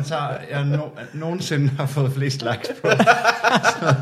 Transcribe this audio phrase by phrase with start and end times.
[0.00, 2.88] kommentar, jeg no, nogensinde har fået flest likes på.
[2.90, 3.94] Så,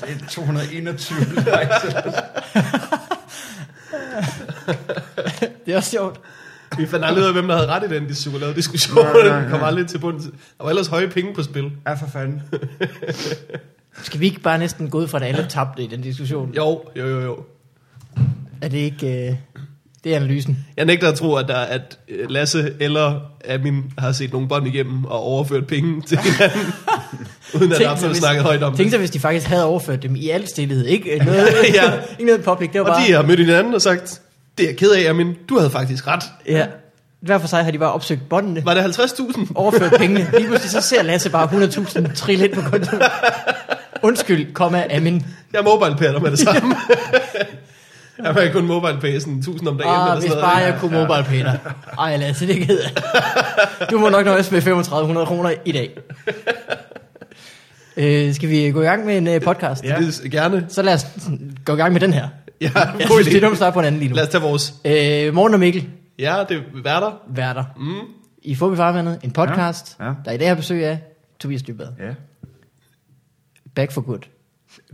[0.00, 1.94] det er 221 likes.
[5.66, 6.20] Det er også sjovt.
[6.78, 8.54] Vi fandt aldrig ud af, hvem der havde ret i den diskussion.
[8.54, 9.04] diskussion.
[9.04, 9.40] Nej, nej, nej.
[9.40, 10.24] Den kom aldrig til bunds.
[10.24, 11.72] Der var ellers høje penge på spil.
[11.86, 12.42] Ja, for fanden.
[14.02, 16.54] Skal vi ikke bare næsten gå ud fra, at alle tabte i den diskussion?
[16.54, 17.44] Jo, jo, jo, jo.
[18.62, 19.28] Er det ikke...
[19.28, 19.36] Øh,
[20.04, 20.58] det er analysen.
[20.76, 24.66] Jeg nægter at tro, at, der, at øh, Lasse eller Amin har set nogle bånd
[24.66, 26.60] igennem og overført penge til hinanden,
[27.54, 28.92] uden at der er blevet snakket højt om Tænk det.
[28.92, 30.84] så, hvis de faktisk havde overført dem i al stillhed.
[30.86, 31.92] Ikke noget, Ja.
[32.10, 32.70] ikke noget public.
[32.72, 33.06] Det var Og bare...
[33.06, 34.20] de har mødt hinanden og sagt,
[34.58, 35.34] det er jeg ked af, Amin.
[35.48, 36.22] Du havde faktisk ret.
[36.48, 36.66] Ja.
[37.20, 39.46] Hver for sig har de bare opsøgt båndene, Var det 50.000?
[39.54, 40.26] overført pengene.
[40.36, 41.46] Lige pludselig så ser Lasse bare
[42.08, 43.02] 100.000 trille ind på kontoen.
[44.02, 45.26] Undskyld, komma, Amin.
[45.52, 46.74] Jeg mobile med det samme.
[48.22, 49.94] Jeg var kun mobile pay sådan 1000 om dagen.
[49.94, 50.72] Ah, eller hvis sådan bare noget.
[50.72, 51.58] jeg kunne mobile pay dig.
[51.98, 53.02] Ej, Lasse, det gider jeg.
[53.90, 55.98] Du må nok nøjes med 3500 kroner i dag.
[57.96, 59.84] Øh, skal vi gå i gang med en uh, podcast?
[59.84, 59.96] Ja.
[60.00, 60.66] Det er gerne.
[60.68, 61.06] Så lad os
[61.64, 62.28] gå i gang med den her.
[62.60, 64.14] Ja, Jeg synes, det er dumt at starte på en anden lige nu.
[64.16, 64.74] Lad os tage vores.
[64.84, 67.10] Øh, morgen og Mikkel, Ja, det er værter.
[67.28, 67.64] værter.
[67.76, 67.94] Mm.
[68.42, 70.12] I Fubi Farvandet, en podcast, Ja, ja.
[70.24, 70.98] der i dag har besøg af
[71.40, 71.86] Tobias Dybvad.
[72.00, 72.14] Ja.
[73.74, 74.18] Back for good.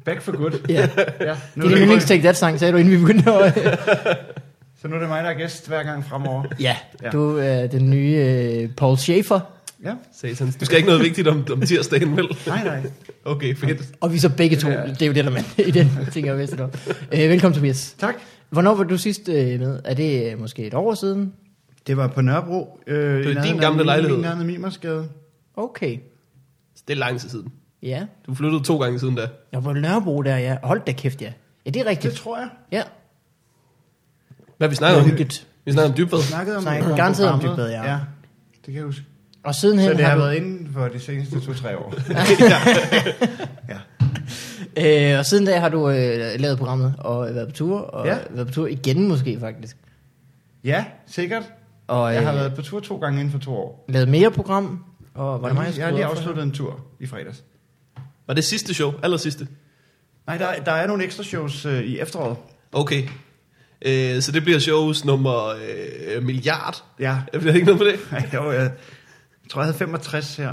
[0.04, 0.50] Back for good.
[0.68, 0.88] Ja.
[1.20, 1.30] Ja.
[1.30, 3.54] Det Nu er din det, yndlings Take That sang, sagde du, inden vi begyndte at...
[4.82, 6.44] så nu er det mig, der er gæst hver gang fremover.
[6.60, 7.10] ja, Ja.
[7.10, 9.40] du er den nye øh, Paul Schaefer,
[9.84, 9.92] Ja.
[10.20, 10.56] Satans.
[10.56, 12.28] Du skal ikke noget vigtigt om, om tirsdagen, vel?
[12.46, 12.82] Nej, nej.
[13.24, 13.82] Okay, fedt.
[14.00, 14.68] og vi er så begge to.
[14.68, 14.82] Ja.
[14.86, 16.70] Det er jo det, der man i den ting, jeg vidste om.
[17.12, 17.94] Øh, velkommen, Tobias.
[17.98, 18.14] Tak.
[18.50, 19.80] Hvornår var du sidst øh, med?
[19.84, 21.32] Er det øh, måske et år siden?
[21.86, 22.80] Det var på Nørrebro.
[22.86, 24.18] Øh, Det var i din nærheden gamle af- lejlighed.
[24.18, 25.08] Nærheden af Mimersgade.
[25.56, 25.98] Okay.
[26.88, 27.52] Det er lang tid siden.
[27.82, 28.06] Ja.
[28.26, 29.20] Du flyttede to gange siden da.
[29.20, 30.56] Jeg var på Nørrebro der, ja.
[30.62, 31.32] Hold da kæft, ja.
[31.66, 32.14] Ja, det er Det rigtigt.
[32.14, 32.48] tror jeg.
[32.72, 32.82] Ja.
[34.58, 35.08] Hvad vi Det snakker var om?
[35.10, 35.46] hyggeligt.
[35.64, 36.18] Vi snakker om dybvad.
[36.18, 37.40] Vi snakkede om, Snakkede om garanteret om.
[37.40, 37.90] Dybvad, ja.
[37.92, 37.98] ja.
[38.56, 39.02] Det kan jeg huske.
[39.44, 40.22] Og sidenhen Så det har har du...
[40.22, 41.94] været inden for de seneste to-tre år.
[44.76, 48.18] Øh, og siden da har du øh, lavet programmet og været på tur, og Ja.
[48.30, 49.76] været på tur igen måske faktisk.
[50.64, 51.42] Ja, sikkert.
[51.86, 53.84] Og Jeg har øh, været på tur to gange inden for to år.
[53.88, 57.06] lavet mere program, og var det mig, jeg, jeg har lige afsluttet en tur i
[57.06, 57.44] fredags.
[58.30, 58.92] Var det sidste show?
[59.02, 59.48] Aller sidste?
[60.26, 62.36] Nej, der, der er nogle ekstra shows øh, i efteråret.
[62.72, 63.02] Okay.
[63.82, 66.84] Øh, så det bliver shows nummer øh, milliard.
[67.00, 67.16] Ja.
[67.32, 68.00] Bliver det ikke noget på det?
[68.12, 68.72] Nej, jo, jeg
[69.50, 70.52] tror, jeg havde 65 her,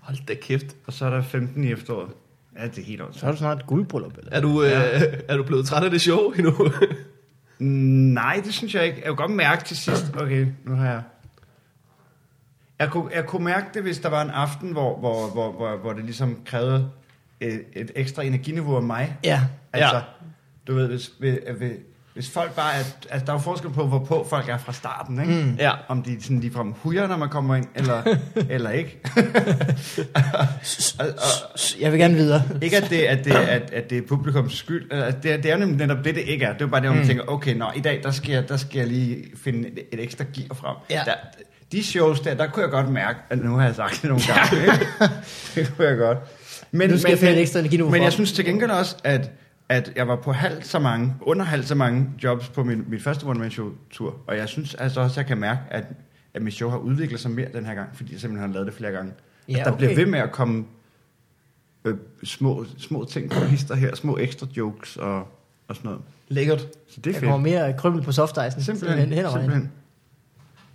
[0.00, 0.66] Hold da kæft.
[0.86, 2.10] og så er der 15 i efteråret.
[2.58, 3.24] Ja, det er helt Så åndssvagt.
[3.24, 4.30] har du snart et guldbryllup, eller?
[4.32, 5.02] Er du, øh, Ja.
[5.28, 6.70] er du blevet træt af det show endnu?
[8.14, 8.96] Nej, det synes jeg ikke.
[8.98, 11.02] Jeg kunne godt mærke til sidst, okay, nu har jeg...
[12.78, 15.76] Jeg kunne, jeg kunne mærke det, hvis der var en aften, hvor, hvor, hvor, hvor,
[15.76, 16.88] hvor det ligesom krævede
[17.40, 19.16] et, et ekstra energiniveau af mig.
[19.24, 19.40] Ja.
[19.72, 20.00] Altså, Ja.
[20.66, 21.38] du ved, hvis, hvis,
[22.14, 22.78] hvis folk bare er...
[23.10, 25.44] Altså, der er jo forskel på, hvor på folk er fra starten, ikke?
[25.44, 25.54] Mm.
[25.58, 25.72] ja.
[25.88, 28.02] Om de sådan ligefrem hujer, når man kommer ind, eller,
[28.50, 29.00] eller ikke.
[30.14, 32.42] og, og, Jeg vil gerne videre.
[32.62, 34.92] ikke at det, at det, at, at det er publikums skyld.
[34.92, 36.52] Altså, det, er- det er nemlig netop det, det ikke er.
[36.52, 37.08] Det er jo bare det, hvor man Mm.
[37.08, 40.00] tænker, okay, nå, i dag, der skal jeg, der skal jeg lige finde et, et
[40.02, 40.76] ekstra gear frem.
[40.90, 41.02] Ja.
[41.06, 41.14] Der,
[41.74, 44.22] de shows der, der kunne jeg godt mærke, at nu har jeg sagt det nogle
[44.34, 44.62] gange.
[44.72, 44.86] ikke?
[45.54, 46.18] det kunne jeg godt.
[46.70, 48.04] Men, Nu skal jeg finde ekstra energiniveau Men frem.
[48.04, 49.30] jeg synes til gengæld også, at,
[49.68, 53.02] at jeg var på halvt så mange, under halvt så mange jobs på min, mit
[53.02, 54.16] første one man show tur.
[54.26, 55.84] Og jeg synes altså også, at jeg kan mærke, at,
[56.34, 58.66] at mit show har udviklet sig mere den her gang, fordi jeg simpelthen har lavet
[58.66, 59.12] det flere gange.
[59.48, 59.98] Ja, at der bliver okay.
[59.98, 60.64] ved med at komme
[61.84, 65.16] øh, små, små ting på hister her, små ekstra jokes og,
[65.68, 66.02] og sådan noget.
[66.28, 66.60] Lækkert.
[66.88, 67.60] Så det er Der kommer fedt.
[67.60, 68.62] mere krymmel på softicen.
[68.62, 69.32] Simpelthen, hen ad vejen.
[69.40, 69.72] simpelthen.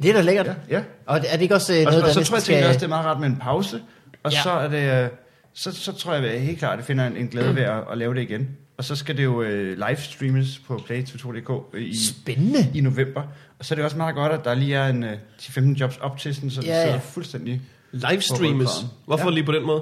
[0.02, 0.46] Det er da lækkert.
[0.46, 0.82] Ja, ja.
[1.06, 2.42] Og er det ikke også øh, Og, noget, så, der og så næsten tror jeg,
[2.44, 2.66] skal...
[2.68, 3.82] også, det er meget rart med en pause.
[4.24, 4.38] Og Ja.
[4.38, 4.44] ja.
[4.44, 5.04] så er det...
[5.04, 5.10] øh,
[5.54, 7.84] Så, så tror jeg at helt klart, at jeg finder en, en glæde ved at,
[7.92, 8.50] at lave det igen.
[8.78, 12.68] Og så skal det jo øh, livestreames på play22.dk i, Spændende.
[12.74, 13.22] i november.
[13.60, 15.98] Og så er det også meget godt, at der lige er en øh, 10-15 jobs
[15.98, 16.86] op til, sådan, så det Ja, ja, ja.
[16.86, 17.62] sidder fuldstændig...
[17.92, 18.70] Livestreames.
[19.06, 19.34] Hvorfor Ja.
[19.34, 19.82] lige på den måde?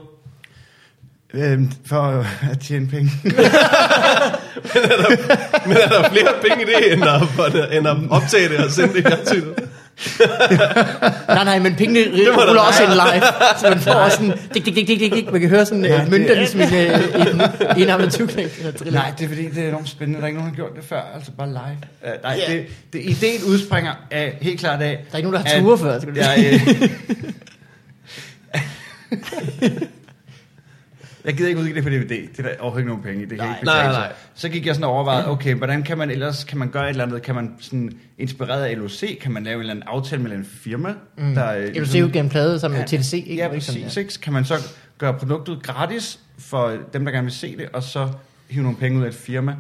[1.33, 3.12] Øh, for at tjene penge.
[5.68, 8.94] Men er der flere penge i det, end at, end at optage det og sende
[8.94, 9.69] det i fjernsynet?
[11.27, 13.13] Nej, nej, men pengene ruller også ind være.
[13.15, 13.23] live.
[13.61, 14.33] Så man får også sådan...
[14.53, 15.31] Dik, dik, dik, dik, dik.
[15.31, 18.63] Man kan høre sådan Ja, ja, det- mønter ligesom i en, en, en amaturknæk.
[18.91, 20.17] Nej, det er fordi, det er enormt spændende.
[20.19, 21.01] Der er ikke nogen, der har gjort det før.
[21.15, 21.77] Altså bare live.
[22.03, 22.53] Uh, nej, Ja.
[22.53, 24.97] det, det, ideen udspringer af, helt klart af...
[25.11, 26.00] Der er ikke nogen, der har ture før.
[26.00, 26.61] Skal du Jeg,
[29.61, 29.79] øh,
[31.27, 32.09] jeg gider ikke udgive det på DVD.
[32.09, 33.25] Det er der overhovedet ikke nogen penge i.
[33.25, 33.56] Det kan Nej.
[33.56, 34.13] ikke Nej, betale nej, nej.
[34.35, 36.89] Så gik jeg sådan og overvejede, okay, hvordan kan man ellers, kan man gøre et
[36.89, 37.21] eller andet?
[37.21, 40.45] Kan man sådan, inspireret af LOC, kan man lave en eller anden aftale med en
[40.45, 40.94] firma?
[41.18, 41.33] Mm.
[41.35, 43.13] Der, øh, vil se udgive en plade sammen med TDC.
[43.13, 43.35] Ikke?
[43.35, 43.97] Ja, præcis.
[43.97, 44.19] Ikke?
[44.21, 44.56] Kan man så
[44.97, 48.09] gøre produktet gratis for dem, der gerne vil se det, og så
[48.50, 49.56] hive nogle penge ud af et firma.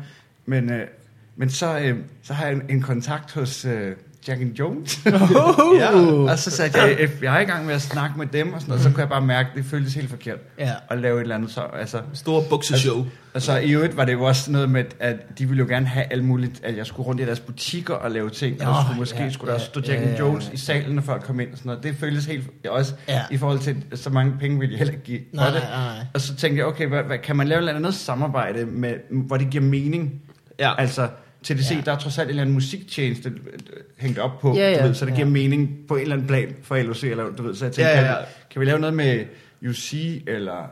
[0.45, 0.87] Men, øh,
[1.35, 3.91] men så, øh, så har jeg en, en kontakt hos øh,
[4.27, 4.99] Jack and Jones.
[5.05, 5.11] Uh.
[5.79, 5.91] ja,
[6.31, 8.83] og så satte jeg FBI i gang med at snakke med dem, og sådan noget,
[8.83, 10.37] så kunne jeg bare mærke, at det føltes helt forkert.
[10.59, 10.71] Ja.
[10.89, 12.01] At lave et eller andet så, altså...
[12.13, 13.05] Stor bukseshow.
[13.33, 15.85] Og så i øvrigt var det jo også noget med, at de ville jo gerne
[15.85, 18.73] have alt muligt, at jeg skulle rundt i deres butikker og lave ting, og Nå,
[18.83, 21.23] skulle, måske ja, skulle der ja, stå Jack ja, and Jones i salen, når folk
[21.23, 21.83] kom ind og sådan noget.
[21.83, 23.21] Det føltes helt, også Ja.
[23.31, 25.61] i forhold til, så mange penge ville jeg heller ikke give for Nej, det.
[25.61, 26.05] nej, nej.
[26.13, 28.93] Og så tænkte jeg, okay, hvad, hvad, kan man lave et eller andet samarbejde, med,
[29.09, 30.21] hvor det giver mening?
[30.59, 30.73] Ja.
[30.81, 31.07] Altså,
[31.55, 31.81] TDC, Ja.
[31.85, 33.59] der er trods alt en eller anden musiktjeneste øh,
[33.97, 35.15] hængt op på, Ja, ja, du ved, så det ja.
[35.15, 37.91] giver mening på en eller anden plan for LOC, eller du ved, så jeg tænkte,
[37.91, 38.15] Ja, ja, ja.
[38.15, 39.25] Kan, kan vi lave noget med
[39.69, 39.93] UC,
[40.27, 40.67] eller øh,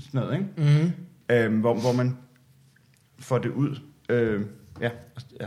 [0.00, 0.46] sådan noget, ikke?
[0.56, 0.92] Mm-hmm.
[1.36, 2.16] øhm, hvor, hvor man
[3.20, 3.76] får det ud.
[4.08, 4.48] Øhm,
[4.80, 4.90] ja,
[5.40, 5.46] ja.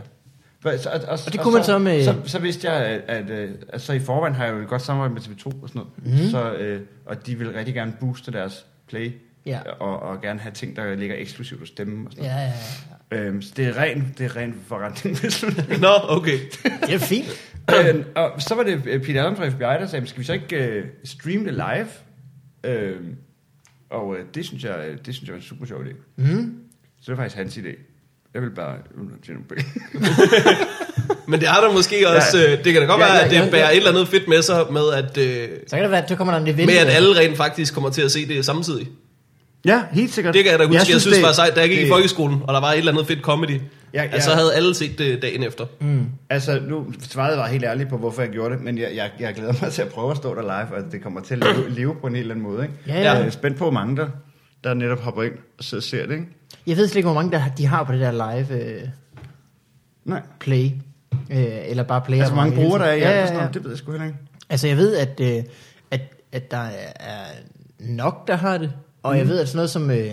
[0.78, 3.30] Så, og, og, Og det kunne man så med- Så, så vidste jeg, at, at,
[3.30, 5.82] øh, at så i forvejen har jeg jo et godt samarbejde med TV2 og sådan
[6.04, 6.20] noget.
[6.20, 6.30] Mhm.
[6.30, 9.12] Så, øh, og de vil rigtig gerne booste deres play.
[9.46, 9.60] Ja.
[9.80, 12.06] Og, og gerne have ting, der ligger eksklusivt hos dem.
[12.06, 12.52] Og sådan Ja, ja, ja.
[13.10, 15.18] Øhm, så det er ren, det er ren forretning.
[15.80, 16.38] Nå, okay.
[16.86, 17.26] Det er fint.
[17.88, 20.32] øhm, og så var det øh, Peter Adams fra FBI, der sagde, skal vi så
[20.32, 21.86] ikke øh, streame det live?
[22.74, 23.14] Øhm,
[23.90, 25.94] og øh, det, synes jeg, det synes jeg var en super sjov idé.
[26.16, 26.54] Mm.
[27.00, 27.78] Så det var faktisk hans idé.
[28.34, 28.76] Jeg vil bare
[29.26, 29.64] tjene nogle penge.
[31.28, 32.38] Men det har der måske også...
[32.38, 32.56] Ja.
[32.56, 33.70] Det kan da godt Ja, være, ja, at ja, det bærer ja.
[33.70, 36.16] et eller andet fedt med sig med, at, øh, Så kan det være, at så
[36.16, 36.66] kommer der en event.
[36.66, 38.88] med at alle rent faktisk kommer til at se det samtidig.
[39.64, 40.34] Ja, helt sikkert.
[40.34, 41.78] Det kan jeg da huske, jeg synes, jeg synes det, var sejt, da jeg gik
[41.78, 43.50] det- i folkeskolen, og der var et eller andet fedt comedy.
[43.50, 44.20] Ja, Ja, ja.
[44.20, 45.66] Så havde alle set det dagen efter.
[45.80, 46.06] Mm.
[46.30, 49.34] Altså, nu svarede jeg helt ærligt på, hvorfor jeg gjorde det, men jeg, jeg, jeg
[49.34, 51.70] glæder mig til at prøve at stå der live, og det kommer til at leve,
[51.78, 52.62] leve på en helt anden måde.
[52.62, 52.74] Ikke?
[52.86, 53.12] Ja, ja.
[53.12, 54.06] Jeg er spændt på, hvor mange der,
[54.64, 56.12] der netop hopper ind og og ser det.
[56.12, 56.26] Ikke?
[56.66, 58.80] Jeg ved slet ikke, hvor mange der, de har på det der live øh,
[60.04, 60.20] Nej.
[60.40, 60.70] play.
[61.30, 62.18] Øh, eller bare play.
[62.18, 63.48] Altså, hvor mange brugere der er i ja, ja, ja.
[63.54, 64.18] det ved jeg sgu heller ikke.
[64.50, 65.42] Altså, jeg ved, at, øh,
[65.90, 66.00] at,
[66.32, 66.68] at der
[67.00, 67.24] er
[67.78, 68.72] nok, der har det.
[69.04, 69.18] Og mm.
[69.18, 70.10] jeg ved, at sådan noget som, øh,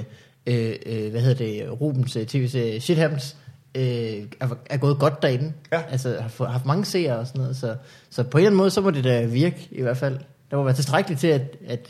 [0.47, 3.37] øh, øh, hvad hedder det, Rubens øh, tv-serie Shit Happens,
[3.75, 5.53] øh, er, er gået godt derinde.
[5.71, 5.81] Ja.
[5.89, 7.55] Altså, har fået, haft mange seere og sådan noget.
[7.55, 7.75] Så,
[8.09, 10.19] så på en eller anden måde, så må det da virke, i hvert fald.
[10.51, 11.89] Der må være tilstrækkeligt til, at, at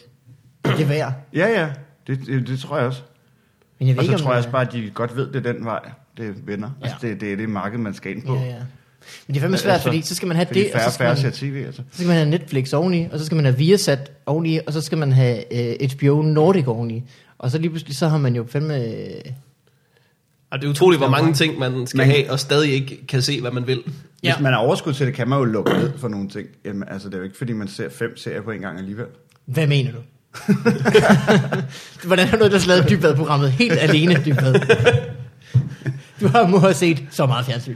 [0.66, 1.14] det er værd.
[1.34, 1.70] Ja, ja,
[2.08, 3.02] det, det, det tror jeg også.
[3.80, 5.46] Men jeg ved Og så ikke, tror jeg også bare, at de godt ved, det
[5.46, 6.70] er den vej, det vender.
[6.82, 6.86] Ja.
[6.86, 8.36] Altså, det, det er det marked, man skal ind på.
[8.36, 8.56] Ja, ja.
[9.28, 10.88] Men det er fandme svært, Altså, fordi så skal man have det, og færre så
[10.88, 11.82] og skal, færre man, tv, altså.
[11.92, 14.82] så skal man have Netflix oveni, og så skal man have Viasat oveni, og så
[14.82, 17.04] skal man have øh, HBO Nordic oveni.
[17.40, 18.86] Og så lige pludselig, så har man jo fandme...
[18.86, 19.12] Øh,
[20.52, 23.22] Og det er utroligt, hvor mange ting man skal Man- have, og stadig ikke kan
[23.22, 23.82] se, hvad man vil.
[24.24, 24.34] Ja.
[24.34, 26.48] Hvis man har overskud til det, kan man jo lukke ned for nogle ting.
[26.66, 29.06] Jamen, altså, det er jo ikke, fordi man ser fem serier på en gang alligevel.
[29.46, 29.98] hvad mener du?
[32.08, 34.54] Hvordan har du ellers lavet Dybvad-programmet helt alene, Dybvad?
[36.22, 37.76] Du har må have set så meget fjernsyn.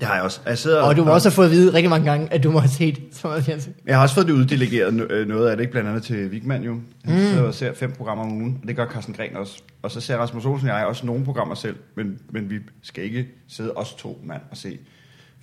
[0.00, 0.40] Det har jeg også.
[0.46, 2.50] Jeg, sidder, Og du må også have fået at vide rigtig mange gange, at du
[2.50, 3.72] må have set så meget fjernsyn.
[3.86, 6.62] jeg har også fået det uddelegeret øh, noget af det, ikke blandt andet til Vigman
[6.62, 6.80] jo.
[7.04, 7.20] Han mm.
[7.20, 9.62] sidder og ser fem programmer om ugen, og det gør Carsten Gren også.
[9.82, 13.04] Og så ser Rasmus Olsen og jeg også nogle programmer selv, men, men vi skal
[13.04, 14.78] ikke sidde os to mand og se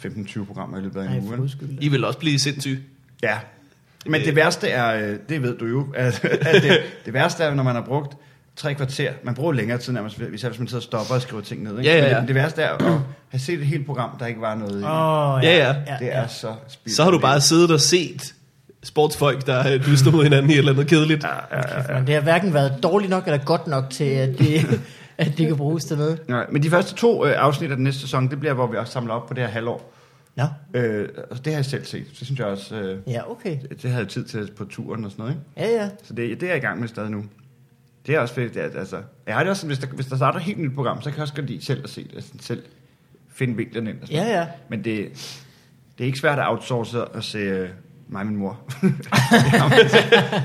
[0.06, 1.50] 15-20 programmer i løbet af en Ej, uge.
[1.82, 2.80] I vil også blive sindssyge.
[3.24, 3.38] Ja.
[4.06, 7.54] Men det værste er, øh, det ved du jo, at, at det, det værste er,
[7.54, 8.18] når man har brugt
[8.56, 11.44] tre kvarter, man bruger længere tid nærmest, hvis hvis man sidder og stopper og skriver
[11.44, 11.78] ting ned.
[11.80, 11.92] Ikke?
[11.92, 12.20] Ja, ja, Men ja.
[12.20, 12.82] Det, det værste er at
[13.30, 14.84] have set et helt program, der ikke var noget i.
[14.84, 15.98] Åh, Ja, ja.
[16.06, 16.96] Det er så spildt.
[16.96, 18.34] Så har du bare siddet og set
[18.84, 21.24] sportsfolk, der øh, dyster mod hinanden i et eller andet kedeligt.
[21.24, 21.98] Ja, ja, ja.
[21.98, 24.82] Men det har hverken været dårligt nok eller godt nok til, at det,
[25.18, 26.20] at det kan bruges til noget.
[26.28, 28.78] Nej, men de første to øh, afsnit af den næste sæson, det bliver, hvor vi
[28.78, 29.92] også samler op på det her halvår.
[30.36, 30.44] Nå,
[30.74, 32.06] Øh, og det har jeg selv set.
[32.14, 33.58] Så synes jeg også, øh, ja, okay.
[33.70, 35.38] det, det havde jeg tid til på turen og sådan noget.
[35.58, 35.72] Ikke?
[35.74, 35.90] Ja, ja.
[36.04, 37.24] Så det, det er jeg i gang med stadig nu.
[38.08, 38.58] Det er også fedt.
[38.58, 38.98] At, altså,
[39.28, 41.10] jeg har det også, sådan, hvis der, hvis der starter et helt nyt program, så
[41.10, 42.16] kan jeg også godt lide selv at se det.
[42.16, 42.64] Altså, selv
[43.34, 44.02] finde vinklerne ind.
[44.02, 44.48] Og sådan Ja, ja.
[44.70, 45.10] Men det,
[45.98, 47.70] det er ikke svært at outsource og se øh,
[48.08, 48.60] mig og min mor.
[48.82, 48.90] der,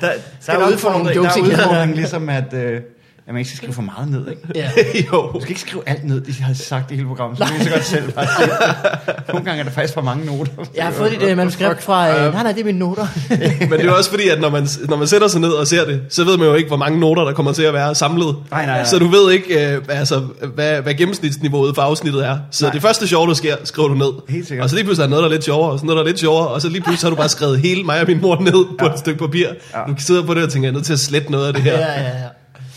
[0.00, 0.12] der,
[0.46, 2.80] der er udfordring, der er udfordringen ligesom, at, øh,
[3.26, 4.28] at man ikke skal skrive for meget ned.
[4.30, 4.42] Ikke?
[4.54, 4.70] ja.
[5.12, 5.30] jo.
[5.34, 7.64] Du skal ikke skrive alt ned, de har sagt i hele programmet, så du kan
[7.64, 9.14] så godt selv bare det.
[9.28, 10.52] Nogle gange er der faktisk for mange noter.
[10.76, 12.08] Jeg har fået dit uh, manuskript fra...
[12.26, 13.06] Uh, nej, nej, det er mine noter.
[13.70, 15.84] Men det er også fordi, at når man, når man sætter sig ned og ser
[15.84, 18.36] det, så ved man jo ikke, hvor mange noter, der kommer til at være samlet.
[18.50, 18.84] Nej, nej, nej.
[18.84, 20.22] Så du ved ikke, øh, altså,
[20.54, 22.38] hvad, hvad gennemsnitsniveauet for afsnittet er.
[22.50, 22.72] Så Nej.
[22.72, 24.10] det første sjove, der sker, skriver du ned.
[24.28, 24.64] Helt sikkert.
[24.64, 26.02] Og så lige pludselig er der noget, der er lidt sjovere, og så noget, der
[26.02, 28.20] er lidt sjovere, og så lige pludselig har du bare skrevet hele mig og min
[28.20, 28.92] mor ned på Ja.
[28.92, 29.46] et stykke papir.
[29.74, 29.78] Ja.
[29.88, 31.62] Du sidder på det og tænker, jeg er nødt til at slette noget af det
[31.62, 31.72] her.
[31.78, 32.26] ja, ja, ja.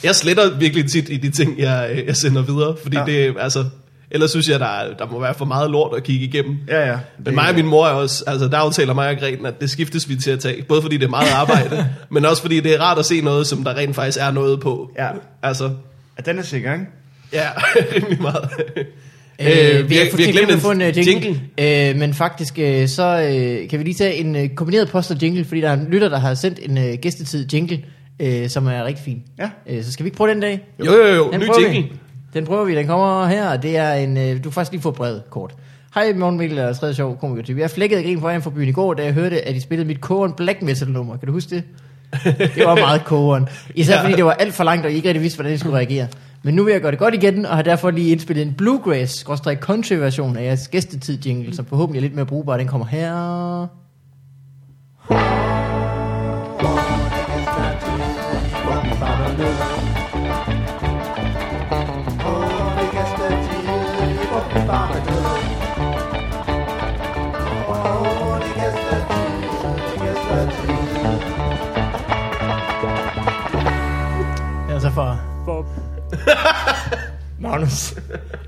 [0.04, 3.04] Jeg sletter virkelig tit i de ting, jeg, øh, jeg sender videre, fordi Ja.
[3.06, 3.66] det, altså,
[4.12, 6.58] ellers synes jeg, der, er- der må være for meget lort at kigge igennem.
[6.68, 6.98] Ja, ja.
[7.26, 9.70] Men mig og min mor er også, altså der aftaler mig og Greten, at det
[9.70, 10.64] skiftes vi til at tage.
[10.64, 13.48] Både fordi det er meget arbejde, men også fordi det er rart at se noget,
[13.48, 14.92] som der rent faktisk er noget på.
[14.98, 15.08] Ja.
[15.44, 15.70] Altså,
[16.18, 16.86] Ja, den er sikker, ikke?
[17.34, 17.48] ja,
[17.96, 18.50] rimelig meget.
[19.42, 21.90] Øh, øh, vi, har, vi har glemt at få en uh, jingle, jingle.
[21.90, 25.46] Øh, men faktisk øh, så øh, kan vi lige tage en kombineret post og jingle,
[25.46, 27.80] fordi der er en lytter, der har sendt en uh, gæstetid jingle,
[28.20, 29.24] øh, som er rigtig fin.
[29.40, 29.50] Ja.
[29.68, 30.68] Øh, så skal vi ikke prøve den dag?
[30.80, 31.82] Jo, jo, jo, Den ny prøver jingle.
[31.82, 31.92] Vi.
[32.34, 34.82] Den prøver vi, den kommer her, og det er en, øh, du kan faktisk lige
[34.82, 35.56] få brevet kort.
[35.96, 37.58] Hej, morgen Mikkel og tredje sjov komiker.
[37.58, 40.02] Jeg flækkede grin vejen fra byen i går, da jeg hørte, at I spillede mit
[40.02, 41.18] Koren Black Metal nummer.
[41.18, 41.64] Kan du huske det?
[42.56, 43.48] Det var meget Koren.
[43.76, 45.78] Især fordi det var alt for langt, og I ikke rigtig vidste, hvordan I skulle
[45.78, 46.08] reagere.
[46.44, 49.26] Men nu vil jeg gøre det godt igen, og har derfor lige indspillet en bluegrass
[49.60, 52.58] country version af jeres gæstetid jingle, som forhåbentlig er lidt mere brugbar.
[52.58, 53.68] Den kommer her.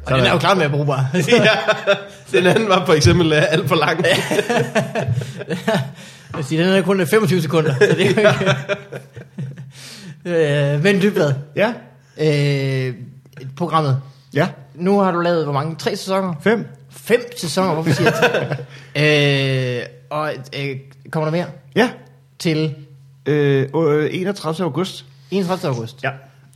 [0.06, 1.06] Og den er jo klar med at brugbar.
[1.30, 1.50] ja,
[2.32, 4.04] den anden var for eksempel uh, alt for lang.
[6.38, 8.30] Jeg siger, den er kun 25 sekunder, så det er jo
[10.26, 10.76] ikke...
[10.76, 11.74] øh, men Dybvad, Ja,
[12.18, 12.94] øh,
[13.58, 14.02] programmet.
[14.34, 14.48] ja.
[14.76, 15.76] Nu har du lavet, hvor mange?
[15.76, 16.34] Tre sæsoner?
[16.42, 16.68] Fem.
[16.92, 18.12] Fem sæsoner, hvorfor siger
[18.96, 20.76] jeg øh, Og øh,
[21.12, 21.46] kommer der mere
[21.76, 21.90] Ja.
[22.40, 22.76] til
[23.28, 24.64] Øh, øh, 31.
[24.66, 25.06] august.
[25.32, 25.70] 31.
[25.76, 26.04] august?
[26.04, 26.10] Ja.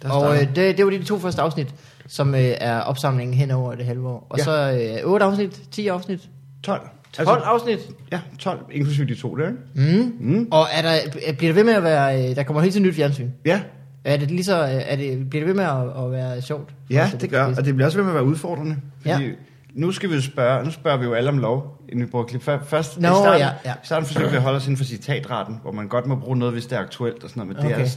[0.04, 1.68] Og øh, det, det var de to første afsnit,
[2.10, 4.28] som øh, er opsamlingen hen over det halve år.
[4.30, 4.44] Og Ja.
[4.44, 4.72] så
[5.04, 6.30] øh, 8 afsnit, 10 afsnit,
[6.64, 6.82] 12.
[7.14, 7.80] 12 afsnit.
[8.12, 9.60] Ja, 12, inklusive de to der, ikke?
[9.98, 10.14] Mm.
[10.20, 10.48] Mm.
[10.52, 10.96] Og er der,
[11.38, 13.30] bliver det ved med at være, øh, der kommer helt til nyt fjernsyn?
[13.46, 13.62] Ja,
[14.04, 16.70] Er det lige så, øh, er det, bliver det ved med at, at være sjovt?
[16.90, 17.44] ja, det gør.
[17.58, 18.76] Og det bliver også ved med at være udfordrende.
[19.02, 19.30] Fordi Ja.
[19.74, 22.26] nu skal vi jo spørge, nu spørger vi jo alle om lov, inden vi bruger
[22.26, 22.42] klip.
[22.42, 23.72] Før- Først, Nå, i starten, ja, ja.
[23.74, 26.38] i starten forsøgte vi at holde os inden for citatretten, hvor man godt må bruge
[26.38, 27.86] noget, hvis det er aktuelt og sådan noget, men det, Okay.
[27.86, 27.90] er,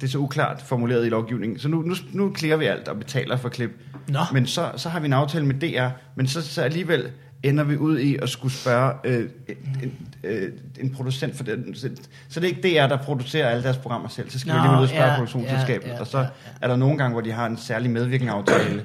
[0.00, 1.58] det er så uklart formuleret i lovgivningen.
[1.58, 3.70] Så nu, nu, nu klikker vi alt og betaler for klip.
[4.08, 4.18] Nå.
[4.32, 7.10] Men så, så har vi en aftale med DR, men så, så alligevel
[7.42, 9.28] ender vi ud i at skulle spørge øh,
[9.82, 9.92] en,
[10.24, 11.74] øh, en producent for den.
[11.74, 11.90] Så,
[12.28, 14.30] så det er ikke DR, der producerer alle deres programmer selv.
[14.30, 15.86] Så skal Nå, vi lige ud og spørge ja, produktionsselskabet.
[15.86, 16.28] ja, ja, og så ja, ja.
[16.62, 18.84] er der nogle gange, hvor de har en særlig medvirkende aftale,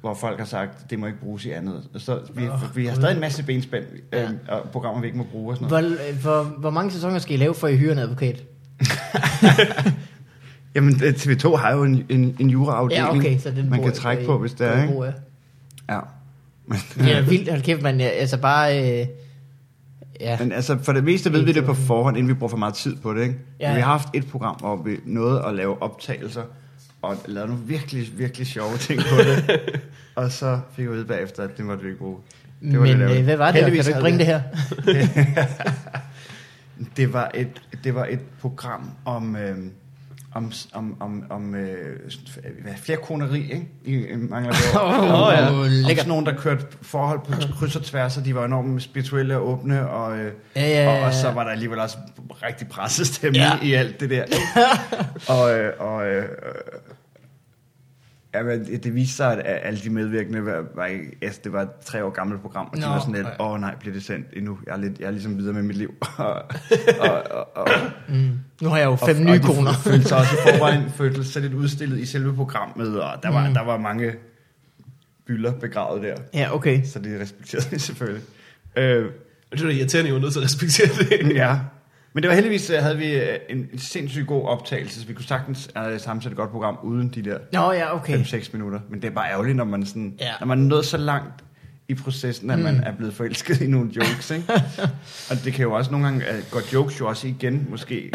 [0.00, 1.82] hvor folk har sagt, det må ikke bruges i andet.
[1.94, 4.28] Og så vi, Åh, vi har stadig en masse benspænd, øh, Ja.
[4.48, 5.86] og programmer, vi ikke må bruge og sådan noget.
[5.98, 8.42] Hvor, øh, hvor, hvor mange sæsoner skal I lave, for I hyrer en advokat?
[10.78, 13.92] Jamen, øh, TV2 har jo en, en, en juraafdeling, Ja, okay, så den man kan
[13.92, 15.04] trække på, I- hvis det er, ikke?
[15.04, 15.12] af.
[15.94, 16.00] Ja.
[16.66, 18.00] Men, Det er vildt, hold kæft, man.
[18.00, 19.00] Altså bare...
[19.00, 19.06] Øh,
[20.20, 20.36] ja.
[20.38, 22.74] Men altså, for det meste ved vi det på forhånd, inden vi bruger for meget
[22.74, 23.34] tid på det, ikke?
[23.60, 26.42] Ja, vi har haft et program, hvor vi nåede at lave optagelser,
[27.02, 29.60] og lavede nogle virkelig, virkelig sjove ting på det.
[30.16, 32.16] og så fik jeg ud bagefter, at det måtte vi ikke bruge.
[32.62, 33.54] Det var Men lidt øh, hvad var det?
[33.64, 34.42] Heldigvis Kan du ikke bringe det her?
[36.96, 37.48] Det var et,
[37.84, 39.56] det var et program om, øh,
[40.38, 41.96] om, om, om, om øh,
[42.62, 43.68] hvad, flerkoneri, ikke?
[43.84, 44.60] I, mangler det.
[44.82, 45.48] Åh, om, ja.
[45.48, 49.36] om, sådan nogen, der kørte forhold på kryds og tværs, og de var enormt spirituelle
[49.36, 51.96] og åbne, og, øh, Ja, ja, ja, og, og så var der alligevel også
[52.42, 53.58] rigtig presset stemning Ja.
[53.62, 54.24] i alt det der.
[55.34, 56.06] og øh, og
[58.34, 61.16] øh, øh, Ja, men det, det viste sig, at alle de medvirkende var, var ikke,
[61.22, 63.36] altså, det var et tre år gammelt program, og de Nå, var sådan lidt, nej.
[63.40, 64.58] åh oh, nej, bliver det sendt endnu?
[64.66, 65.94] Jeg er, lidt, jeg er ligesom videre med mit liv.
[66.18, 66.34] og,
[67.00, 67.68] og, og, og,
[68.08, 68.30] Mm.
[68.60, 69.72] Nu har jeg jo fem og, nye og de koner.
[69.72, 73.48] følte sig også i forvejen følte sig lidt udstillet i selve programmet, og der var,
[73.48, 73.54] Mm.
[73.54, 74.12] der var mange
[75.26, 76.82] bylder begravet der, Ja, okay.
[76.84, 78.22] så det respekterede vi selvfølgelig.
[78.76, 79.06] Øh,
[79.52, 81.34] Det er irriterende, at I var nødt til at respektere det.
[81.34, 81.58] ja.
[82.18, 85.24] Men det var heldigvis, øh, havde vi øh, en, sindssygt god optagelse, så vi kunne
[85.24, 88.22] sagtens uh, sammensætte et godt program uden de der Nå ja, okay.
[88.22, 88.80] 5-6 minutter.
[88.90, 90.32] Men det er bare ærgerligt, når man, sådan, Ja.
[90.40, 91.44] når man er nået så langt
[91.88, 92.64] i processen, at mm.
[92.64, 94.30] man er blevet forelsket i nogle jokes.
[94.30, 94.52] Ikke?
[95.30, 98.10] og det kan jo også nogle gange, uh, går jokes jo også igen, måske.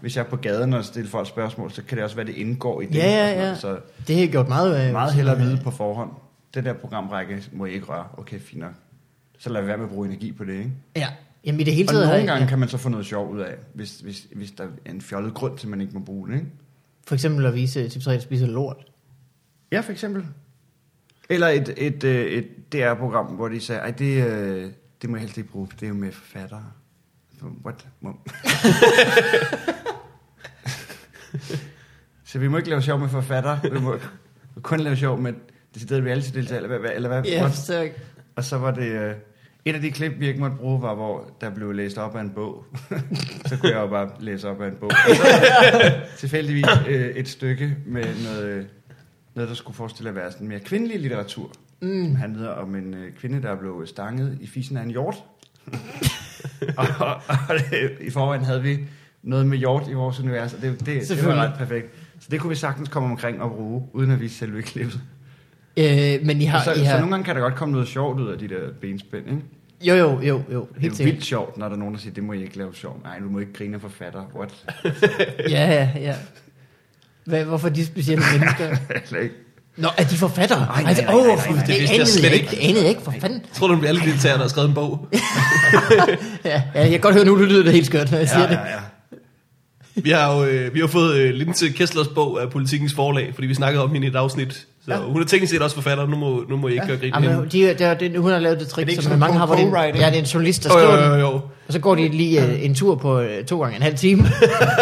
[0.00, 2.34] Hvis jeg er på gaden og stiller folk spørgsmål, så kan det også være, det
[2.34, 2.94] indgår i det.
[2.94, 3.42] Ja, ja, ja.
[3.42, 3.58] noget.
[3.58, 3.78] Så
[4.08, 6.10] Det har gjort meget øh, meget hellere at vide på forhånd.
[6.54, 8.04] Den der programrække må I ikke røre.
[8.18, 8.72] Okay, fint nok.
[9.38, 10.70] Så lad være med at bruge energi på det, ikke?
[10.96, 11.08] Ja.
[11.44, 12.48] Jamen i det hele Og taget har nogle jeg- gange ja.
[12.48, 15.34] kan man så få noget sjov ud af, hvis, hvis, hvis der er en fjollet
[15.34, 16.46] grund til, at man ikke må bruge det, ikke?
[17.06, 18.76] For eksempel at vise til 3, der spiser lort.
[19.72, 20.26] Ja, for eksempel.
[21.28, 24.70] Eller et, et, øh, et DR-program, hvor de sagde, ej, det, øh,
[25.02, 26.64] det må jeg helst ikke bruge, det er jo med forfattere.
[27.64, 27.86] What?
[32.24, 33.98] Så vi må ikke lave sjov med forfattere, vi må
[34.62, 35.32] kun lave sjov med
[35.74, 36.90] decideret reality-deltager, eller hvad?
[36.94, 37.22] Eller hvad?
[37.22, 37.90] Ja, så...
[38.36, 38.86] Og så var det...
[38.86, 39.14] Øh,
[39.64, 42.20] et af de klip, vi ikke måtte bruge, var, hvor der blev læst op af
[42.20, 42.64] en bog.
[43.46, 44.90] så kunne jeg jo bare læse op af en bog.
[45.08, 45.24] Og så,
[46.18, 48.64] tilfældigvis øh, et stykke med noget, øh,
[49.34, 51.52] noget, der skulle forestille at være sådan mere kvindelig litteratur.
[51.82, 52.04] Mm.
[52.04, 55.24] Som handlede om en øh, kvinde, der blev stanget i fisen af en hjort.
[56.78, 58.78] og og, og det, i forvejen havde vi
[59.22, 61.86] noget med hjort i vores univers, og det, det, det var ret perfekt.
[62.20, 65.00] Så det kunne vi sagtens komme omkring og bruge, uden at vise selve klippet.
[65.76, 66.64] Øh, men I har...
[66.64, 66.98] så, I så har...
[66.98, 69.40] nogle gange kan der godt komme noget sjovt ud af de der benspænd, ikke?
[69.80, 70.60] Jo, jo, jo, jo.
[70.60, 72.42] Det er Helt jo vildt sjovt, når der er nogen, der siger, det må I
[72.42, 73.00] ikke lave sjov.
[73.04, 74.22] Nej, du må ikke grine af forfatter.
[74.36, 74.50] What?
[75.50, 76.14] Ja, ja, ja.
[77.24, 78.76] Hvad, hvorfor de specielle mennesker?
[79.76, 80.58] Nå, er de forfattere?
[80.66, 82.46] nej, nej, nej, åh, nej, for- nej, det vidste jeg anede slet ikke.
[82.50, 83.38] Det anede ikke, for fanden.
[83.40, 85.08] Jeg tror, du er en reality-deltager, der har skrevet en bog.
[86.44, 88.46] Ja, ja, jeg kan godt høre nu, det lyder det helt skørt, når jeg siger
[88.48, 88.54] det.
[88.54, 88.78] ja, ja.
[89.94, 93.46] Vi har jo øh, vi har fået øh, Linse Kesslers bog af Politikens Forlag, fordi
[93.46, 94.66] vi snakkede om hende i et afsnit.
[94.84, 95.00] Så Ja.
[95.00, 95.04] ja.
[95.04, 96.88] hun er teknisk set også forfatter, nu må, nu må I ikke ja.
[96.88, 99.02] gøre grin med Jamen, de, der, det, hun har lavet det Er trick, det som
[99.02, 101.20] sådan mange har, hvor det, ja, det er en journalist, der Jo, skriver jo, den,
[101.20, 101.40] jo, jo.
[101.66, 104.24] og så går de lige uh, en tur på uh, to gange en halv time.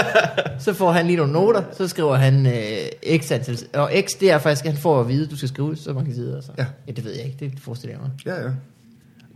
[0.64, 4.30] så får han lige nogle noter, så skriver han uh, x antal, og x, det
[4.30, 6.36] er faktisk, at han får at vide, at du skal skrive så mange sider.
[6.36, 6.50] Og så.
[6.58, 6.64] Ja.
[6.86, 6.92] ja.
[6.92, 8.10] det ved jeg ikke, det forestiller jeg mig.
[8.26, 8.50] Ja, ja.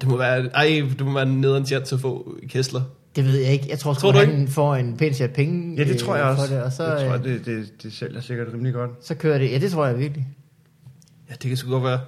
[0.00, 2.80] Det må være, ej, det må være en nederen chance at få Kessler.
[3.16, 3.66] Det ved jeg ikke.
[3.68, 6.24] Jeg tror, Tror tror du han får en pæn chat penge Ja, det tror jeg
[6.24, 6.48] øh, også.
[6.48, 8.90] for det, og så, det tror jeg, øh, det, det, det sælger sikkert rimelig godt.
[9.02, 9.50] så kører det.
[9.52, 10.26] Ja, det tror jeg virkelig.
[11.30, 12.00] Ja, det kan sgu godt være.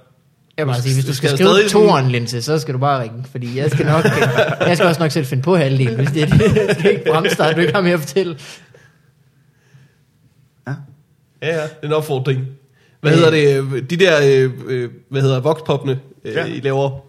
[0.57, 3.01] Jeg vil bare sige, hvis du skal skal skrive toeren, Linse, så skal du bare
[3.03, 4.05] ringe, fordi jeg skal nok,
[4.67, 6.77] jeg skal også nok selv finde på halvdelen, hvis det er det.
[6.79, 8.37] Skal ikke bremse dig, du ikke har mere at fortælle.
[10.67, 10.73] Ja.
[11.41, 12.45] Ja, ja, det er en opfordring.
[13.01, 13.17] Hvad Øh.
[13.17, 14.19] hedder det, øh, de der,
[14.67, 16.45] øh, hvad hedder vokspoppene, øh, Ja.
[16.45, 16.99] I laver,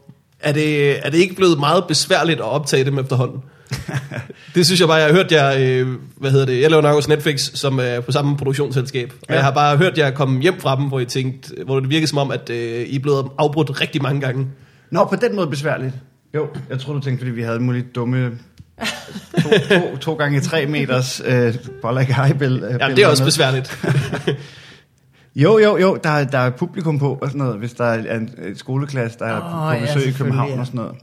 [0.40, 3.40] er det, er det ikke blevet meget besværligt at optage dem efterhånden?
[4.54, 6.96] det synes jeg bare, jeg har hørt jer, øh, hvad hedder det, jeg laver nok
[6.96, 9.34] også Netflix, som er på samme produktionsselskab, og Ja.
[9.34, 12.06] jeg har bare hørt jer komme hjem fra dem, hvor I tænkte, hvor det virkede
[12.06, 14.46] som om, at øh, I er blevet afbrudt rigtig mange gange.
[14.90, 15.94] Nå, på den måde besværligt.
[16.34, 18.30] Jo, jeg tror du tænkte, fordi vi havde muligt dumme
[19.42, 23.78] to, to, to gange tre meters øh, boller øh, Ja, det er også besværligt.
[25.37, 28.14] Jo, jo, jo, der, er- der er publikum på og sådan noget, hvis der er
[28.16, 30.60] en, en skoleklasse, der er Åh, på ja, besøg i selvfølgelig, København ja.
[30.60, 30.94] og sådan noget.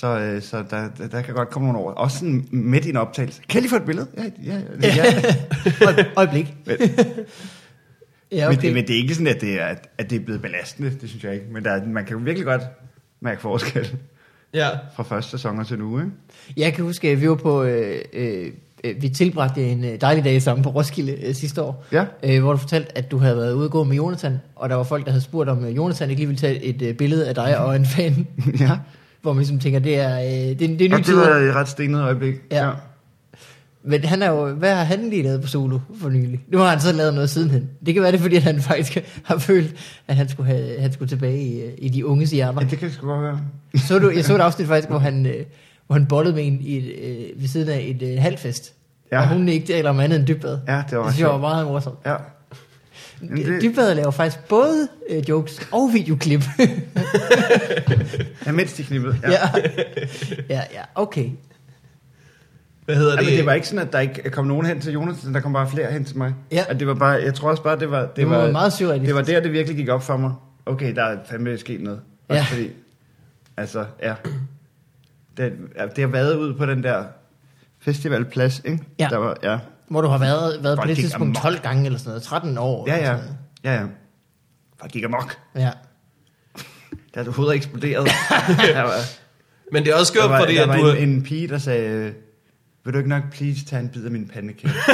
[0.00, 1.92] Så, øh, så der, der, der kan godt komme nogle over.
[1.92, 3.42] Også sådan midt i en optagelse.
[3.48, 4.06] Kan jeg lige få et billede?
[4.16, 4.94] Ja, ja, ja.
[4.96, 5.32] ja.
[5.86, 6.54] Øj- Øjeblik.
[6.66, 6.76] Men,
[8.32, 8.66] Ja, men, okay.
[8.66, 11.08] det, men det er ikke sådan, at det er, at det er blevet belastende, det
[11.08, 11.46] synes jeg ikke.
[11.52, 12.62] Men der, er- man kan virkelig godt
[13.20, 13.96] mærke forskel
[14.54, 14.68] ja.
[14.96, 16.10] fra første sæson til nu, ikke?
[16.56, 17.62] Jeg kan huske, at vi var på...
[17.62, 18.50] Øh, øh,
[18.84, 22.04] øh, vi tilbragte en øh, dejlig dag sammen på Roskilde øh, sidste år, Ja.
[22.22, 24.74] øh, hvor du fortalte, at du havde været ude og gå med Jonathan, og der
[24.74, 27.34] var folk, der havde spurgt, om Jonathan ikke lige ville tage et øh, billede af
[27.34, 28.26] dig og en fan,
[28.60, 28.70] ja.
[29.22, 31.54] Hvor man ligesom tænker, det er, øh, det, det er nye Og det var et
[31.54, 32.34] ret stenet øjeblik.
[32.52, 32.70] Ja.
[33.84, 36.44] Men han er jo, hvad har han lige lavet på solo for nylig?
[36.48, 37.68] Nu har han så lavet noget sidenhen.
[37.86, 39.74] Det kan være det, fordi han faktisk har følt,
[40.08, 42.62] at han skulle, have, han skulle tilbage i, øh, i de unges hjerner.
[42.62, 43.40] ja, det kan sgu godt være.
[43.76, 45.44] Så du, jeg så et afsnit faktisk, hvor han, øh,
[45.86, 48.72] hvor han bollede med en i et, øh, ved siden af et halvfest.
[49.12, 49.16] Ja.
[49.16, 49.22] Ja.
[49.22, 50.58] Og hun ikke taler om andet end dybbad.
[50.68, 51.98] Ja, det var det synes jeg var meget morsomt.
[52.06, 52.14] Ja.
[53.20, 56.44] Det- Dybbad laver faktisk både øh, jokes og videoklip.
[58.46, 59.16] ja, mens de knippede.
[59.22, 59.30] Ja.
[59.30, 59.38] ja.
[60.48, 61.30] ja, ja, okay.
[62.84, 63.24] Hvad hedder det?
[63.24, 65.52] men det var ikke sådan, at der ikke kom nogen hen til Jonathan, der kom
[65.52, 66.34] bare flere hen til mig.
[66.52, 66.64] Ja.
[66.68, 68.00] At det var bare, jeg tror også bare, det var...
[68.00, 69.06] Det, Det var meget surrealistisk.
[69.08, 70.32] Det var der, det virkelig gik op for mig.
[70.66, 72.00] Okay, der er fandme sket noget.
[72.28, 72.46] Også Ja.
[72.50, 72.70] fordi,
[73.56, 74.14] altså, ja.
[75.36, 75.52] Det,
[75.96, 77.04] det har været ud på den der
[77.80, 78.78] festivalplads, ikke?
[78.98, 79.08] Ja.
[79.10, 79.58] Der var, ja.
[79.90, 81.42] Hvor du har været, været på det tidspunkt amok.
[81.42, 82.22] 12 gange eller sådan noget.
[82.22, 82.84] 13 år.
[82.88, 83.16] Ja, ja.
[83.64, 83.86] Ja, ja.
[84.80, 85.38] Folk gik amok.
[85.56, 85.70] Ja.
[87.14, 88.04] Der er hovedet eksploderet.
[88.04, 88.92] var,
[89.72, 90.90] Men det er også skørt, fordi der at var du...
[90.90, 92.12] en, en pige, der sagde,
[92.84, 94.74] vil du ikke nok please tage en bid af min pandekage?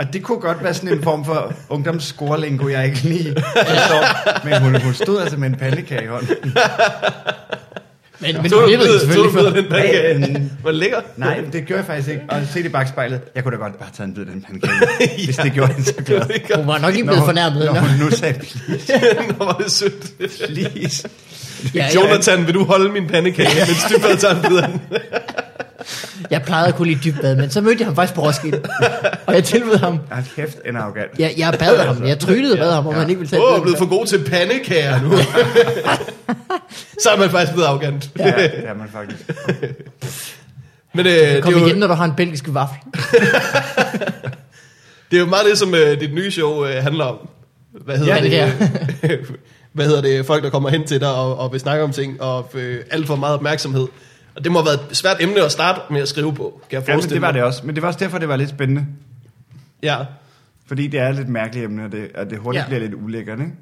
[0.00, 4.44] Og det kunne godt være sådan en form for ungdomsscorelingo, jeg ikke lige forstår.
[4.44, 6.36] Men hun, hun stod altså med en pandekage i hånden.
[8.20, 10.18] Men, men Tog du den bid- tog du selvfølgelig den pandekage?
[10.20, 11.00] Ja, Var det lækker?
[11.16, 12.22] Nej, det gjorde jeg faktisk ikke.
[12.28, 13.20] Og se det i bagspejlet.
[13.34, 15.86] Jeg kunne da godt bare tage en bid af den pandekage, hvis det gjorde hende
[15.88, 16.56] så glad.
[16.56, 17.64] Hun var nok ikke blevet fornærmet.
[17.64, 18.92] Når Når, hun nu sagde, please,
[19.38, 20.12] Nå, var det sødt.
[20.48, 21.08] please.
[21.74, 24.80] ja, Jonathan, vil du holde min pandekage, mens du bare tager en bid af den?
[26.30, 28.62] jeg plejede at kunne lide dybbad, men så mødte jeg ham faktisk på Roskilde.
[29.26, 29.98] Og jeg tilbød ham.
[30.10, 31.18] Ej, kæft, en arrogant.
[31.18, 32.06] Jeg, jeg bad ham.
[32.06, 33.88] Jeg tryllede og bad ham, om han ikke ville tage Åh, oh, er blevet for
[33.88, 35.12] god til pandekager nu.
[37.02, 38.10] så er man faktisk blevet arrogant.
[38.18, 39.30] Ja, det er man faktisk.
[40.94, 42.78] Men øh, det, Kom er jo, igen, når du har en belgisk vaffel.
[45.10, 47.28] det er jo meget det, som øh, dit nye show øh, handler om.
[47.84, 48.52] Hvad hedder Ja,
[49.02, 49.12] det?
[49.72, 50.26] hvad hedder det?
[50.26, 53.06] Folk, der kommer hen til dig og, og vil snakke om ting, og øh, alt
[53.06, 53.86] for meget opmærksomhed.
[54.36, 56.78] Og det må have været et svært emne at starte med at skrive på, kan
[56.80, 57.34] jeg Ja, men forestille det var mig.
[57.34, 57.66] det også.
[57.66, 58.86] Men det var også derfor, det var lidt spændende.
[59.82, 59.96] Ja.
[60.66, 62.64] Fordi det er et lidt mærkeligt emne, og det, og det hurtigt Ja.
[62.74, 62.78] ja.
[62.78, 63.52] bliver lidt ulækkert, ikke?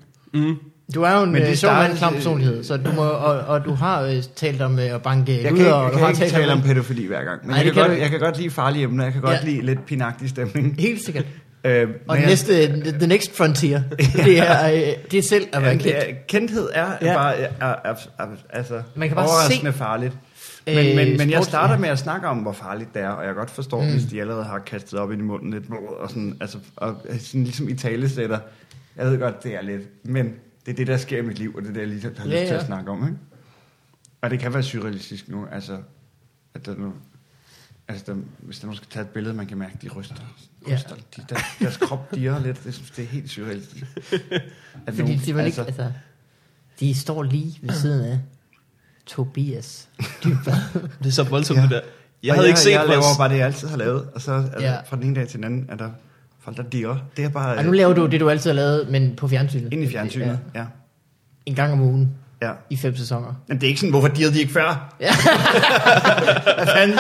[0.49, 0.55] Mm.
[0.95, 3.75] Du er jo en øh, sjov mand, klam personlighed, så du må, og, og du
[3.75, 6.09] har øh, talt om øh, at banke Jeg ud, kan, og jeg du kan har
[6.09, 6.65] ikke talt tale om om...
[6.65, 7.41] pædofili hver gang.
[7.43, 9.05] Men Nej, jeg, kan kan godt, jeg kan godt lide farlige emner.
[9.05, 9.45] Jeg kan godt Ja.
[9.51, 10.77] lide lidt pinagtig stemning.
[10.79, 11.25] Helt sikkert.
[11.65, 12.67] Øh, Og næste,
[12.99, 13.83] the next frontier,
[14.25, 15.97] det er, øh, det er selv at være Jamen, kendt.
[15.97, 17.07] er, kendthed er Ja.
[17.11, 17.15] ja.
[17.15, 20.13] bare er, er, er, er, altså, Man kan bare overraskende se- farligt.
[20.75, 21.81] Men, Øh, men, men jeg starter ja.
[21.81, 23.91] med at snakke om, hvor farligt det er, og jeg godt forstår, mm.
[23.91, 25.65] hvis de allerede har kastet op ind i munden lidt,
[26.01, 28.39] og sådan, altså, og sådan ligesom i talesætter.
[28.97, 30.27] Jeg ved godt, det er lidt, men
[30.67, 32.11] det er det, der sker i mit liv, og det er det, jeg lige har
[32.27, 32.61] lyst Ja, til ja.
[32.61, 33.05] at snakke om.
[33.05, 33.19] Ikke?
[34.21, 35.79] Og det kan være surrealistisk nu, altså,
[36.55, 36.93] at der nu,
[37.91, 40.15] Altså, der, hvis der nogen skal tage et billede, man kan mærke, de ryster.
[40.69, 40.75] Ja.
[40.75, 40.95] ryster.
[41.17, 42.65] De, der, deres krop dirrer lidt.
[42.65, 43.85] Det, synes, det er helt surrealistisk.
[44.13, 44.13] At
[44.95, 45.93] Fordi nogen- de, man ikke, altså,
[46.81, 48.19] de står lige ved siden af
[49.09, 49.89] Tobias
[50.25, 50.55] Dybvad.
[50.99, 51.63] Det er så voldsomt, Ja.
[51.63, 51.81] det der.
[52.23, 54.09] Jeg Og havde ikke set Jeg laver bare det, jeg altid har lavet.
[54.15, 54.75] Og så altså, Ja.
[54.89, 55.89] fra den ene dag til den anden, er der
[56.45, 56.97] folk, der dirrer.
[57.17, 59.73] Det er bare Og nu laver du det, du altid har lavet, men på fjernsynet.
[59.73, 60.39] ind i fjernsynet.
[60.55, 60.61] Ja.
[60.61, 60.67] Ja.
[61.47, 62.11] En gang om ugen
[62.43, 62.51] ja.
[62.71, 63.35] i fem sæsoner.
[63.49, 64.95] Men det er ikke sådan, hvorfor dirrede de ikke før?
[65.01, 65.13] Ja.
[66.57, 66.99] Hvad fanden?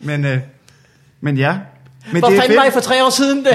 [0.00, 0.38] men, øh,
[1.20, 1.58] men ja.
[2.12, 3.52] Men Hvor det er fanden var I for tre år siden det?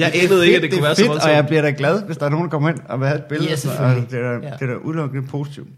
[0.00, 1.30] Jeg anede ikke, at det kunne er være så fedt, voldsomt.
[1.30, 3.18] og jeg bliver da glad, hvis der er nogen, der kommer ind og vil have
[3.18, 3.48] et billede.
[3.48, 4.04] Ja, og sådan, selvfølgelig.
[4.04, 4.52] og det er da, Ja.
[4.60, 5.68] det er da udelukkende positivt.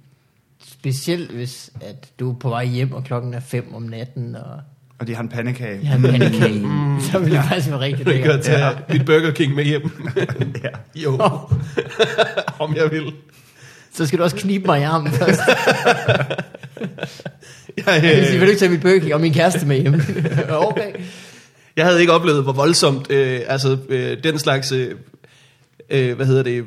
[0.72, 4.61] Specielt hvis at du er på vej hjem, og klokken er 5 om natten, og
[4.98, 5.78] Og de har en pandekage.
[5.82, 6.66] jeg har en pandekage.
[7.12, 8.40] Så vil det faktisk være rigtig Jeg kan lækkert.
[8.40, 9.90] tage mit Burger King med hjem.
[10.64, 10.68] ja.
[10.94, 11.18] Jo,
[12.64, 13.12] om jeg vil.
[13.94, 15.40] Så skal du også knibe mig i armen først.
[17.76, 19.80] Jeg, Jeg vil sige, vil du ikke tage mit Burger King og min kæreste med
[19.80, 19.94] hjem?
[20.50, 20.92] okay.
[21.76, 24.94] Jeg havde ikke oplevet, hvor voldsomt øh, altså, øh, den slags, øh,
[25.90, 26.64] øh, hvad hedder det,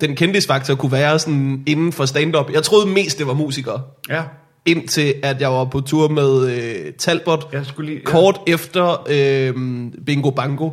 [0.00, 2.50] den kendisfaktor kunne være sådan inden for stand-up.
[2.52, 3.82] Jeg troede mest, det var musikere.
[4.10, 4.22] Ja.
[4.66, 8.00] Indtil at jeg var på tur med øh, Talbot, Jeg skulle lige...
[8.06, 8.10] Ja.
[8.10, 9.54] kort efter øh,
[10.06, 10.70] Bingo Bango.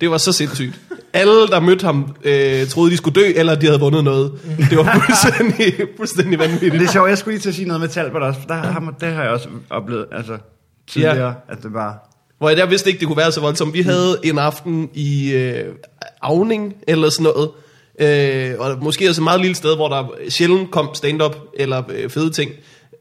[0.00, 0.80] Det var så sindssygt.
[1.12, 4.32] Alle, der mødte ham, øh, troede, de skulle dø, eller de havde vundet noget.
[4.70, 6.72] Det var fuldstændig, fuldstændig vanvittigt.
[6.72, 8.92] det er sjovt, jeg skulle lige til at sige noget med Talbot også, for der
[9.00, 10.38] det har jeg også oplevet, altså
[10.86, 11.32] tidligere, ja.
[11.48, 12.11] at det var...
[12.42, 13.74] Hvor jeg der vidste ikke, det kunne være så voldsomt.
[13.74, 15.74] Vi havde en aften i øh,
[16.22, 17.50] Avning, eller sådan noget.
[17.98, 22.10] Øh, og måske også et meget lille sted, hvor der sjældent kom stand-up, eller øh,
[22.10, 22.50] fede ting.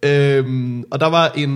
[0.04, 0.46] Øh,
[0.92, 1.50] og der var en,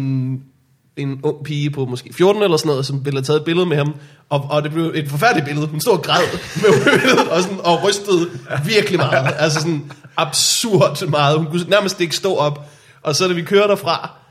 [0.98, 3.66] en ung pige på måske 14 eller sådan noget, som ville have taget et billede
[3.66, 3.96] med ham.
[4.30, 5.68] Og, og det blev et forfærdeligt billede.
[5.68, 6.24] Hun stod og græd
[6.56, 8.30] med billedet, og, sådan, og rystede
[8.66, 9.34] virkelig meget.
[9.38, 11.38] Altså sådan absurd meget.
[11.38, 12.70] Hun kunne nærmest ikke stå op.
[13.02, 14.25] Og så da vi kører derfra,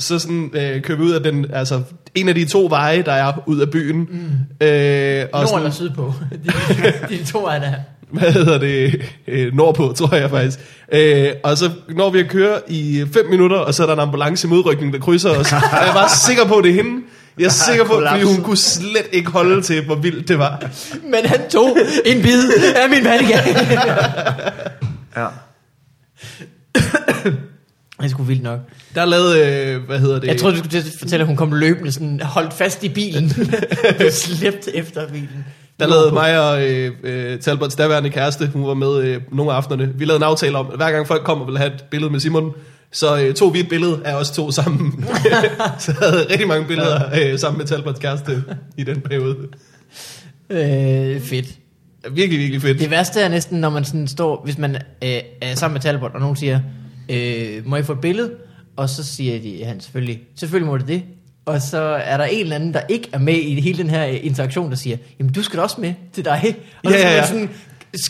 [0.00, 1.82] så sådan, øh, kører vi ud af den, altså,
[2.14, 3.96] en af de to veje, der er ud af byen.
[3.96, 4.66] Mm.
[4.66, 6.14] Øh, og Nord sådan, eller sydpå?
[6.44, 7.72] De, de to er der.
[8.10, 10.58] hvad hedder det, øh, nordpå, tror jeg faktisk.
[10.92, 14.00] Øh, og så når vi at køre i 5 minutter, og så er der en
[14.00, 15.52] ambulance i modrykning, der krydser os.
[15.80, 17.02] og jeg var sikker på, at det er hende.
[17.38, 20.70] Jeg er sikker på, fordi hun kunne slet ikke holde til, hvor vildt det var.
[21.02, 23.56] Men han tog en bid af min pandekage.
[25.16, 25.26] Ja.
[28.00, 28.60] Det er sgu vildt nok.
[28.94, 30.28] Der lavede, øh, hvad hedder det?
[30.28, 33.32] Jeg troede, du skulle fortælle, at hun kom løbende, sådan holdt fast i bilen.
[33.98, 35.44] Blev slæbt efter bilen.
[35.80, 39.56] Der lavede mig og øh, øh, Talbots daværende kæreste, hun var med øh, nogle af
[39.56, 39.92] aftenerne.
[39.96, 42.12] Vi lavede en aftale om, at hver gang folk kom og ville have et billede
[42.12, 42.52] med Simon,
[42.92, 45.04] så øh, tog vi et billede af os to sammen.
[45.78, 48.44] så jeg havde rigtig mange billeder øh, sammen med Talbots kæreste
[48.76, 49.36] i den periode.
[50.50, 51.46] Øh, fedt.
[52.10, 52.78] Virkelig, virkelig fedt.
[52.78, 56.14] Det værste er næsten, når man sådan står, hvis man øh, er sammen med Talbot,
[56.14, 56.60] og nogen siger,
[57.10, 58.30] øh, må jeg få et billede?
[58.76, 61.02] Og så siger de, han selvfølgelig, selvfølgelig må det det.
[61.44, 64.06] Og så er der en eller anden, der ikke er med i hele den her
[64.08, 66.56] øh, interaktion, der siger, jamen du skal da også med til dig.
[66.84, 67.26] Og Ja, så ja, ja.
[67.26, 67.50] sådan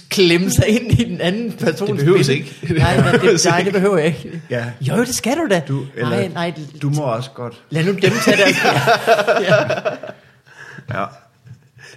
[0.09, 2.49] klemme sig ind i den anden persons Det behøves billede.
[2.63, 2.75] ikke.
[2.83, 4.43] Nej, nej, det, nej, det behøver jeg ikke.
[4.51, 4.65] Ja.
[4.81, 5.63] Jo, det skal du da.
[5.69, 7.63] Du, eller, nej, nej, du må også godt.
[7.71, 8.57] lad nu dem tage deres...
[9.49, 9.55] ja,
[10.95, 11.05] Ja.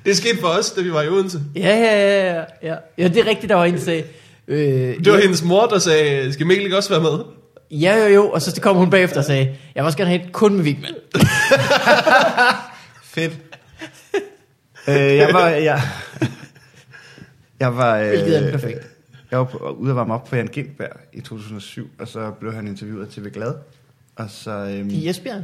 [0.06, 1.40] Det skete for os, da vi var i Odense.
[1.56, 2.76] ja, ja, ja, ja, ja.
[2.98, 4.04] Ja, det er rigtigt, der var en, der sagde...
[4.48, 5.22] Øh, Det var ja.
[5.22, 7.20] hendes mor, der sagde, skal Mikkel ikke også være med?
[7.72, 8.30] Ja, jo, jo.
[8.30, 10.64] Og så kom hun bagefter og sagde, jeg vil også gerne have et kun med
[10.64, 10.94] Vigman.
[13.04, 13.34] Fedt.
[14.88, 15.50] øh, jeg var...
[15.50, 15.82] Jeg,
[17.60, 17.98] jeg var...
[17.98, 18.88] Øh, Hvilket er perfekt.
[19.32, 22.54] Jeg var på, ude at varme op på Jan Gindberg i 2007, og så blev
[22.54, 23.54] han interviewet af TV Glad.
[24.16, 24.52] Og så...
[24.52, 25.44] Øhm, I Esbjerg.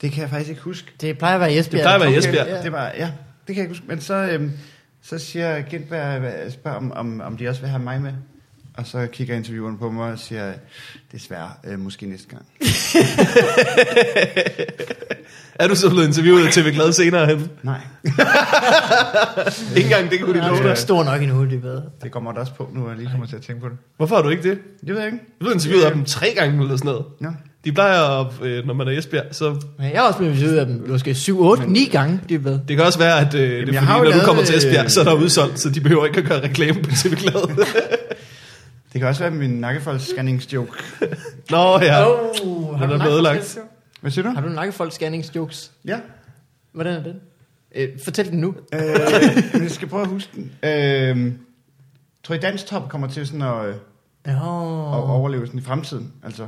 [0.00, 0.92] det kan jeg faktisk ikke huske.
[1.00, 1.72] Det plejer at være Esbjerg.
[1.72, 2.46] Det plejer at være i Okay, Esbjerg.
[2.48, 2.62] Ja.
[2.62, 3.04] Det var, ja,
[3.46, 3.84] det kan jeg ikke huske.
[3.88, 4.52] Men så, øhm,
[5.02, 8.12] så siger Gindberg, hvad- spørger om, om, om de også vil have mig med.
[8.76, 10.52] Og så kigger intervieweren på mig og siger,
[11.12, 12.44] desværre, øh, måske næste gang.
[15.54, 17.50] Er du så blevet interviewet af TV Glad senere hen?
[17.62, 17.80] Nej,
[19.76, 20.78] Ikke engang det kunne de Jeg er love dig.
[20.78, 21.82] stor nok endnu, det ved.
[22.02, 23.76] det kommer der også på nu, jeg lige kommer til at tænke på det.
[23.96, 24.58] Hvorfor har du ikke det?
[24.80, 25.18] Det ved jeg ikke.
[25.18, 27.04] Du blev interviewet af dem tre gange eller sådan noget.
[27.20, 27.26] Ja.
[27.64, 30.42] De plejer, at, øh, når man er i Esbjerg, så Men jeg har også blevet
[30.42, 32.60] ud af dem, måske 7, 8, 9 gange, det ved.
[32.68, 34.90] det kan også være, at øh, det er fordi, når du kommer til Esbjerg, øh,
[34.90, 37.56] så er der udsolgt, så de behøver ikke at gøre reklame på TV Glad.
[38.92, 40.72] Det kan også være min nakkefoldsscanningsjoke.
[41.50, 42.06] Nå ja,
[42.44, 43.58] Oh, Den er blevet ødelagt.
[44.00, 44.34] Hvad siger du?
[44.34, 45.70] Har du nakkefolk-scanningsjokes?
[45.84, 45.98] Ja.
[46.72, 47.14] Hvordan er den?
[47.76, 48.54] Øh, fortæl den nu.
[48.74, 48.80] Øh,
[49.62, 50.52] jeg skal prøve at huske den.
[50.70, 51.32] Øh,
[52.24, 53.74] tror I Dansk Top kommer til sådan at, øh,
[54.24, 55.10] at Oh.
[55.10, 56.12] overleve sådan i fremtiden?
[56.24, 56.46] Altså,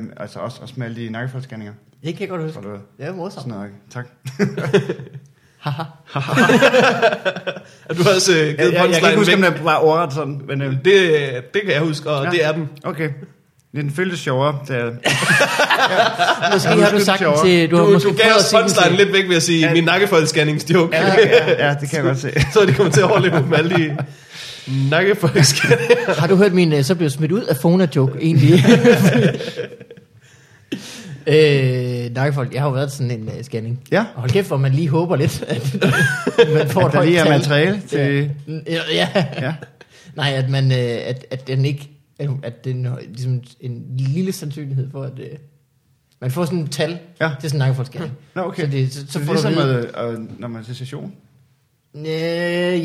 [0.00, 1.74] med, altså også, også med alle de nakkefoldsscanninger.
[2.04, 2.60] Det kan jeg godt huske.
[2.60, 3.42] Du, Det er morsomt.
[3.42, 3.70] sådan noget.
[3.92, 4.06] Tak.
[5.58, 5.82] Haha.
[7.96, 10.12] du har også øh, givet Jeg, jeg, jeg kan ikke huske, om det var ordret
[10.12, 10.40] sådan.
[10.48, 10.84] Men, øh, Det,
[11.54, 12.30] det kan jeg huske, og Ja.
[12.30, 12.68] det er den.
[12.84, 13.10] okay.
[13.76, 14.58] Den føltes sjovere.
[14.68, 14.74] Da,
[16.52, 17.36] Måske Ja, har du det sagt sjovere.
[17.38, 17.70] den til...
[17.70, 19.36] Du, Du, har måske du gav os at sige den punchline til- lidt væk ved
[19.36, 19.72] at sige, Ja.
[19.72, 20.96] min nakkefoldsscanningsjoke.
[20.96, 22.32] ja, ja, ja, det kan jeg godt se.
[22.52, 23.96] så de kommer til at overleve med alle de
[24.90, 26.14] nakkefoldsscanninger.
[26.20, 28.52] Har du hørt min, øh, så blev jeg smidt ud af Fona-joke, egentlig?
[31.26, 33.80] øh, nakkefolk, jeg har jo været sådan en uh, scanning.
[33.92, 34.00] Ja.
[34.14, 35.76] Og hold kæft, hvor man lige håber lidt, at
[36.54, 37.32] man får At et der højt lige er tal.
[37.38, 38.30] materiale til...
[38.66, 39.08] Ja, ja.
[39.40, 39.54] Ja.
[40.16, 41.88] Nej, at, man, øh, at, at den ikke...
[42.42, 45.12] At, den er ligesom en lille sandsynlighed for, at...
[45.18, 45.26] Øh,
[46.20, 47.30] man får sådan et tal Ja.
[47.40, 48.10] til sådan en nakkefolk-scanning.
[48.34, 48.62] Nå, okay.
[48.64, 50.60] Så, det, så, så Så det får er du ligesom, at at, øh, når man
[50.60, 51.12] er til session.
[51.96, 52.06] Øh,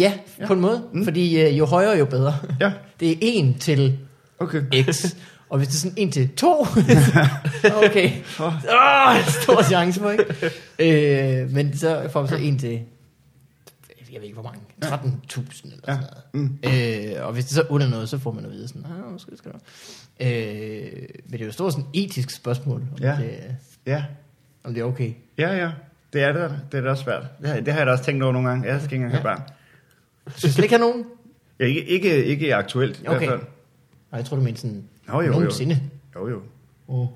[0.02, 0.14] ja,
[0.48, 0.84] på en måde.
[0.94, 1.04] Mm.
[1.04, 2.36] Fordi øh, jo højere, jo bedre.
[2.62, 3.98] Ja, Det er 1 til
[4.40, 4.84] okay.
[4.92, 5.06] X.
[5.50, 6.62] Og hvis det er sådan 1 til 2,
[7.86, 8.12] okay.
[8.40, 8.54] Åh,
[9.44, 10.26] stor chance for, ikke?
[10.80, 15.52] Øh, men så får man så 1 til, jeg ved ikke hvor mange, 13.000 eller
[15.52, 15.98] sådan Ja.
[16.34, 16.58] Mm.
[16.64, 17.16] noget.
[17.18, 19.12] Øh, og hvis det så er under noget, så får man at vide sådan, ah,
[19.14, 19.58] måske skal du.
[20.26, 20.30] Øh,
[21.26, 23.18] men det er jo et stort sådan etisk spørgsmål, om, Ja.
[23.22, 23.40] det,
[23.86, 24.04] Ja,
[24.64, 25.12] om det er okay.
[25.38, 25.70] ja, ja.
[26.14, 26.60] Det er det.
[26.72, 27.24] Det er da også svært.
[27.42, 28.68] Det har, det har jeg da også tænkt over nogle gange.
[28.68, 29.36] Jeg skal ikke engang have Ja.
[29.36, 29.48] barn.
[30.36, 31.06] Synes du ikke have nogen?
[31.60, 33.18] Ja, ikke, ikke, ikke aktuelt i Okay.
[33.28, 33.40] hvert fald.
[34.12, 35.32] Nej, jeg tror, du mener sådan Jo, jo, jo.
[35.32, 35.82] nogensinde.
[36.16, 36.42] Jo, jo.
[36.88, 37.08] Oh.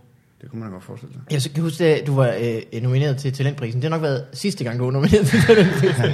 [0.41, 1.21] Det kunne man godt forestille sig.
[1.47, 2.33] Jeg kan huske, at du var
[2.73, 3.81] øh, nomineret til Talentprisen.
[3.81, 6.05] Det har nok været sidste gang, du var nomineret til Talentprisen.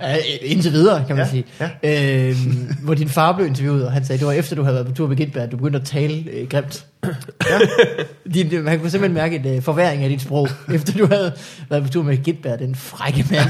[0.00, 0.16] ja.
[0.42, 1.44] Indtil videre, kan man Ja, sige.
[1.82, 2.28] Ja.
[2.28, 2.36] Øh,
[2.82, 4.92] hvor din far blev interviewet, og han sagde, det var efter, du havde været på
[4.92, 6.86] tur med Gindberg, at du begyndte at tale øh, grimt.
[7.04, 7.58] Ja.
[8.34, 11.32] din, man kunne simpelthen mærke en øh, forværing af dit sprog, efter du havde
[11.70, 13.48] været på tur med Gindberg, den frække mand.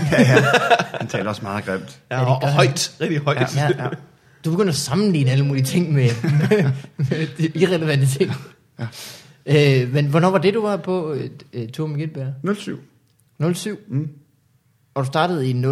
[1.00, 1.98] Han taler også meget grimt.
[2.11, 3.57] Ja, og, og højt, rigtig højt.
[3.57, 3.88] ja, ja.
[4.44, 8.33] Du begynder at sammenligne alle mulige ting med, med, med irrelevante ting.
[8.81, 8.87] Ja.
[9.46, 12.57] Øh, men hvornår var det, du var på øh, øh, tur med Gindberg?
[12.57, 12.81] 07.
[13.55, 13.76] 07?
[13.88, 14.09] Mm.
[14.94, 15.62] Og du startede i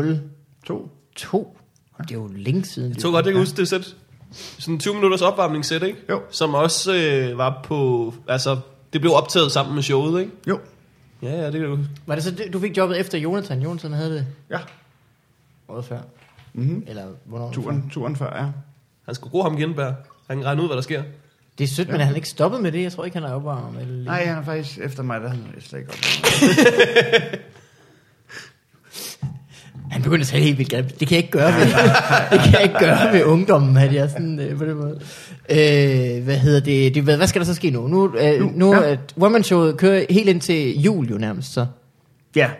[0.66, 0.90] 02?
[1.16, 1.56] 2.
[1.98, 2.92] Det er jo længe siden.
[2.92, 3.96] Jeg tror godt, jeg kan huske det sæt.
[4.32, 5.98] Sådan 20 minutters opvarmningssæt, ikke?
[6.08, 6.22] Jo.
[6.30, 8.14] Som også øh, var på...
[8.28, 8.58] Altså,
[8.92, 10.32] det blev optaget sammen med showet, ikke?
[10.48, 10.58] Jo.
[11.22, 11.90] Ja, ja, det kan du huske.
[12.06, 13.62] Var det så, det- du fik jobbet efter Jonathan?
[13.62, 14.58] Jonathan havde det Ja.
[15.68, 15.98] året før.
[16.52, 16.84] Mm-hmm.
[16.86, 17.52] Eller hvornår?
[17.52, 18.46] Turen, turen før, ja.
[19.06, 19.94] Han skulle gå ham Gindberg.
[20.28, 21.02] Han kan regne ud, hvad der sker.
[21.60, 21.92] Det er sødt, ja.
[21.92, 22.82] men er han ikke stoppet med det?
[22.82, 23.82] Jeg tror ikke, han er opvarmet.
[23.82, 25.96] Eller Nej, han er faktisk efter mig, der han er slet ikke op.
[29.90, 30.70] Han begynder at tale helt vildt.
[31.00, 31.60] Det kan jeg ikke gøre ved,
[32.30, 35.00] det kan jeg ikke gøre ved ungdommen, at jeg er sådan øh, på den måde.
[35.50, 36.94] Øh, hvad hedder det?
[36.94, 37.88] det hvad, hvad skal der så ske nu?
[37.88, 38.88] Nu, øh, Nu, nu ja.
[38.88, 38.92] ja.
[39.16, 41.66] uh, One Man Show kører helt ind til jul jo nærmest så.
[42.36, 42.50] Ja,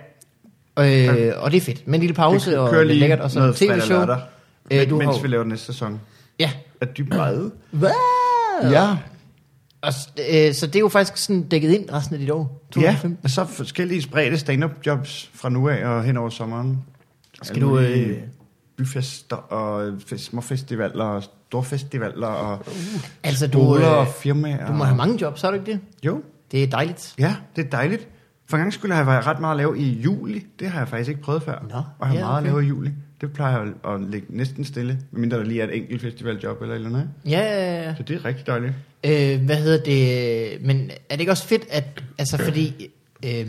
[0.78, 1.86] Øh, og det er fedt.
[1.88, 4.00] Med en lille pause, det og lidt lækkert, og så tv-show.
[4.00, 6.00] Øh, mens har- vi laver næste sæson
[6.38, 6.50] Ja.
[6.80, 7.50] af Dyb Brede.
[7.70, 7.90] Hvad?
[8.62, 8.96] Ja.
[9.82, 9.92] Og,
[10.30, 12.62] øh, så det er jo faktisk sådan dækket ind resten af dit år.
[12.76, 13.18] Ja, 2015.
[13.24, 16.78] og så forskellige spredte stand-up jobs fra nu af og hen over sommeren.
[17.42, 18.18] Skal du, øh,
[18.76, 22.64] Byfester og fest, små festivaler og store festivaler og
[23.22, 24.66] Altså, du, øh, og firmaer.
[24.66, 25.80] du må have mange jobs, har du ikke det?
[26.06, 27.14] Jo, Det er dejligt.
[27.18, 28.08] ja, det er dejligt.
[28.48, 30.46] For en gang skulle jeg have ret meget at lave i juli.
[30.58, 31.64] Det har jeg faktisk ikke prøvet før.
[31.70, 32.48] Nå, og have ja, meget okay.
[32.48, 32.90] at lave i juli.
[33.20, 34.98] Det plejer at, at ligge næsten stille.
[35.10, 37.08] Medmindre der lige er et enkelt festivaljob eller eller andet.
[37.26, 37.94] Ja, ja, ja.
[37.94, 38.72] Så det er rigtig dejligt.
[39.06, 40.66] Øh, hvad hedder det?
[40.66, 41.84] Men er det ikke også fedt, at...
[42.18, 42.90] Altså, fordi...
[43.26, 43.48] Øh,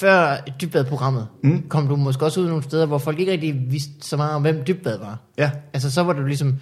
[0.00, 1.68] før Dybbad-programmet, Mm.
[1.68, 4.42] kom du måske også ud nogle steder, hvor folk ikke rigtig vidste så meget om,
[4.42, 5.18] hvem Dybbad var.
[5.38, 6.54] Ja, Altså, så var det ligesom...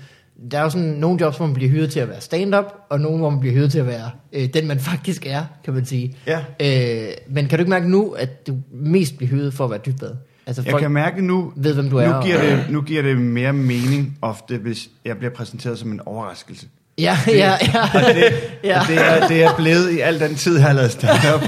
[0.51, 3.01] Der er jo sådan nogle jobs, hvor man bliver hyret til at være stand-up, og
[3.01, 5.85] nogle, hvor man bliver hyret til at være øh, den, man faktisk er, kan man
[5.85, 6.17] sige.
[6.27, 6.39] ja.
[6.61, 9.81] Øh, men kan du ikke mærke nu, at du mest bliver hyret for at være
[9.87, 10.11] Dybbad?
[10.47, 12.17] Altså, Jeg kan mærke nu, ved, hvem du er.
[12.17, 15.93] nu giver, og, det, nu giver det mere mening ofte, hvis jeg bliver præsenteret som
[15.93, 16.67] en overraskelse.
[16.99, 18.13] Ja, ja, ja.
[18.15, 18.33] Det,
[18.65, 18.81] Ja.
[18.81, 21.41] og det, er, det er blevet i al den tid, jeg har lavet stand-up.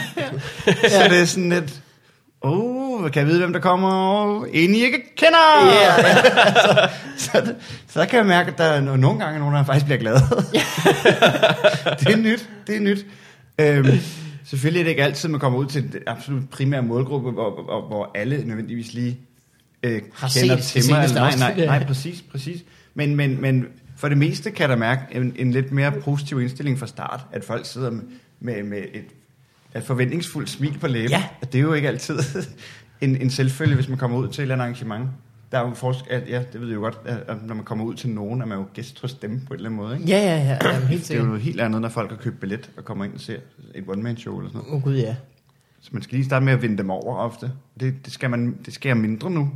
[0.92, 1.80] Så det er sådan lidt,
[2.40, 5.38] oh, kan jeg vide, hvem der kommer ind, I ikke kender?
[5.66, 6.14] Ja, ja.
[7.18, 7.52] så, så,
[7.88, 10.20] så kan jeg mærke, at der er no- nogle gange nogen, der faktisk bliver glade.
[12.00, 13.06] det er nyt, det er nyt.
[13.60, 14.00] Øhm,
[14.46, 17.86] selvfølgelig er det ikke altid, man kommer ud til den absolut primære målgruppe, hvor, hvor,
[17.86, 19.18] hvor alle nødvendigvis lige
[19.82, 21.08] øh, Har kender set til mig.
[21.14, 22.64] Nej, nej, nej, præcis, præcis.
[22.94, 26.78] Men, men, men for det meste kan der mærke en, en lidt mere positiv indstilling
[26.78, 28.02] fra start, at folk sidder med,
[28.40, 29.04] med, med et,
[29.76, 31.10] et forventningsfuldt smil på læben.
[31.10, 31.24] Ja.
[31.40, 32.18] At det er jo ikke altid
[33.00, 35.08] en, en selvfølge, hvis man kommer ud til et eller andet arrangement.
[35.52, 37.84] Der er jo forskel, at, ja, det ved jeg jo godt, at, når man kommer
[37.84, 39.94] ud til nogen, er man jo gæst hos dem på en eller anden måde.
[39.94, 40.08] Ikke?
[40.08, 40.72] Ja, ja, ja.
[40.72, 43.04] Jamen, helt det er jo noget helt andet, når folk har købt billet og kommer
[43.04, 43.38] ind og ser
[43.74, 44.72] et one-man-show eller sådan noget.
[44.72, 45.16] Åh oh, gud, ja.
[45.80, 47.52] Så man skal lige starte med at vinde dem over ofte.
[47.80, 49.50] Det, det, skal, man, det jeg mindre nu.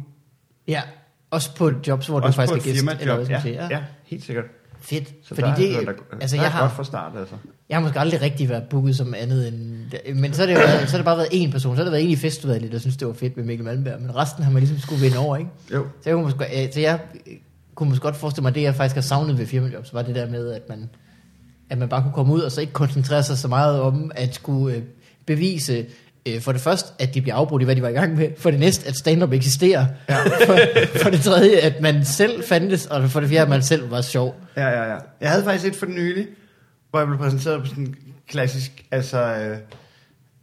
[0.69, 0.83] Ja,
[1.31, 3.01] også på jobs, hvor du Også faktisk på er gæst.
[3.01, 4.45] Eller hvad Ja, ja, helt sikkert.
[4.81, 5.09] Fedt.
[5.23, 7.35] Så Fordi der, det, er, der, altså der jeg er godt har, fra start, altså.
[7.69, 9.87] jeg har måske aldrig rigtig været booket som andet end...
[10.15, 11.77] Men så har det, jo været, så har det bare været én person.
[11.77, 14.01] Så har det været en i festivalet, der synes, det var fedt med Mikkel Malmberg.
[14.01, 15.51] Men resten har man ligesom skulle vinde over, ikke?
[15.73, 15.87] Jo.
[16.03, 17.01] Så jeg kunne måske, øh, så jeg
[17.75, 20.15] kunne måske godt forestille mig, at det jeg faktisk har savnet ved firmajobs, var det
[20.15, 20.89] der med, at man
[21.71, 24.35] at man bare kunne komme ud og så ikke koncentrere sig så meget om at
[24.35, 24.83] skulle øh,
[25.27, 25.87] bevise
[26.27, 28.29] øh, for det første, at de bliver afbrudt i, hvad de var i gang med.
[28.39, 29.87] For det næste, at stand-up eksisterer.
[30.09, 30.17] Ja.
[30.47, 30.59] For,
[31.03, 32.87] for det tredje, at man selv fandtes.
[32.87, 34.37] Og for det fjerde, at man selv var sjov.
[34.57, 34.97] Ja, ja, ja.
[35.21, 36.27] Jeg havde faktisk et for nylig,
[36.91, 37.97] hvor jeg blev præsenteret på sådan en
[38.29, 39.19] klassisk, altså...
[39.19, 39.57] Øh,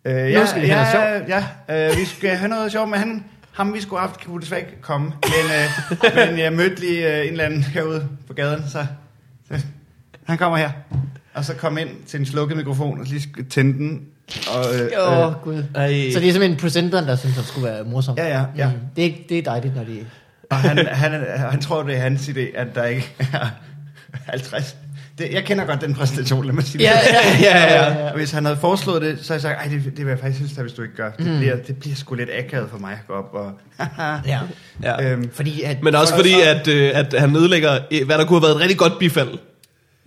[0.06, 3.00] øh, ja, skal vi have ja, noget Ja, øh, vi skal have noget sjovt, men
[3.00, 5.06] han, ham vi skulle have haft, kunne desværre ikke komme.
[5.06, 8.86] Men, øh, men jeg mødte lige øh, en eller anden herude på gaden, så,
[9.48, 9.66] så
[10.26, 10.72] han kommer her.
[11.34, 14.08] Og så kom ind til en slukket mikrofon, og lige tænde den.
[14.56, 15.64] Og, øh, Åh, øh, oh, gud.
[15.76, 15.88] Ej.
[16.14, 18.18] Så det er simpelthen presenteren, der synes, det skulle være morsomt.
[18.20, 18.68] Ja, ja, ja.
[18.68, 18.74] Mm.
[18.96, 20.06] Det, er, det er dejligt, når de...
[20.52, 23.48] Og han, han, han tror, det er hans idé, at der ikke er
[24.26, 24.76] 50.
[25.18, 27.42] Det, jeg kender godt den præsentation, lad mig sige Ja, det.
[27.46, 28.10] ja, ja, ja, ja.
[28.12, 30.20] Og hvis han havde foreslået det, så havde jeg sagt, ej, det, det vil jeg
[30.20, 31.12] faktisk synes, hvis du ikke gør.
[31.12, 31.38] Det, Mm.
[31.38, 33.52] bliver, det bliver sgu lidt akavet for mig at gå op og...
[34.28, 34.40] ja.
[34.84, 35.04] Ja.
[35.12, 35.84] øhm, Fordi at...
[35.84, 38.62] Men også fordi, at, øh, at han nedlægger, øh, hvad der kunne have været et
[38.62, 39.30] rigtig godt bifald.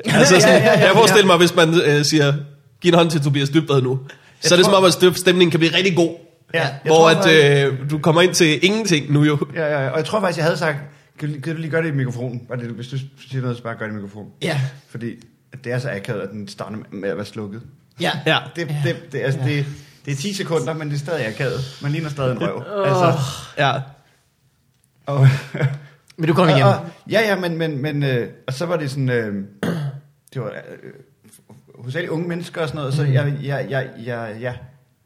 [0.05, 1.27] Altså, sådan, Ja, ja, ja, jeg forestiller ja.
[1.27, 2.33] mig, hvis man øh, siger,
[2.81, 4.01] giv en hånd til Tobias Dybvad nu,
[4.41, 6.17] så er det tror- som om, at støb- stemningen kan blive rigtig god.
[6.55, 9.39] ja, jeg Hvor tror at, faktisk- øh, du kommer ind til ingenting nu jo.
[9.55, 10.77] ja, ja, ja, og jeg tror faktisk, jeg havde sagt,
[11.19, 12.41] kan du, kan du lige gøre det i mikrofonen?
[12.49, 12.97] Bare det, hvis du
[13.31, 14.29] siger noget, så bare gør det i mikrofonen.
[14.43, 14.61] Ja.
[14.91, 15.11] Fordi
[15.53, 17.63] at det er så akavet, at den starter med at være slukket.
[18.01, 18.11] Ja.
[18.27, 18.39] Ja.
[18.57, 18.77] Det, Ja.
[18.85, 19.67] det, det, altså, det,
[20.05, 21.79] det er 10 sekunder, men det er stadig akavet.
[21.83, 22.57] Man ligner stadig en røv.
[22.77, 22.89] Åh.
[22.89, 23.21] Altså,
[23.59, 23.73] Ja.
[25.07, 25.29] og,
[26.17, 26.63] Men du kom igen.
[26.63, 29.35] Og, og, ja, ja, men, men, men øh, og så var det sådan, øh,
[30.35, 30.93] det var øh,
[31.79, 33.13] hovedsageligt unge mennesker og sådan noget, så Mm.
[33.13, 34.59] jeg, jeg, jeg, jeg, jeg,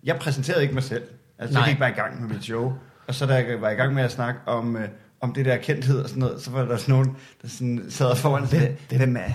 [0.05, 1.03] jeg præsenterede ikke mig selv.
[1.39, 1.63] Altså, Nej.
[1.63, 2.73] jeg gik bare i gang med mit show.
[3.09, 4.89] Og så da jeg var i gang med at snakke om, øh,
[5.25, 7.11] om det der kendthed og sådan noget, så var der sådan nogen,
[7.43, 9.21] der sådan sad foran og sagde, det er den er.
[9.21, 9.31] Er.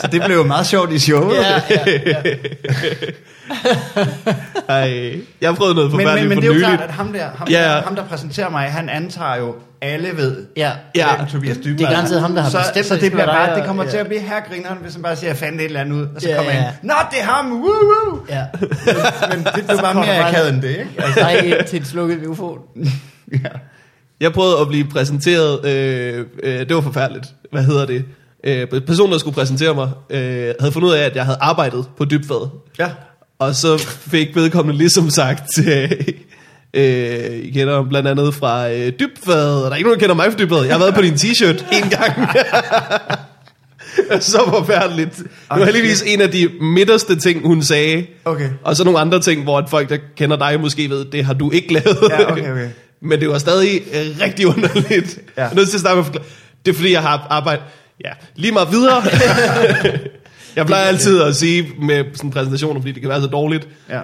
[0.00, 1.36] så det blev jo meget sjovt i showet.
[1.36, 2.22] Ja, ja, ja.
[4.68, 6.94] Ej, jeg har prøvet noget Men, forfærdeligt men, men for det er jo klart, at
[6.94, 7.68] ham der, ham, Ja, ja.
[7.70, 7.76] ja.
[7.76, 10.72] der, ham der præsenterer mig, han antager jo, alle ved, ja.
[10.94, 11.16] Ja.
[11.16, 13.46] hvem Tobias Dybvad Det er garanteret ham, der har så, bestemt, Så det, bliver bare,
[13.48, 14.00] dig, det kommer og- til ja.
[14.02, 16.20] at blive her grineren, hvis han bare siger, jeg fandt et eller andet ud, og
[16.22, 16.58] så Ja, kommer ja.
[16.60, 18.20] han, Nå, det er ham, woo, woo.
[18.28, 18.42] ja.
[19.30, 20.86] Men det blev bare mere akavet end det, ikke?
[20.98, 22.58] Altså, er ikke til en slukket mikrofon.
[23.44, 23.48] Ja.
[24.20, 27.26] Jeg prøvede at blive præsenteret, øh, øh, det var forfærdeligt.
[27.52, 28.04] Hvad hedder det?
[28.44, 31.84] Øh, personen, der skulle præsentere mig, øh, havde fundet ud af, at jeg havde arbejdet
[31.96, 32.48] på dybfad.
[32.78, 32.90] ja.
[33.38, 35.90] Og så fik vedkommende ligesom sagt, øh,
[36.74, 40.14] øh, I kender blandt andet fra øh, dybfad, og der er ikke nogen, der kender
[40.14, 40.64] mig fra dybfad.
[40.64, 42.28] Jeg har været på din t-shirt en gang.
[44.22, 45.16] så forfærdeligt.
[45.16, 48.06] Det var Ej, heldigvis en af de midterste ting, hun sagde.
[48.24, 48.48] Okay.
[48.64, 51.34] Og så nogle andre ting, hvor at folk, der kender dig, måske ved, det har
[51.34, 51.98] du ikke lavet.
[52.10, 52.68] Ja, okay, okay.
[53.04, 55.18] Men det var stadig øh, rigtig underligt.
[55.36, 55.42] Ja.
[55.42, 56.24] Jeg er nødt til at starte med at forklare.
[56.66, 57.64] Det er fordi, jeg har arbejdet...
[58.04, 59.02] Ja, lige meget videre.
[60.56, 64.00] jeg plejer altid at sige med sådan præsentationer, fordi det kan være så dårligt, Ja.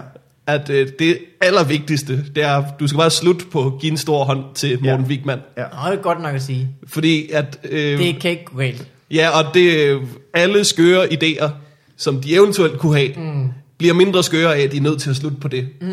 [0.46, 4.24] at øh, det allervigtigste, det er, du skal bare slutte på at give en stor
[4.24, 5.08] hånd til Morten Ja.
[5.08, 5.38] Wigman.
[5.56, 5.62] Ja.
[5.62, 6.68] Nå, det er godt nok at sige.
[6.86, 7.58] Fordi at...
[7.70, 8.86] Øh, Det kan ikke gå galt.
[9.10, 10.02] Ja, og det øh,
[10.34, 11.48] alle skøre idéer,
[11.96, 13.48] som de eventuelt kunne have, mm.
[13.78, 15.68] bliver mindre skøre af, at de er nødt til at slutte på det.
[15.80, 15.88] Mm.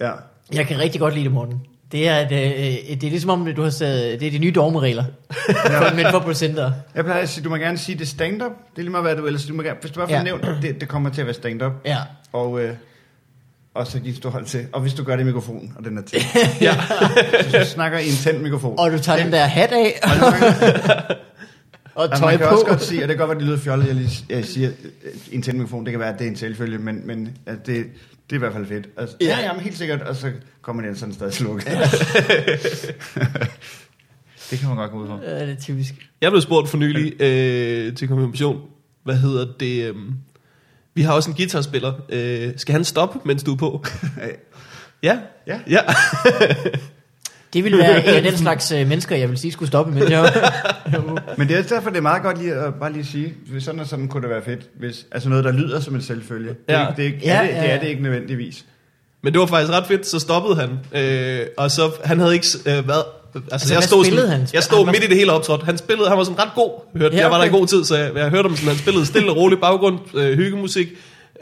[0.00, 0.10] Ja.
[0.52, 1.60] Jeg kan rigtig godt lide det, Morten.
[1.92, 2.38] Det er, et, øh,
[3.00, 5.04] det er ligesom om, du har sat, det er de nye dogmeregler.
[5.30, 6.72] for, men for procenter.
[6.94, 8.50] Jeg plejer at sige, du må gerne sige, det er stand-up.
[8.50, 9.46] Det er lige meget, hvad du ellers.
[9.46, 10.18] Du må gerne, hvis du bare får Ja.
[10.18, 10.24] ja.
[10.24, 11.72] nævnt, det, det kommer til at være stand-up.
[11.86, 11.96] Ja.
[12.32, 12.74] Og, øh,
[13.74, 14.66] og så giv stor hånd til.
[14.72, 16.18] Og hvis du gør det i mikrofonen, og den er til.
[16.60, 16.74] Ja.
[17.50, 18.78] så du snakker i en tændt mikrofon.
[18.78, 20.00] Og du tager den der hat af,
[21.94, 22.54] Og Ja, tøj man kan på.
[22.54, 24.70] også godt sige, og det kan godt være, det lyder fjollet, jeg lige jeg siger,
[25.04, 27.84] øh, en tændmikrofon, det kan være, at det er en selvfølge, men, men at det,
[28.30, 28.88] det er i hvert fald fedt.
[28.96, 29.26] Altså, Ja.
[29.26, 31.66] ja, ja, men helt sikkert, og så kommer den sådan stadig slukket.
[31.66, 31.80] Ja.
[34.50, 35.18] det kan man godt gå ud fra.
[35.22, 35.94] Ja, det er typisk.
[36.20, 38.60] Jeg blev spurgt for nylig øh, til konfirmation,
[39.04, 39.84] hvad hedder det...
[39.88, 39.96] Øh,
[40.94, 41.92] vi har også en guitarspiller.
[42.08, 43.84] Øh, skal han stoppe, mens du er på?
[45.02, 45.18] ja.
[45.46, 45.60] Ja.
[45.70, 45.80] ja.
[47.52, 50.08] Det ville være en af den slags øh, mennesker, jeg vil sige, skulle stoppe med.
[50.10, 50.32] Jeg,
[51.36, 53.80] Men det er derfor, det er meget godt lige at bare lige sige, hvis sådan
[53.80, 56.48] og sådan kunne det være fedt, hvis, altså noget, der lyder som en selvfølge.
[56.48, 56.74] Det, Ja.
[56.74, 58.64] er, ikke- det, er, ikke- Ja, det, ja, det er det ikke nødvendigvis.
[59.22, 61.02] Men det var faktisk ret fedt, så stoppede han.
[61.02, 63.02] Øh, og så, han havde ikke øh, været...
[63.34, 64.48] Altså, Altså, jeg stod, spillede sådan, han?
[64.54, 65.62] jeg stod Han var- midt i det hele optrådt.
[65.62, 66.70] Han spillede, han var sådan ret god.
[66.98, 67.58] Hørte, Ja, Jeg var der i okay.
[67.58, 70.36] god tid, så jeg, jeg hørte ham sådan, han spillede stille og rolig baggrund, øh,
[70.38, 70.88] hyggemusik.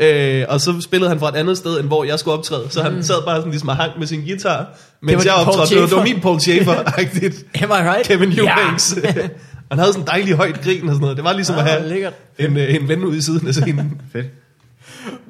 [0.00, 2.66] Øh, og så spillede han fra et andet sted, end hvor jeg skulle optræde.
[2.70, 5.74] Så han sad bare sådan ligesom og hang med sin guitar, mens jeg optrådte.
[5.74, 7.44] Det var, det var min Paul Schaefer-agtigt.
[7.64, 8.06] am I right?
[8.08, 8.40] Kevin Ja.
[8.42, 8.94] Eubanks.
[9.70, 11.16] han havde sådan en dejlig højt grin og sådan noget.
[11.16, 12.12] Det var ligesom Ah, at have lækkert.
[12.38, 14.00] en, øh, en ven ude i siden af scenen.
[14.12, 14.26] Fedt.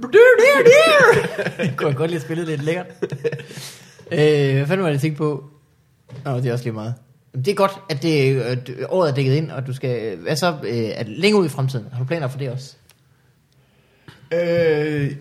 [0.02, 1.62] Dyr, dyr, dyr.
[1.62, 2.86] Det kunne jeg godt lide at spille lidt lækkert.
[4.12, 4.18] øh,
[4.56, 5.44] hvad fanden var det, jeg tænkte på?
[6.24, 6.94] Nå, det er også lige meget.
[7.34, 10.16] Det er godt, at det, at året er dækket ind, og du skal...
[10.16, 10.54] Hvad så?
[10.62, 11.84] Øh, det længere ud i fremtiden?
[11.92, 12.74] Har du planer for det også?
[14.32, 15.12] Øh,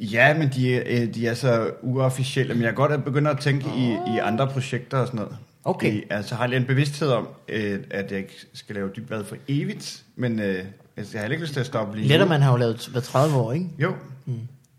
[0.00, 3.30] ja, men de, er, øh, de er så uofficielle, men jeg er godt at begynde
[3.30, 5.36] at tænke i, i andre projekter og sådan noget.
[5.64, 5.92] Okay.
[5.92, 9.36] I, altså har jeg en bevidsthed om, øh, at jeg ikke skal lave dybvad for
[9.48, 10.64] evigt, men, øh,
[10.96, 13.52] Jeg har ikke lyst til at stoppe lige Letterman har jo lavet været 30 år,
[13.52, 13.66] ikke?
[13.78, 13.94] Jo.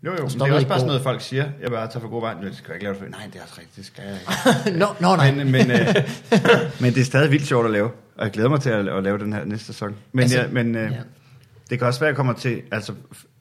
[0.04, 1.48] Jo, jo, men det er også bare sådan noget, folk siger.
[1.62, 2.34] Jeg bare tager for god vej.
[2.34, 3.08] Det skal jeg ikke lave det for.
[3.10, 3.76] Nej, det er også rigtigt.
[3.76, 4.18] Det skal jeg
[4.66, 4.78] ikke.
[4.84, 5.34] Nå, nå nej.
[5.34, 5.78] Men, men, øh,
[6.80, 7.90] men det er stadig vildt sjovt at lave.
[8.16, 9.94] Og jeg glæder mig til at, at lave den her næste sæson.
[10.12, 10.96] Men, Altså, altså, ja, men øh, ja.
[11.70, 12.62] Det kan også være, at jeg kommer til...
[12.72, 12.92] Altså,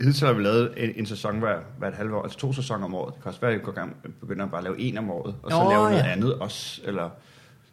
[0.02, 2.24] hidtil har vi lavet en, en sæson hver, hver et halvt år.
[2.24, 3.14] Altså to sæsoner om året.
[3.14, 5.36] Det kan også være, at jeg går gang, begynder at bare lave en om året.
[5.44, 6.12] Og så Nå, lave noget ja.
[6.12, 6.82] andet også.
[6.86, 7.04] Eller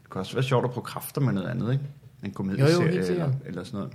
[0.03, 1.85] det kan også være sjovt at prøve kræfter med noget andet, ikke?
[2.25, 3.93] En komedieserie jo, helt eller, eller sådan noget.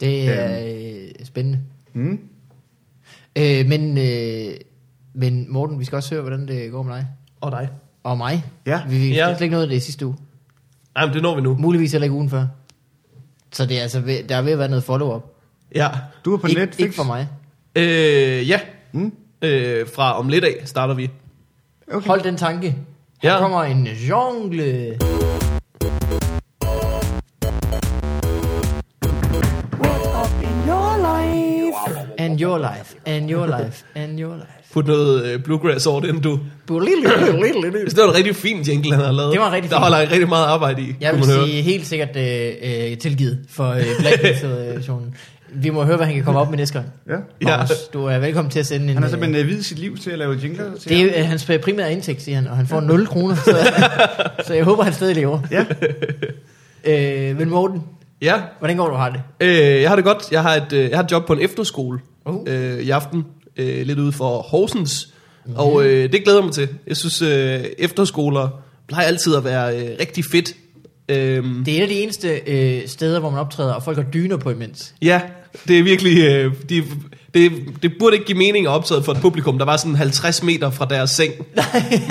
[0.00, 0.66] Det er
[1.18, 1.60] øh, spændende.
[1.92, 2.20] Mm.
[3.38, 4.54] Øh, men, øh,
[5.14, 7.06] men Morten, vi skal også høre, hvordan det går med dig.
[7.40, 7.68] Og dig.
[8.02, 8.44] Og mig.
[8.66, 8.80] Ja.
[8.88, 9.28] Vi fik Ja.
[9.34, 10.16] slet ikke noget af det sidste uge.
[10.96, 11.56] Ej, men det når vi nu.
[11.56, 12.46] Muligvis heller ikke ugen før.
[13.52, 15.22] Så det er altså ved, der er ved at være noget follow-up.
[15.74, 15.88] Ja.
[16.24, 16.84] Du er på Ikke, Netflix.
[16.84, 17.28] ikke for mig.
[17.76, 18.60] Øh, ja.
[18.92, 19.12] Mm.
[19.42, 21.10] Øh, fra om lidt af starter vi.
[21.92, 22.06] Okay.
[22.08, 22.74] Hold den tanke.
[23.22, 23.38] Her Ja.
[23.38, 24.96] kommer en jungle.
[32.18, 34.48] And your life, and your life, and your life.
[34.72, 36.30] Put noget øh, bluegrass over den, du.
[36.30, 36.38] Jeg
[36.68, 39.32] Det var en rigtig fin jingle, han har lavet.
[39.32, 40.84] Det var rigtig Der holder rigtig meget arbejde i.
[41.12, 41.46] vil kunne man høre.
[41.46, 42.52] sige helt sikkert øh,
[42.90, 45.14] øh, tilgivet for øh, Blacklist-versionen.
[45.52, 46.86] Vi må høre, hvad han kan komme op med næste gang.
[47.08, 47.12] Ja.
[47.40, 47.56] Ja.
[47.56, 48.88] Magnus, Du er velkommen til at sende en...
[48.88, 51.22] Han har øh, simpelthen øh, videt sit liv til at lave jingler til Det er
[51.22, 53.34] øh, hans primære indtægt, siger han, og han får 0 kroner.
[53.34, 53.56] Så,
[54.46, 55.40] så jeg håber, han stadig lever.
[55.50, 55.64] Ja.
[56.84, 57.82] Øh, men Morten,
[58.22, 59.20] Ja, hvordan går du har det?
[59.40, 60.22] øh, jeg har det godt.
[60.30, 62.34] Jeg har et, øh, jeg har et job på en efterskole Uh.
[62.46, 63.24] øh, i aften,
[63.56, 65.08] øh, lidt ude for Horsens.
[65.54, 66.68] Og øh, det glæder jeg mig til.
[66.86, 68.48] Jeg synes, øh, efterskoler
[68.88, 70.52] plejer altid at være øh, rigtig fedt.
[71.08, 74.04] Øhm, Det er et af de eneste øh, steder, hvor man optræder, og folk har
[74.04, 74.94] dyner på imens.
[75.02, 75.20] Ja,
[75.68, 76.18] det er virkelig...
[76.18, 76.84] Øh, de,
[77.34, 80.42] det, det burde ikke give mening at optræde for et publikum, der var sådan 50
[80.42, 81.32] meter fra deres seng.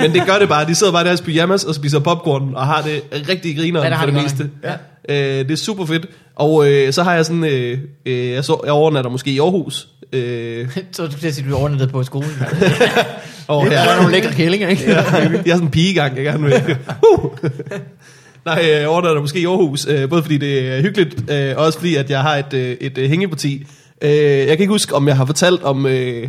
[0.00, 0.66] Men det gør det bare.
[0.66, 3.84] De sidder bare i deres pyjamas og spiser popcorn og har det rigtig Ja, det
[3.84, 4.50] har for det meste.
[4.64, 4.72] Ja.
[5.08, 6.06] Øh, det er super fedt.
[6.36, 7.44] Og øh, så har jeg sådan...
[7.44, 9.88] Øh, øh, jeg, så, jeg overnatter måske i Aarhus.
[10.12, 12.30] Øh, så du skal sige, at du er overnattet på skolen.
[13.48, 14.82] og Der her, er nogle lækre kællinger, ikke?
[14.90, 16.76] Ja, jeg har sådan en pigegang, jeg gerne vil.
[17.12, 17.30] Uh.
[18.54, 21.78] Nej, jeg overnatter måske i Aarhus, øh, både fordi det er hyggeligt, øh, og også
[21.78, 23.66] fordi, at jeg har et, øh, et øh, hængeparti.
[24.02, 26.28] Øh, jeg kan ikke huske, om jeg har fortalt om, øh,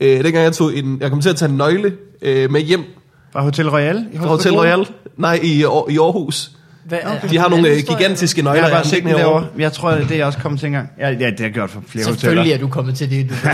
[0.00, 1.92] øh, dengang jeg tog en, jeg kom til at tage en nøgle
[2.22, 2.84] øh, med hjem
[3.32, 4.86] Fra Hotel Royal i fra Hotel Royal.
[5.16, 5.58] Nej, i,
[5.88, 6.50] i Aarhus.
[6.84, 7.28] Hvad, Okay.
[7.30, 8.54] De har nogle øh, gigantiske nøgler.
[8.54, 9.46] Jeg har jeg bare set den derovre.
[9.58, 10.88] Jeg tror, det er jeg også kommet til engang.
[10.98, 12.20] Ja, ja det har jeg gjort for flere hoteller.
[12.20, 13.30] Selvfølgelig er du kommet til det.
[13.30, 13.34] Du.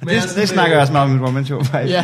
[0.00, 1.94] Men jeg Det, er det snakker jeg også meget om i mit one show, faktisk.
[1.94, 2.02] ja.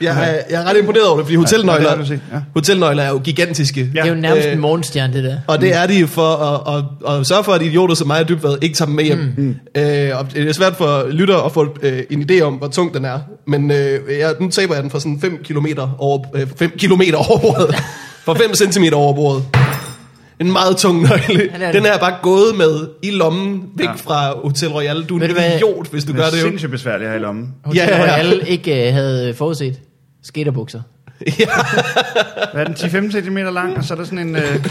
[0.00, 2.38] Jeg er, jeg er ret imponeret over det, fordi hotelnøgler, det du set, ja.
[2.54, 3.80] hotelnøgler er jo gigantiske.
[3.92, 5.36] Det er jo nærmest Øh, en morgenstjerne, det der.
[5.46, 6.74] Og det er de for at,
[7.08, 9.18] at, at sørge for, at idioter som mig og Dybvad ikke tager dem med hjem.
[9.36, 9.56] Mm.
[9.74, 12.94] Øh, og det er svært for lytter at få øh, en idé om, hvor tung
[12.94, 13.18] den er.
[13.46, 15.66] Men øh, jeg, nu taber jeg den for sådan 5 km
[15.98, 17.74] over, øh, 5 kilometer over bordet.
[18.24, 19.44] for 5 cm over bordet.
[20.40, 21.50] En meget tung nøgle.
[21.52, 21.88] Han er Den det.
[21.88, 23.92] er jeg bare gået med i lommen væk Ja.
[23.92, 25.02] fra Hotel Royal.
[25.04, 26.42] Du er en idiot, hvis du Det gør er det jo.
[26.42, 27.48] sindssygt besværligt at have i lommen.
[27.64, 28.14] Hotel Ja, ja, ja.
[28.14, 29.78] Royal ikke øh, havde forudset.
[30.28, 30.80] Skaterbukser.
[31.26, 31.46] ja.
[32.52, 32.74] Hvad er den?
[33.10, 34.66] 10-15 cm lang, og så er der sådan en øh,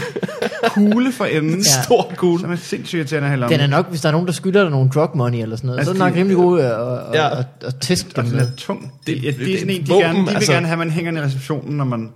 [0.68, 1.50] kugle for enden.
[1.76, 1.82] Ja.
[1.82, 2.40] Stor kugle.
[2.40, 3.58] Som er sindssygt irriterende at lommen.
[3.60, 5.66] Den er nok, hvis der er nogen, der skylder dig nogle drug money eller sådan
[5.68, 7.38] noget, så er Altså, den nok de- rimelig god at, at, Ja.
[7.38, 8.92] at, at teste Og dem den er tung.
[9.06, 10.52] Det- Det, ja, det- det, er sådan en, de, våben, gerne, de vil altså.
[10.52, 12.10] gerne have, at man hænger den i receptionen, når man,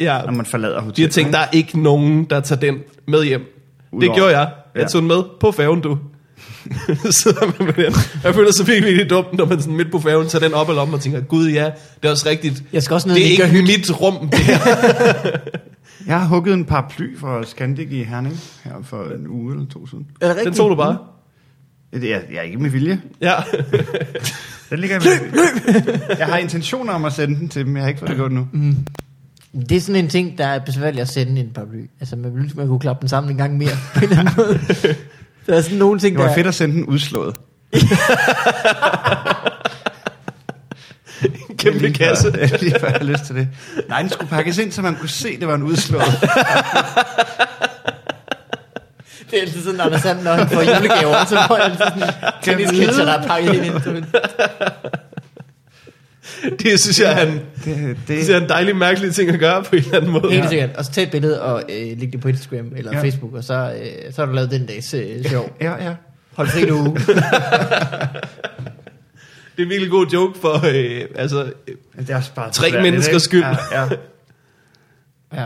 [0.00, 0.22] ja.
[0.24, 1.10] når man forlader De hotellet.
[1.10, 2.74] har tænkt, der er ikke nogen, der tager den
[3.08, 3.40] med hjem.
[3.40, 4.48] Det Udover- gjorde jeg.
[4.74, 5.98] Jeg tog den med på færgen, du.
[7.22, 7.94] Sidder man med den.
[8.24, 10.68] Jeg føler så virkelig virkelig dumt, når man sådan midt på færgen tager den op
[10.68, 11.64] og lommen og tænker, gud ja,
[12.02, 12.62] det er også rigtigt.
[12.72, 14.58] Jeg skal også ned Det er ikke mit rum, det her.
[16.06, 19.86] Jeg har hugget en paraply fra Scandic i Herning her for en uge eller to
[19.86, 20.06] siden.
[20.20, 20.56] Er det Den rigtigt?
[20.56, 20.98] tog du bare.
[21.92, 23.00] Det er, jeg er ikke med vilje.
[23.20, 23.34] Ja.
[24.70, 25.32] Den ligger i løb,
[26.18, 28.32] Jeg har intentioner om at sende den til dem, jeg har ikke fået det gjort
[28.32, 28.48] nu.
[29.68, 31.84] Det er sådan en ting, der er besværligt at sende en paraply.
[32.00, 33.70] Altså, man man kunne klappe den sammen en gang mere.
[33.94, 34.60] På en eller anden måde.
[35.50, 36.34] Der er sådan nogle ting, Det var der...
[36.34, 37.36] fedt at sende den udslået.
[41.58, 42.30] Kæmpe Lige før- kasse.
[42.62, 43.48] Lige før jeg har lyst til det.
[43.88, 46.04] Nej, den skulle pakkes ind, så man kunne se, det var en udslået.
[49.30, 52.08] Det er altid sådan, Anders Sand, når han får julegaver, så får altid sådan en
[52.42, 53.74] tennisketcher, der er pakket ind i en
[56.62, 57.32] Det synes jeg er en,
[57.64, 60.32] Det, det det, er en dejlig mærkelig ting at gøre på en eller anden måde.
[60.32, 60.70] Helt sikkert.
[60.76, 63.02] Og så tag et billede og øh, læg det på Instagram eller Ja.
[63.02, 65.56] Facebook, og så, øh, så har du lavet den dags øh, sjov.
[65.60, 65.94] ja, ja.
[66.34, 66.96] Hold fri en uge.
[69.56, 72.82] Det er en virkelig god joke for, øh, altså, øh, det er også bare Tre
[72.82, 73.42] menneskers skyld.
[73.42, 73.88] Ja, ja.
[75.42, 75.44] Ja.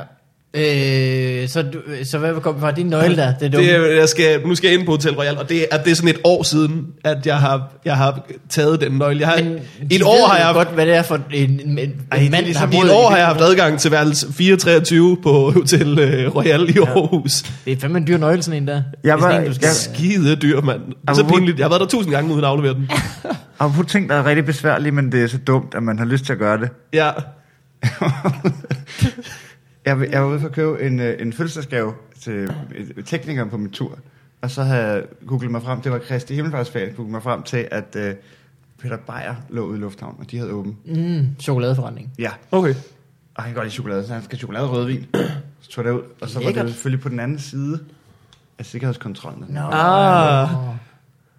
[0.57, 3.35] Øh, så, du, så hvad kom fra din nøgle der?
[3.35, 3.65] Det er dumt.
[3.65, 5.95] Det, jeg skal, nu skal jeg ind på Hotel Royal, og det er, det er
[5.95, 9.21] sådan et år siden, at jeg har, jeg har taget den nøgle.
[9.21, 9.59] Jeg har, Men
[9.91, 12.27] et år har jeg haft, godt, hvad det er for en, en, en Ej, det
[12.27, 14.33] er mand, der ligesom har i boet et år har jeg haft adgang til værelse
[14.33, 17.33] 423 på Hotel øh, Royal i Aarhus.
[17.65, 18.75] Det er fandme en dyr nøgle, sådan en der.
[18.75, 20.81] Jeg Det er var- sådan en, du skal- jeg- Skide dyr, mand.
[20.81, 21.59] Det er så Apropos- pinligt.
[21.59, 22.91] Jeg har været der tusind gange uden at aflevere den.
[23.59, 26.07] Og på ting, der er rigtig besværlige, men det er så dumt, at man har
[26.07, 26.69] lyst til at gøre det.
[26.93, 27.11] Ja.
[29.85, 32.51] Jeg, var- jeg var ude for at købe en, øh, en fødselsdagsgave til
[33.07, 33.99] teknikeren på min tur.
[34.43, 37.69] Og så havde jeg googlet mig frem, det var Kristi Himmelfartsferie, googlet mig frem til,
[37.71, 38.15] at øh,
[38.83, 40.77] Peter Beyer lå ude i Lufthavn, og de havde åbent.
[40.97, 42.11] Mm, chokoladeforretning.
[42.19, 42.75] Ja, Okay.
[43.35, 45.07] og han kan godt lide chokolade, så han skal chokolade og rødvin.
[45.61, 46.65] Så tog jeg derud, og så var Lækkert.
[46.67, 47.81] det selvfølgelig på den anden side
[48.59, 49.45] af sikkerhedskontrollen.
[49.49, 49.61] Nå.
[49.61, 50.49] Ah.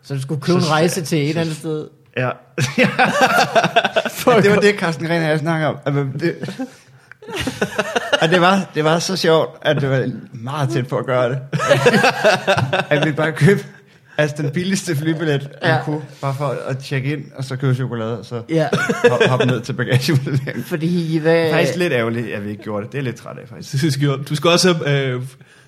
[0.03, 1.87] Så du skulle købe Så- en rejse til et så- eller andet sted.
[2.17, 2.25] Ja.
[2.77, 5.77] ja, det var det, Carsten Gren og jeg snakkede om.
[5.85, 6.35] Altså, det,
[8.21, 11.30] og det var, det var så sjovt, at det var meget tæt på at gøre
[11.30, 11.39] det.
[12.89, 13.65] at vi bare købte
[14.17, 15.78] altså den billigste flybillet, man Ja.
[15.84, 18.67] kunne, bare for at tjekke ind, og så købe chokolade, og så Ja,
[19.09, 20.63] hoppe hop ned til bagageudleveringen.
[20.63, 21.36] fordi hvad...
[21.36, 22.91] Det er faktisk lidt ærgerligt, at vi ikke gjorde det.
[22.91, 23.99] Det er lidt træt af, faktisk.
[24.30, 25.21] Du skal også have, øh,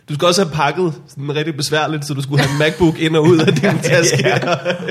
[0.10, 3.16] du skal også have pakket sådan rigtig besværligt, så du skulle have en MacBook ind
[3.16, 4.34] og ud af din taske.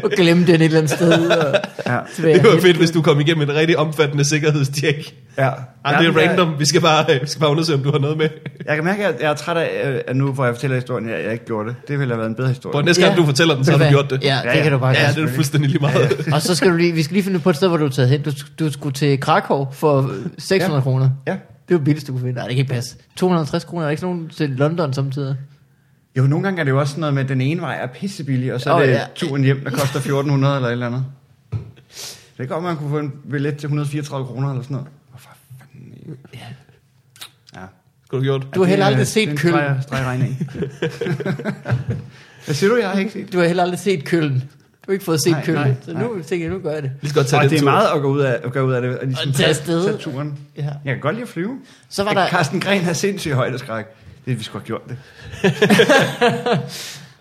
[0.05, 1.29] Og glemme den et eller andet sted.
[1.31, 1.55] Og
[1.87, 1.99] Ja.
[2.17, 5.14] Det var fedt, hvis du kom igennem et rigtig omfattende sikkerhedstjek.
[5.39, 5.51] Ja.
[5.84, 6.55] Ej, det er random.
[6.59, 8.28] Vi skal bare, øh, vi skal bare undersøge, om du har noget med.
[8.66, 11.09] Jeg kan mærke, at jeg er træt af, øh, at nu, hvor jeg fortæller historien,
[11.09, 11.76] at jeg ikke gjorde det.
[11.89, 12.72] Det ville have været en bedre historie.
[12.72, 13.20] Hvor næste gang, Ja.
[13.20, 14.24] du fortæller den, så har du gjort det.
[14.24, 16.26] Ja, det Ja, kan du bare Ja, det er fuldstændig lige meget.
[16.32, 17.89] Og så skal du lige, vi skal lige finde på et sted, hvor du er
[17.91, 18.22] taget hen.
[18.22, 20.82] Du, du skulle til Krakow for 600 Ja.
[20.82, 21.11] kroner.
[21.26, 21.32] Ja.
[21.32, 22.34] Det er jo billigst, du kunne finde.
[22.34, 22.97] Nej, det kan ikke passe.
[23.16, 25.37] 250 kroner, er der ikke sådan nogen til London samtidig?
[26.18, 27.87] Jo, nogle gange er det jo også sådan noget med, at den ene vej er
[27.87, 29.01] pissebillig, og så er Åh, det ja.
[29.14, 31.05] turen hjem, der koster 1400 eller et eller andet.
[32.39, 34.89] Det kan godt, man kunne få en billet til 134 kroner eller sådan noget.
[36.35, 36.39] Ja.
[37.57, 37.61] Ja.
[38.07, 38.43] Skulle du gjort?
[38.55, 39.55] Du har Det heller er- aldrig set Køln.
[39.55, 40.51] streg- stregregning.
[42.45, 43.33] Hvad siger du, jeg har ikke set?
[43.33, 44.35] Du har heller aldrig set Køln.
[44.35, 44.41] Du
[44.87, 45.57] har ikke fået set Nej, Køln.
[45.57, 46.03] nej, Så nej.
[46.03, 46.91] nu tænker jeg, nu gør jeg det.
[47.03, 47.71] Lige godt tage Og det er tur.
[47.71, 48.99] meget at gå ud af, at gå ud af det.
[48.99, 49.85] Og ligesom Og tage afsted.
[49.85, 50.39] tage turen.
[50.57, 50.63] Ja.
[50.63, 51.59] Jeg kan godt lide at flyve.
[51.89, 52.29] Så var der...
[52.29, 53.85] Carsten Gren har sindssygt højdeskræk.
[54.27, 54.97] Det vi skulle have gjort det.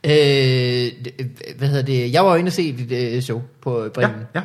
[0.08, 0.92] Øh,
[1.58, 2.14] hvad hedder det?
[2.14, 4.16] Jeg var jo inde og se dit øh, show på Ja, Bremen.
[4.36, 4.42] ja.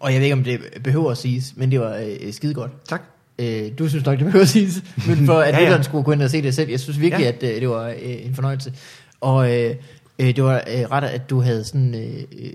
[0.00, 2.70] Og jeg ved ikke, om det behøver at siges, men det var øh, skide godt.
[2.88, 3.02] Tak.
[3.38, 6.12] Øh, du synes nok, det behøver at siges, men for at Ja, ja, skulle gå
[6.12, 7.28] ind og se det selv, jeg synes virkelig, Ja.
[7.28, 7.48] ja.
[7.48, 8.72] at øh, det var øh, en fornøjelse.
[9.20, 9.74] Og øh,
[10.18, 11.94] øh, det var øh, ret, at du havde sådan...
[11.94, 12.50] Øh, øh,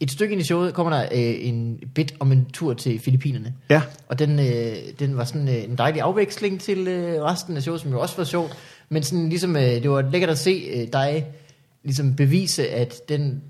[0.00, 3.54] et stykke ind i showet kommer der øh, en bit om en tur til Filippinerne.
[3.70, 3.82] Ja.
[4.08, 7.80] Og den, øh, den var sådan øh, en dejlig afveksling til øh, resten af showet,
[7.80, 8.52] som jo også var sjovt.
[8.88, 11.26] Men sådan ligesom, øh, det var lækkert at se øh, dig
[11.84, 13.42] ligesom bevise, at den,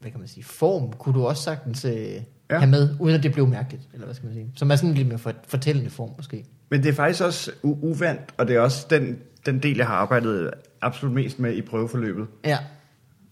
[0.00, 2.08] hvad kan man sige, form kunne du også sagtens øh,
[2.50, 2.58] Ja.
[2.58, 4.50] have med, uden at det blev mærkeligt, eller hvad skal man sige.
[4.56, 6.44] Som er sådan lidt mere for, fortællende form, måske.
[6.70, 9.94] Men det er faktisk også uvandt, og det er også den, den del, jeg har
[9.94, 10.50] arbejdet
[10.82, 12.26] absolut mest med i prøveforløbet.
[12.44, 12.58] Ja.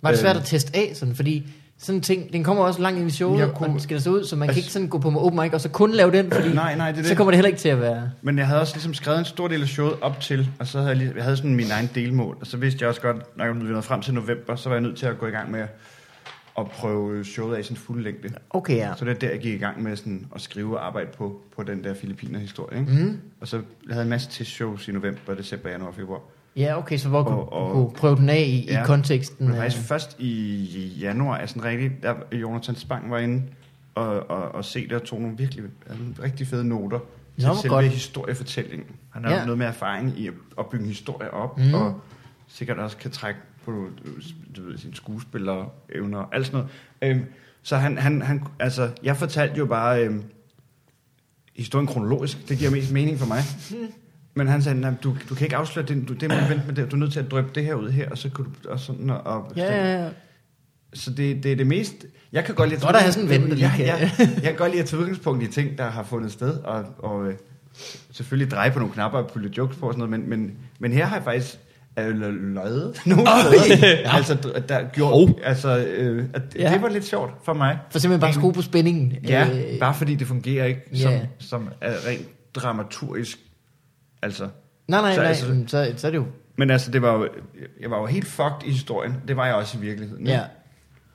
[0.03, 1.47] Var det svært at teste af, sådan, fordi
[1.79, 4.01] sådan en ting, den kommer også langt ind i showet, Jeg kunne, og den skal
[4.01, 5.93] så ud, så man Altså- kan ikke sådan gå på open mic, og så kun
[5.93, 7.17] lave den, fordi Nej, nej, det så det.
[7.17, 8.11] kommer det heller ikke til at være...
[8.23, 10.79] Men jeg havde også ligesom skrevet en stor del af showet op til, og så
[10.79, 13.37] havde jeg, lige, jeg havde sådan min egen delmål, og så vidste jeg også godt,
[13.39, 15.51] når jeg nåede frem til november, så var jeg nødt til at gå i gang
[15.51, 15.69] med at,
[16.59, 18.29] at prøve showet af i sin fulde længde.
[18.51, 18.93] Okay, ja.
[18.97, 21.41] Så det er der, jeg gik i gang med sådan at skrive og arbejde på,
[21.57, 22.81] på den der Filippiner-historie.
[22.81, 22.93] Ikke?
[22.93, 23.19] Mm.
[23.41, 26.21] Og så jeg havde jeg en masse testshows i november, december, januar og februar.
[26.57, 28.83] Ja, okay, så hvor kunne Og- og- du kunne prøve den af i, Ja.
[28.83, 29.47] i konteksten?
[29.49, 33.43] Men faktisk først i januar er sådan rigtig, der Jonathan Spang var inde
[33.95, 35.65] og, og, og se det og tog nogle virkelig
[36.23, 36.99] rigtig fede noter
[37.39, 37.87] til Nå, selve godt.
[37.89, 38.89] historiefortællingen.
[39.11, 39.45] Han har Ja.
[39.45, 41.75] noget med erfaring i at, at bygge en historie op, mm.
[41.75, 42.01] og
[42.49, 43.89] sikkert også kan trække på
[44.57, 46.67] du ved, sine skuespillerevner og alt sådan
[47.03, 47.17] noget.
[47.17, 47.25] Øhm,
[47.63, 50.23] så han, han, han, altså, jeg fortalte jo bare øhm,
[51.57, 52.49] historien kronologisk.
[52.49, 53.43] Det giver mest mening for mig.
[54.35, 56.75] Men han sagde, "Nej, du, du kan ikke afsløre det, du, det må vente med
[56.75, 56.91] det.
[56.91, 58.81] Du er nødt til at drøbe det her ud her, og så kan du og
[58.81, 60.11] sådan og, og Ja, ja, ja.
[60.95, 62.07] så det, det er det mest...
[62.33, 62.81] Jeg kan godt lide...
[62.81, 64.83] Godt at have sådan en ven, der lige ja, kan- ja, jeg kan godt lide
[64.83, 67.35] at tage udgangspunkt i ting, der har fundet sted, og, og øh,
[68.11, 70.93] selvfølgelig dreje på nogle knapper og putte jokes på og sådan noget, men, men, men
[70.93, 71.59] her har jeg faktisk
[71.99, 72.19] øh,
[72.55, 73.17] løjet steder.
[74.05, 74.17] ja.
[74.17, 75.11] Altså, der gjort...
[75.11, 75.29] Hov.
[75.45, 76.73] Altså, øh, at det, Ja.
[76.73, 77.79] det var lidt sjovt for mig.
[77.91, 79.13] For simpelthen bare at skrue på spændingen.
[79.29, 80.99] Ja, Øh, bare fordi det fungerer ikke ja.
[80.99, 83.39] som, som er rent dramaturgisk.
[84.23, 84.49] Altså,
[84.89, 86.25] Nej, nej, Så nej, altså- så, så, er det jo...
[86.57, 87.29] men altså, det var jo,
[87.81, 89.15] jeg var jo helt fucked i historien.
[89.29, 90.27] Det var jeg også i virkeligheden.
[90.27, 90.41] ikke?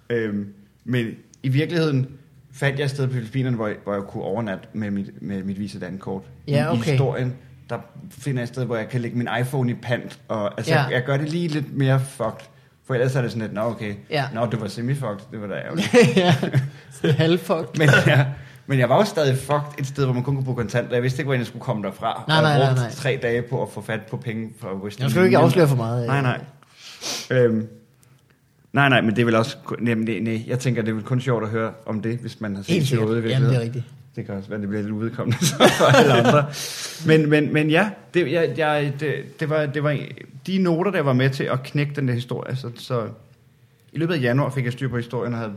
[0.09, 0.15] Ja.
[0.15, 0.53] Øhm,
[0.85, 1.07] men
[1.43, 2.07] i virkeligheden
[2.53, 5.43] fandt jeg et sted på Filippinerne, hvor jeg, hvor jeg kunne overnatte med mit, med
[5.43, 6.23] mit Visa Dankort.
[6.47, 6.91] Ja, I, I okay.
[6.91, 7.35] historien,
[7.69, 7.77] der
[8.11, 10.19] finder jeg et sted, hvor jeg kan lægge min iPhone i pant.
[10.27, 10.81] Og, altså, Ja.
[10.83, 12.45] jeg, jeg gør det lige lidt mere fucked.
[12.87, 14.25] For ellers er det sådan lidt, nå okay, Ja.
[14.33, 15.89] nå det var semi-fucked, det var da ærgerligt.
[17.03, 17.77] ja, halvfucked.
[17.77, 18.25] men, ja,
[18.67, 20.93] Men jeg var jo stadig fucked et sted, hvor man kun kunne bruge kontanter.
[20.93, 22.23] Jeg vidste ikke, hvordan jeg skulle komme derfra.
[22.27, 22.91] Nej, og nej, jeg nej, brugte nej.
[22.91, 25.67] tre dage på at få fat på penge fra Western Jeg skal jo ikke afsløre
[25.67, 26.07] for meget.
[26.07, 26.39] Nej, nej.
[27.31, 27.67] Øhm,
[28.73, 29.57] nej, nej, men det er vel også...
[29.79, 32.41] Nej, nej, nej, jeg tænker, det er vel kun sjovt at høre om det, hvis
[32.41, 33.07] man har set Helt sikkert.
[33.07, 33.25] showet.
[33.25, 33.65] i Jamen, det er virkeligheden.
[33.75, 33.85] rigtigt.
[34.15, 35.37] Det kan også være, det bliver lidt udkommende
[35.79, 36.45] for alle andre.
[37.05, 39.97] Men, men, men ja, det, jeg, jeg, det, det, var, det var
[40.47, 42.55] de noter, der var med til at knække den der historie.
[42.55, 43.01] Så, så
[43.93, 45.51] i løbet af januar fik jeg styr på historien og havde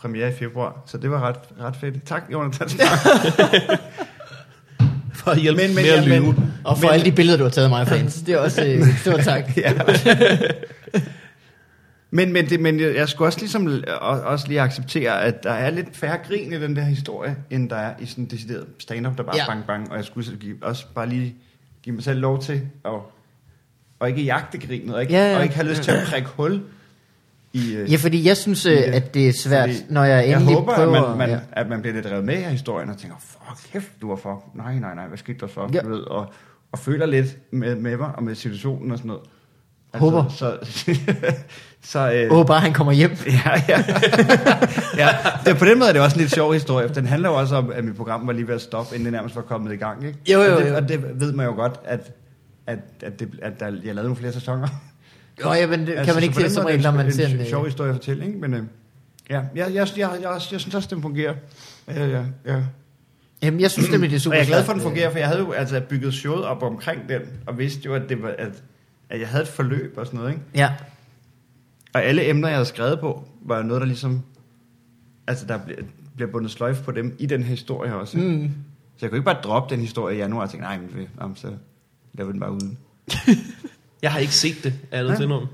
[0.00, 0.80] premiere i februar.
[0.86, 2.04] Så det var ret, ret fedt.
[2.06, 2.68] Tak, Jonathan.
[5.14, 6.20] For at hjælpe Men- men- med at ja, lyve.
[6.20, 8.14] men- Og for Men- alle de billeder, du har taget af mig, fans.
[8.26, 9.44] Det er også øh, stor tak.
[9.56, 9.72] ja.
[12.10, 15.70] Men, men, det, men jeg skulle også ligesom og- også lige acceptere, at der er
[15.70, 19.16] lidt færre grin i den der historie, end der er i sådan en decideret stand-up,
[19.16, 19.46] der bare Ja.
[19.46, 19.90] bang bang.
[19.90, 20.26] Og jeg skulle
[20.62, 21.34] også bare lige
[21.82, 22.90] give mig selv lov til at
[24.00, 25.36] og ikke jagte grinet, og ikke, Ja, ja.
[25.36, 26.60] og ikke have lyst til at prikke hul
[27.52, 27.74] i...
[27.74, 28.82] øh, Ja, fordi jeg synes, øh, det.
[28.82, 31.02] at det er svært, når jeg jeg endelig håber, prøver...
[31.02, 31.38] at, man, man, ja.
[31.52, 34.44] at man bliver lidt revet med i historien og tænker, fuck, kæft, du var for.
[34.54, 35.70] Nej, nej, nej, hvad skete der så?
[35.72, 35.80] Ja.
[35.80, 36.32] Du ved, og,
[36.72, 39.22] og føler lidt med, med mig og med situationen og sådan noget.
[39.94, 40.28] Håber.
[40.28, 40.58] Så,
[41.82, 43.10] så, øh, Åh, bare han kommer hjem.
[43.26, 43.84] Ja, ja.
[44.96, 45.08] ja.
[45.46, 47.34] Det, på den måde er det også en lidt sjov historie, for den handler jo
[47.34, 49.72] også om, at mit program var lige ved at stoppe, inden det nærmest var kommet
[49.72, 50.06] i gang.
[50.06, 50.18] Ikke?
[50.32, 50.76] Jo, jo, Og, det, jo.
[50.76, 52.12] og det ved man jo godt, at,
[52.66, 54.68] at, at, det, at der, jeg lavede nogle flere sæsoner.
[55.44, 57.40] Nå, ja, men det kan man ikke se som regel, når man en, ser en...
[57.40, 58.38] en sjov øh, historie at fortælle, ikke?
[58.38, 58.62] Men øh,
[59.30, 61.34] ja, jeg, jeg, jeg, jeg, jeg, jeg synes også, den fungerer.
[61.88, 62.62] Ja, ja, ja.
[63.42, 65.10] Jamen, jeg synes det er super Og jeg er glad for, at den øh, fungerer,
[65.10, 68.22] for jeg havde jo altså bygget showet op omkring den, og vidste jo, at, det
[68.22, 68.62] var, at,
[69.10, 70.42] at jeg havde et forløb og sådan noget, ikke?
[70.54, 70.70] Ja,
[71.92, 74.22] Og alle emner, jeg havde skrevet på, var noget, der ligesom...
[75.26, 75.78] Altså, der bliver,
[76.16, 78.18] bliver bundet sløjf på dem i den her historie også.
[78.18, 78.50] Mm.
[78.96, 81.08] Så jeg kunne ikke bare droppe den historie i januar og tænke, nej, men vi-
[81.18, 81.48] om, så
[82.14, 82.78] laver vi den bare uden.
[84.02, 85.28] Jeg har ikke set det, er nødt til.
[85.28, 85.46] Nå.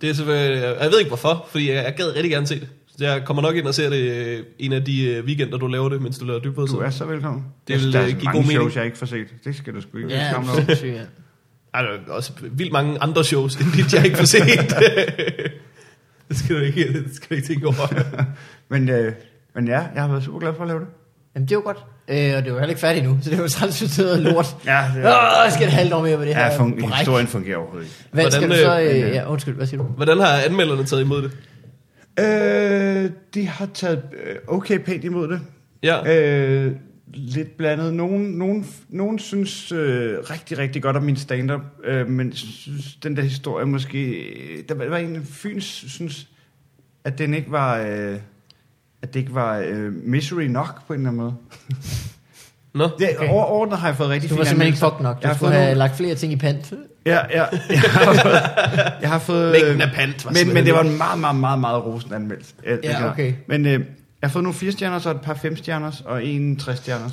[0.00, 2.68] Det er selvfølgelig, jeg ved ikke hvorfor, fordi jeg, jeg gad rigtig gerne se det.
[2.86, 5.66] Så jeg kommer nok ind og ser det øh, en af de øh, weekender, du
[5.66, 7.44] laver det, mens du laver dybere Du er så velkommen.
[7.68, 8.60] Det vil, der er øh, give mange god mening.
[8.60, 9.26] shows, jeg ikke får set.
[9.44, 11.06] Det skal du sgu ikke Ja, skamme dig
[11.76, 14.42] Ej, der er også vildt mange andre shows, end dit, jeg ikke får set.
[16.28, 18.04] det skal du ikke, det skal du ikke tænke over.
[18.70, 19.12] Men, øh,
[19.54, 20.88] men ja, jeg har været super glad for at lave det.
[21.34, 21.76] Jamen, det er jo godt.
[22.08, 24.56] Øh, og det er jo heller ikke færdigt nu, så det er jo noget lort.
[24.66, 25.10] Ja, det Åh,
[25.44, 26.42] jeg skal et halvt år mere med det her.
[26.46, 26.94] ja fun- bræk.
[26.98, 27.96] historien fungerer overhovedet ikke.
[28.12, 28.80] Hvad skal Hvordan, du så...
[28.80, 29.88] øh, Øh, øh, ja, undskyld, hvad siger du?
[29.88, 31.30] Hvordan har anmelderne taget imod det?
[32.20, 35.40] Øh, de har taget øh, okay pænt imod det.
[35.82, 36.72] Ja, Øh,
[37.14, 37.94] lidt blandet.
[37.94, 43.16] Nogen, nogen, nogen synes øh, rigtig, rigtig godt om min stand-up, øh, men synes, den
[43.16, 44.24] der historie måske...
[44.68, 46.28] Der var, var en Fyns synes,
[47.04, 47.78] at den ikke var...
[47.78, 48.16] Øh,
[49.02, 51.34] at det ikke var øh, misery nok på en eller anden måde.
[52.74, 52.84] nå.
[52.98, 53.16] Det, Okay.
[53.18, 53.28] okay.
[53.30, 55.18] Overordnet har jeg fået rigtig Du var simpelthen ikke fucked nok.
[55.22, 56.72] Jeg Du skulle have nogle- lagt flere ting i pant.
[57.06, 57.44] Ja, ja.
[57.70, 58.32] Jeg har fået...
[59.00, 61.60] Jeg har fået Mængden af pant var men, men det var en meget, meget, meget,
[61.60, 62.54] meget rosende anmeldelse.
[62.64, 63.32] Ja, det okay.
[63.48, 63.80] Men øh,
[64.26, 67.08] jeg har fået nogle 4 stjerner, så et par 5 stjerner, og en 60 stjerner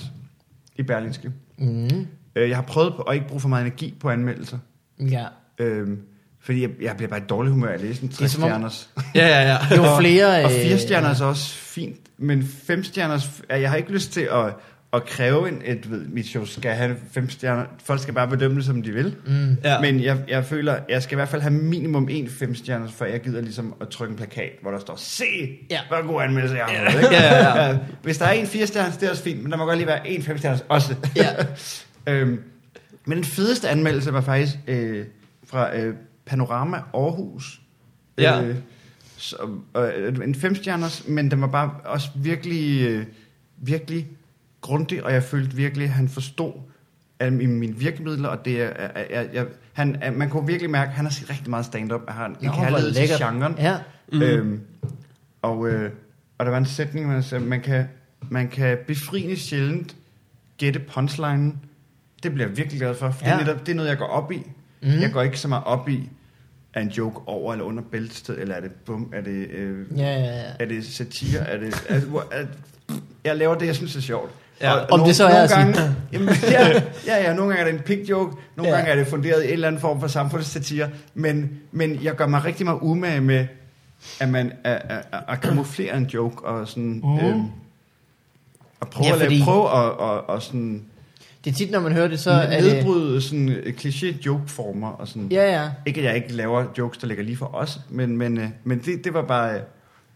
[0.75, 1.31] i Berlinske.
[1.57, 2.07] Mm.
[2.35, 4.57] Øh, jeg har prøvet på at ikke bruge for meget energi på anmeldelser.
[4.99, 5.25] Ja.
[5.59, 5.99] Øhm,
[6.41, 8.43] fordi jeg, jeg bliver bare i dårlig humør af at læse en er 60 som
[8.43, 8.89] om- stjerners.
[9.15, 9.41] Ja, ja,
[9.71, 9.75] ja.
[9.77, 10.43] Jo og, flere...
[10.45, 14.21] Og øh, 4 stjerners er også fint, men 5 stjerners, jeg har ikke lyst til
[14.31, 14.53] at,
[14.93, 17.65] at kræve, en, et, ved, mit show skal have 5 stjerner.
[17.83, 19.15] Folk skal bare bedømme det, som de vil.
[19.25, 19.57] Mm.
[19.63, 19.73] ja.
[19.73, 19.81] Ja.
[19.81, 23.05] Men jeg, jeg føler, jeg skal i hvert fald have minimum en 5 stjerner, før
[23.05, 25.23] jeg gider ligesom at trykke en plakat, hvor der står, se,
[25.69, 25.75] Ja.
[25.75, 25.79] ja.
[25.87, 26.97] hvor god anmeldelse jeg har.
[26.97, 27.15] Ikke?
[27.15, 27.77] Ja, ja, ja.
[28.03, 29.87] Hvis der er en 4 stjerner, det er også fint, men der må godt lige
[29.87, 30.95] være en 5 stjerner også.
[31.15, 31.29] Ja.
[32.13, 32.39] øhm,
[33.05, 35.05] men den fedeste anmeldelse var faktisk øh,
[35.45, 37.61] fra øh, Panorama Aarhus.
[38.17, 38.41] Ja.
[38.43, 38.55] Øh,
[39.17, 39.35] så,
[39.77, 43.05] øh, en femstjerners, men den var bare også virkelig, øh,
[43.57, 44.07] virkelig
[44.63, 46.53] grundig, og jeg følte virkelig, at han forstod
[47.19, 50.89] af mine, virkemidler, og det er, er, er, er, han, er, man kunne virkelig mærke,
[50.89, 53.55] at han har set rigtig meget stand-up, og har en Nå, kærlighed til genren.
[53.57, 53.77] Ja.
[54.11, 54.21] Mm.
[54.21, 54.59] Øhm,
[55.41, 55.91] og, øh,
[56.37, 57.85] og der var en sætning, han sagde, man kan,
[58.29, 59.95] man kan befriende sjældent
[60.57, 61.59] gætte punchlinen.
[62.23, 63.31] Det bliver jeg virkelig glad for, for ja.
[63.33, 64.41] Det, er netop, det er noget, jeg går op i.
[64.81, 64.89] Mm.
[64.89, 66.09] Jeg går ikke så meget op i,
[66.73, 70.03] er en joke over eller under bæltested, eller er det bum, er det, øh, Ja,
[70.03, 70.43] ja, ja.
[70.59, 71.85] er det satire, er det...
[71.89, 72.45] Er, hvor- er,
[73.23, 74.31] jeg laver det, jeg synes er sjovt.
[74.63, 77.33] Ja, Og om nogle- det så er nogle at sige- gange, jamen, ja, ja, ja,
[77.33, 78.75] nogle gange er det en pig joke, nogle Ja.
[78.77, 82.27] gange er det funderet i en eller anden form for samfundssatire, men, men jeg gør
[82.27, 83.47] mig rigtig meget umage med,
[84.19, 87.01] at man er, er, er, at kamuflere en joke, og sådan...
[87.03, 87.19] Mhm.
[87.19, 87.41] Øhm,
[88.79, 90.83] og prøve, Ja, at, lave, prøve at, og, og sådan
[91.45, 92.73] Det er tit, når man hører det, så er det...
[92.73, 95.27] nedbryde sådan øh, kliché joke-former, og sådan...
[95.31, 95.69] Ja, ja.
[95.85, 98.79] Ikke at jeg ikke laver jokes, der ligger lige for os, men, men, øh, men
[98.79, 99.59] det, det var bare...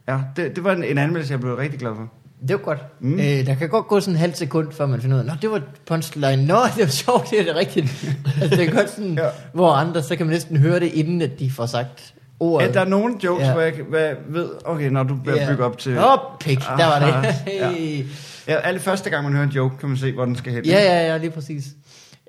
[0.08, 2.10] Ja, det, det var en, en anmeldelse, jeg blev rigtig glad for.
[2.42, 2.80] Det var godt.
[3.00, 3.14] Mm.
[3.20, 5.34] Øh, der kan godt gå sådan en halv sekund, før man finder ud af, Nå,
[5.42, 6.46] det var punchline.
[6.46, 7.86] Nå, det var sjovt, det er det rigtigt.
[8.42, 9.24] altså, det er godt sådan, ja.
[9.26, 9.30] Ja.
[9.54, 12.68] hvor andre, så kan man næsten høre det, inden at de får sagt ordet.
[12.68, 13.48] Ja, der er nogle jokes, Ja.
[13.48, 13.54] ja.
[13.54, 15.48] hvor jeg hvad, ved, okay, når du bliver Ja.
[15.52, 15.98] bygget op til...
[15.98, 17.08] Åh, pik, der var det.
[17.08, 17.32] Aha,
[17.72, 18.06] Hey.
[18.48, 20.66] Ja, alle første gang, man hører en joke, kan man se, hvor den skal hen.
[20.66, 21.66] Ja, ja, ja, lige præcis.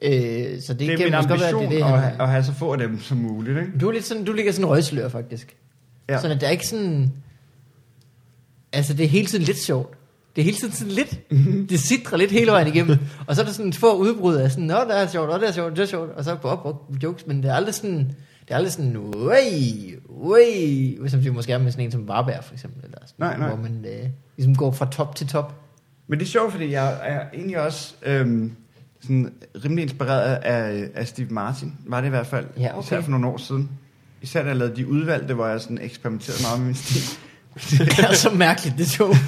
[0.02, 2.44] Øh, så det, Det er min godt være, ambition det det, at, have- at have
[2.44, 3.58] så få af dem som muligt.
[3.58, 3.70] Ikke?
[3.80, 5.56] Du er lidt sådan, du ligger sådan en røgslør, faktisk.
[6.08, 6.14] Ja.
[6.14, 6.20] Ja.
[6.20, 7.12] Sådan at det er ikke sådan...
[8.72, 9.97] Altså, det er hele tiden lidt sjovt.
[10.38, 11.30] Det er hele tiden sådan lidt...
[11.70, 12.98] Det sidder lidt hele vejen igennem.
[13.26, 15.48] Og så er der sådan få udbrud af sådan, Nå, det er sjovt, og det
[15.48, 16.10] er sjovt, det er sjovt.
[16.10, 17.98] Og så på op, op jokes, men det er aldrig sådan...
[17.98, 22.44] Det er aldrig sådan, way, way, hvis man måske er med sådan en som Varberg,
[22.44, 22.84] for eksempel.
[22.84, 23.48] Eller sådan, Nej, nej.
[23.48, 25.54] Hvor man øh, ligesom går fra top til top.
[26.08, 28.52] Men det er sjovt, fordi jeg er egentlig også øhm,
[29.02, 29.32] sådan
[29.64, 31.72] rimelig inspireret af, af Steve Martin.
[31.86, 32.46] Var det i hvert fald.
[32.58, 32.86] Ja, okay.
[32.86, 33.70] Især for nogle år siden.
[34.22, 37.18] Især da jeg lavede de udvalgte, hvor jeg sådan eksperimenterede meget med min stil.
[37.70, 39.16] Det er så mærkeligt, det tog.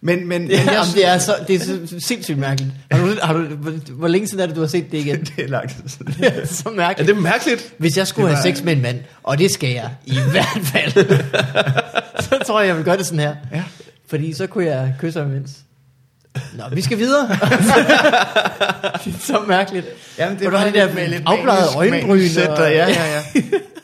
[0.00, 2.70] Men, men, Det men er, jeg, jamen, det er, så, det er så sindssygt mærkeligt.
[2.90, 3.40] Har du, har du,
[3.92, 5.20] hvor, længe siden er det, du har set det igen?
[5.36, 6.14] det er lang tid siden.
[6.20, 7.08] Det er så Er mærkeligt.
[7.14, 7.72] det mærkeligt?
[7.78, 10.18] Hvis jeg skulle Det have var- sex med en mand, og det skal jeg i
[10.30, 10.92] hvert fald,
[12.22, 13.34] så tror jeg, jeg vil gøre det sådan her.
[13.52, 13.62] Ja.
[14.08, 15.50] Fordi så kunne jeg kysse ham imens.
[16.54, 17.28] Nå, vi skal videre.
[17.28, 17.38] det
[19.14, 19.86] er så mærkeligt.
[20.18, 22.10] Jamen, du har det der med afbladede øjenbryn.
[22.48, 23.42] Og, Ja, ja, ja.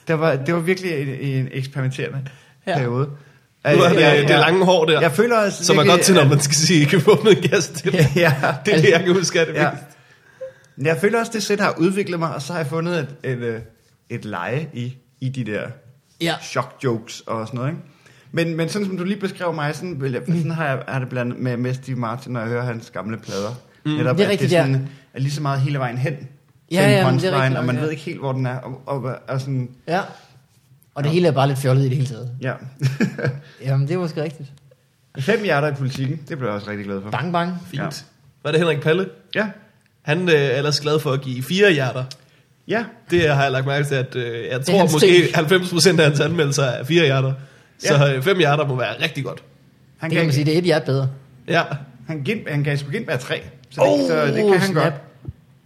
[0.09, 2.19] Det var, det var virkelig en, en eksperimenterende
[2.71, 2.77] Ja.
[2.79, 3.07] periode.
[3.07, 4.39] Nu er det, Ja, det ja.
[4.39, 5.65] lange hår der, Jeg føler også...
[5.65, 7.93] som er godt til, når at- man skal sige, ikke få med gas til.
[7.95, 8.33] Ja, ja.
[8.67, 9.55] Det er det, jeg kan huske af det.
[9.55, 9.63] Ja.
[9.63, 9.71] Ja.
[10.85, 13.39] Jeg føler også, det sæt har udviklet mig, og så har jeg fundet et, et,
[13.39, 13.61] øh,
[14.11, 15.63] et leje i, i de der
[16.21, 16.35] ja.
[16.43, 17.71] shock jokes og sådan noget.
[17.71, 17.83] Ikke?
[18.33, 20.99] Men, men sådan som du lige beskrev mig, sådan, vil jeg, sådan har jeg har
[20.99, 23.55] det blandt med, med Steve Martin, når jeg hører hans gamle plader.
[23.87, 23.91] Mm.
[23.93, 24.63] Netop, Det er at rigtigt, det ja.
[24.63, 26.13] sådan, er lige så meget hele vejen hen
[26.73, 27.83] Ja, til en ja, det er punchline, rigtigt og man ja.
[27.83, 28.57] ved ikke helt, hvor den er.
[28.57, 30.01] Og, og, og sådan, ja.
[30.95, 32.31] Og det hele er bare lidt fjollet i det hele taget.
[32.43, 32.53] ja.
[33.65, 34.49] Jamen, det er måske rigtigt.
[35.19, 37.11] Fem hjerter i politikken, det blev jeg også rigtig glad for.
[37.11, 37.53] Bang, bang.
[37.71, 37.83] Fint.
[37.83, 37.89] Ja.
[38.45, 39.09] Var det Henrik Palle?
[39.35, 39.47] Ja,
[40.03, 42.05] Han øh, er ellers glad for at give fire hjerter.
[42.69, 42.85] ja.
[43.11, 45.97] Det har jeg lagt mærke til, at øh, jeg tror måske ting.
[45.97, 47.33] 90% af hans anmeldelser er fire hjerter.
[47.79, 48.15] Så Ja.
[48.17, 49.43] øh, fem hjerter må være rigtig godt.
[49.99, 51.09] Han Det kan man sige, det er et hjert bedre.
[51.49, 51.63] Ja.
[52.07, 54.83] Han, han gav sgu Gindberg tre, så, Oh, det, så det kan han snap.
[54.83, 54.95] godt.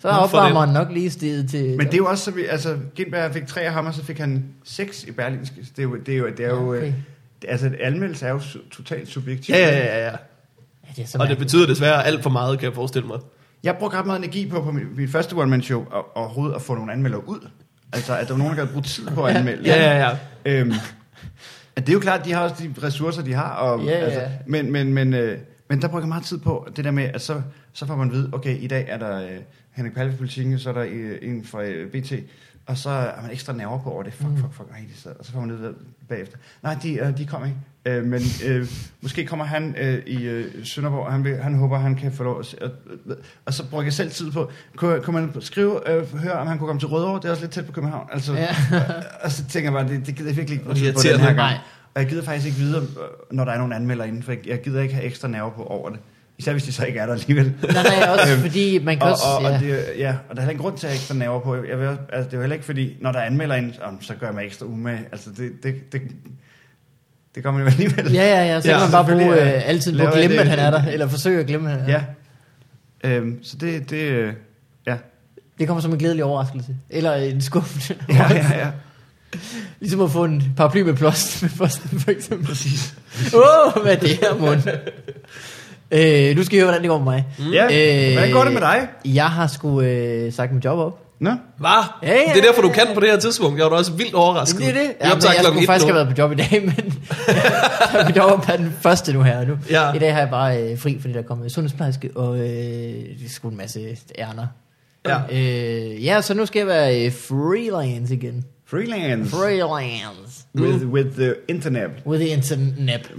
[0.04, 1.76] Så er opvarmeren nok lige steget til...
[1.76, 4.04] Men det er jo også, så vi, altså, Gindberg fik tre af ham, og så
[4.04, 5.56] fik han seks i Berlinske.
[5.60, 6.86] Det er jo, det er jo, det er jo Ja, okay.
[6.88, 6.94] øh,
[7.42, 9.58] det, altså, anmeldelse er jo su- totalt subjektivt.
[9.58, 10.10] Ja, ja, ja, ja.
[10.10, 10.16] Ja,
[10.96, 13.18] det er så Og det betyder desværre alt for meget, kan jeg forestille mig.
[13.62, 16.74] Jeg brugte ret meget energi på, på mit, mit første one-man-show, og overhovedet at få
[16.74, 17.48] nogle anmeldere ud.
[17.92, 19.62] Altså, at der var nogen, der havde brugt tid på at anmelde.
[19.64, 20.60] Ja, ja, ja.
[20.60, 20.72] Øhm,
[21.76, 23.50] at det er jo klart, at de har også de ressourcer, de har.
[23.54, 24.04] Og, Ja, ja.
[24.04, 25.38] Altså, men, men, men, øh,
[25.70, 27.40] men der bruger jeg meget tid på det der med, at så,
[27.72, 29.28] så får man at vide, okay, i dag er der øh,
[29.74, 32.12] Henrik Palle for politikken, så er der øh, en fra øh, BT,
[32.66, 34.12] og så er man ekstra nerver på over det.
[34.12, 35.12] Fuck, fuck, fuck, ej, de sad.
[35.18, 35.74] Og så får man ned
[36.08, 36.36] bagefter.
[36.62, 37.56] Nej, de, øh, de kom ikke.
[37.86, 38.66] Øh, men øh,
[39.00, 42.24] måske kommer han øh, i øh, Sønderborg, og han, vil, han håber, han kan få
[42.24, 42.70] lov at se, og,
[43.08, 46.46] og, og så bruger jeg selv tid på, kunne, kunne man skrive, øh, høre, om
[46.46, 48.08] han kunne komme til Rødovre, det er også lidt tæt på København.
[48.12, 48.48] Altså, Ja.
[49.24, 51.26] og så tænker jeg bare, det, det gider jeg virkelig ikke Og på den her
[51.26, 51.36] gang.
[51.36, 51.58] Nej.
[51.94, 54.46] Og jeg gider faktisk ikke vide, øh, når der er nogle anmeldere inden, for jeg,
[54.46, 55.98] jeg gider ikke have ekstra nerver på over det.
[56.38, 57.52] Især hvis de så ikke er der alligevel.
[57.62, 59.24] Nej, nej, også Øhm, fordi man kan Og, også...
[59.36, 59.54] og, ja.
[59.54, 61.54] og, det, ja, og der er heller ingen grund til at have ekstra nerver på.
[61.54, 63.72] Jeg vil, også- altså, det er jo heller ikke fordi, når der er anmelder ind,
[63.82, 65.00] om, så gør jeg mig ekstra umage.
[65.12, 66.02] Altså, det, det, det,
[67.34, 68.12] det man jo alligevel.
[68.12, 70.40] Ja, ja, ja, så Ja, kan man bare bruge øh, altid på at glemme, et,
[70.40, 72.02] at han er øh, der, eller forsøge at glemme, at han er der.
[73.04, 73.10] ja.
[73.16, 74.32] Øhm, så det, det, øh,
[74.86, 74.96] ja.
[75.58, 76.76] Det kommer som en glædelig overraskelse.
[76.90, 78.70] Eller en skuffende Ja, ja, ja.
[79.80, 82.46] Ligesom at få en paraply med plåst med posten, for eksempel.
[82.46, 82.94] Præcis.
[83.34, 83.40] Åh,
[83.76, 84.60] oh, hvad er det her, mund?
[85.90, 87.26] Øh, nu skal I høre, hvordan det går med mig.
[87.38, 87.52] Mm.
[87.52, 88.88] Ja, hvordan går det med dig?
[89.04, 91.00] Jeg har sgu øh, sagt mit job op.
[91.20, 91.30] Nå?
[91.58, 91.70] Hvad?
[92.02, 93.58] Ja, ja, Det er derfor, du kan på det her tidspunkt.
[93.58, 94.60] Jeg var da også vildt overrasket.
[94.60, 94.80] Det er det.
[95.00, 95.92] Ja, jeg klokken skulle faktisk nu.
[95.92, 96.74] have været på job i dag, men
[97.28, 99.44] jeg er på job op per den første nu her.
[99.46, 99.54] Nu.
[99.70, 99.92] Ja.
[99.92, 103.26] I dag har jeg bare øh, fri, fordi der er kommet sundhedsplejerske, og øh, det
[103.26, 103.80] er sgu en masse
[104.18, 104.46] ærner.
[105.06, 105.18] Ja.
[105.32, 108.44] Øh, ja, så nu skal jeg være øh, freelance igen.
[108.66, 109.30] Freelance.
[109.30, 110.44] Freelance.
[110.58, 111.90] With, with the internet.
[112.06, 113.10] With the internet.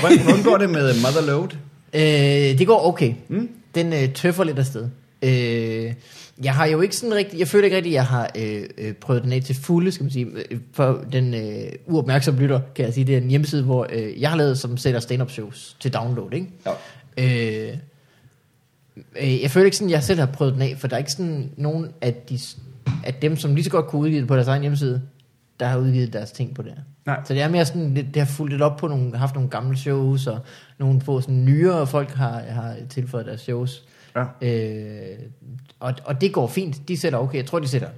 [0.00, 1.48] Hvordan går det med Motherload?
[1.94, 3.14] Øh, det går okay.
[3.28, 3.48] Mm?
[3.74, 4.88] Den øh, tøffer lidt afsted.
[5.22, 5.94] Øh,
[6.44, 8.92] jeg har jo ikke sådan rigtig, jeg føler ikke rigtig, at jeg har øh, øh,
[8.92, 10.26] prøvet den af til fulde, skal man sige.
[10.50, 14.20] Øh, For den øh, uopmærksomme lytter, kan jeg sige, det er en hjemmeside, hvor øh,
[14.20, 16.46] jeg har lavet, som sætter stand-up shows til download, ikke?
[16.66, 16.72] Ja.
[17.18, 17.76] Øh,
[19.20, 20.98] øh, jeg føler ikke sådan, at jeg selv har prøvet den af, for der er
[20.98, 22.38] ikke sådan nogen af, de,
[23.04, 25.02] af dem, som lige så godt kunne udgive det på deres egen hjemmeside,
[25.60, 26.74] der har udgivet deres ting på det.
[27.06, 27.20] Nej.
[27.24, 29.50] Så det er mere sådan, det, det har fulgt lidt op på nogle, haft nogle
[29.50, 30.38] gamle shows, og
[30.78, 33.82] nogle få sådan nyere folk har, har tilføjet deres shows.
[34.16, 34.24] Ja.
[34.48, 35.18] Øh,
[35.80, 36.88] og, og det går fint.
[36.88, 37.36] De sætter okay.
[37.36, 37.88] Jeg tror, de sætter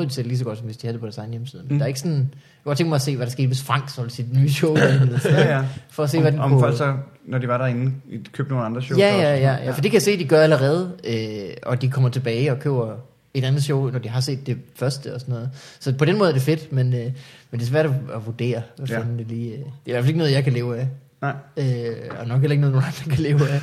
[0.00, 1.62] de sætter lige så godt, som hvis de havde det på deres egen hjemmeside.
[1.62, 1.78] Men Mm.
[1.78, 2.16] der er ikke sådan...
[2.16, 4.48] Jeg kunne godt tænke mig at se, hvad der skete, hvis Frank solgte sit nye
[4.50, 5.20] show derinde.
[5.24, 5.64] Ja, ja.
[5.90, 6.60] For at se, om, hvad den om kunne...
[6.60, 6.96] folk så,
[7.26, 7.92] når de var derinde,
[8.32, 10.42] købte nogle andre shows Ja, ja, ja, ja, for det kan jeg se, de gør
[10.42, 12.96] allerede, øh, og de kommer tilbage og køber
[13.34, 15.50] et andet show, når de har set det første og sådan noget.
[15.80, 17.04] Så på den måde er det fedt, men, øh,
[17.50, 18.98] men det er svært at, at vurdere, hvad Ja.
[18.98, 19.52] fanden det lige...
[19.52, 20.88] Øh, det er i hvert fald ikke noget, jeg kan leve af.
[21.22, 21.34] Nej.
[21.56, 23.60] Øh, og nok heller ikke noget, nogen andre kan leve af.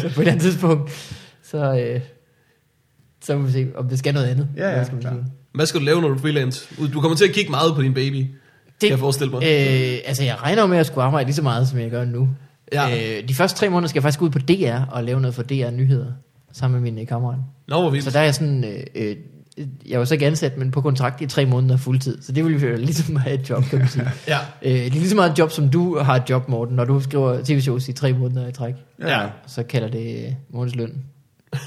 [0.00, 0.90] så på et andet tidspunkt,
[1.42, 2.00] så, øh,
[3.24, 4.48] så må vi se, om det skal noget andet.
[4.56, 5.24] Ja, ja, Hvad skal man sige?
[5.54, 6.88] Hvad skal du lave, når du er freelance?
[6.92, 8.28] Du kommer til at kigge meget på din baby, det,
[8.80, 9.42] kan jeg forestille mig.
[9.42, 12.28] Øh, altså, jeg regner med at skulle arbejde lige så meget, som jeg gør nu.
[12.72, 13.18] Ja.
[13.18, 15.42] Øh, de første tre måneder skal jeg faktisk ud på DR og lave noget for
[15.42, 16.12] DR Nyheder,
[16.52, 17.42] sammen med mine kammerater.
[17.68, 18.04] Nå, hvor vildt.
[18.04, 19.16] Så der er jeg sådan, øh, øh,
[19.88, 22.22] jeg var så ikke ansat, men på kontrakt i tre måneder fuldtid.
[22.22, 24.08] Så det vil jo ligesom have et job, kan man sige.
[24.28, 24.38] Ja.
[24.62, 26.84] øh, det er lige så meget et job, som du har et job, Morten, når
[26.84, 28.74] du skriver tv-shows i tre måneder i træk.
[29.00, 29.28] Ja.
[29.46, 30.92] Så kalder det øh, månedsløn.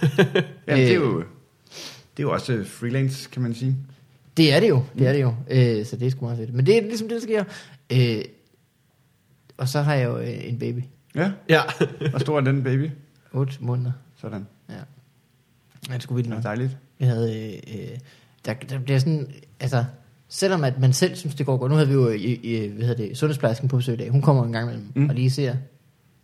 [0.68, 1.20] Ja, det er jo,
[2.18, 3.76] det er jo også øh, freelance, kan man sige.
[4.38, 5.34] Det er det jo, det er det jo.
[5.50, 6.54] Øh, så det er sgu meget fedt.
[6.54, 7.44] Men det er ligesom det, der sker.
[8.18, 8.24] Øh,
[9.58, 10.80] og så har jeg jo øh, en baby.
[11.16, 11.62] Ja, Ja.
[12.10, 12.90] hvor stor er den baby?
[13.34, 13.92] 8 måneder.
[14.22, 14.48] Sådan.
[15.90, 15.94] Ja.
[15.94, 16.44] Det skulle vildt Det er nok.
[16.44, 16.78] dejligt.
[17.00, 17.98] Jeg havde, øh, øh,
[18.46, 19.28] der, der bliver sådan,
[19.60, 19.86] altså,
[20.30, 21.70] selvom at man selv synes, det går godt.
[21.72, 24.10] Nu havde vi jo, i, i, hvad hedder det, sundhedsplejersken på besøg i dag.
[24.10, 25.10] Hun kommer en gang imellem Mm.
[25.10, 25.56] og lige ser,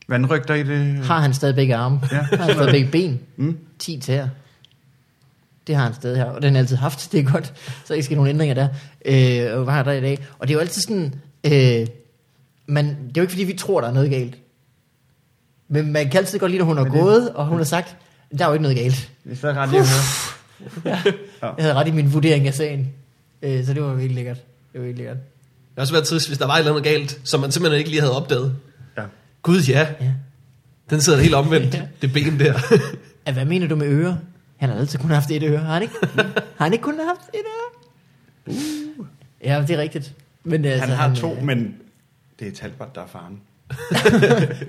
[0.08, 1.06] Vandrygter i det?
[1.06, 2.00] har han stadig begge arme?
[2.12, 2.18] Ja.
[2.22, 3.20] Har han stadig begge ben?
[3.38, 3.58] Mm.
[3.80, 4.28] 10 tæer.
[5.68, 7.54] Det har han stadig her, og den har han altid haft, det er godt.
[7.86, 8.68] Så er ikke sket nogen ændringer der.
[9.06, 10.28] Øh, og hvad har der i dag?
[10.40, 11.88] Og det er jo altid sådan, øh,
[12.68, 14.38] man, det er jo ikke fordi, vi tror, der er noget galt.
[15.68, 17.98] Men man kan altid godt lide, at hun det- gået, og hun har sagt,
[18.38, 19.10] der er jo ikke noget galt.
[19.24, 19.88] Det er så ret lige at
[20.84, 21.14] høre.
[21.58, 22.94] Jeg havde ret i min vurdering af sagen.
[23.42, 24.38] Øh, så det var virkelig lækkert.
[24.74, 25.18] Det var virkelig lækkert.
[25.18, 27.78] Det har også været trist, hvis der var et eller andet galt, som man simpelthen
[27.80, 28.56] ikke lige havde opdaget.
[28.98, 29.04] Ja.
[29.44, 30.12] Gud ja, Ja.
[30.90, 31.82] den sidder helt omvendt, Ja.
[32.02, 32.60] det ben der.
[33.28, 34.16] Ja, hvad mener du med ører?
[34.58, 35.94] Han har altid kun haft et øre, har han ikke?
[36.58, 38.56] har han ikke kun haft et øre?
[38.56, 39.06] Uh.
[39.44, 40.14] Ja, det er rigtigt.
[40.44, 41.76] Men, altså, Han har to, øh, men
[42.40, 43.40] det er Talbot, der er faren.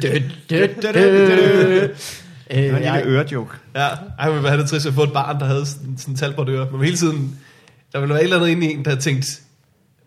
[0.03, 0.09] Dø,
[0.51, 1.83] dø, dø, dø.
[1.83, 1.91] Det
[2.51, 3.51] Øh, var en lille jeg, ørejoke.
[3.75, 3.89] ja,
[4.19, 6.17] ej, men hvad er det trist at få et barn, der havde sådan, sådan en
[6.19, 6.71] talbot øre.
[6.71, 7.41] Men hele tiden,
[7.93, 9.27] der ville være et eller andet inde i en, der havde tænkt,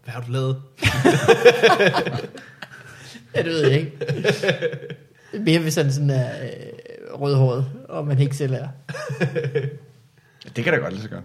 [0.04, 0.62] hvad har du lavet?
[3.36, 3.92] ja, det ved jeg ikke.
[5.40, 6.50] Mere hvis han sådan er øh,
[7.22, 8.68] rødhåret, og man ikke selv er.
[10.56, 11.22] Det kan da godt lade sig gøre.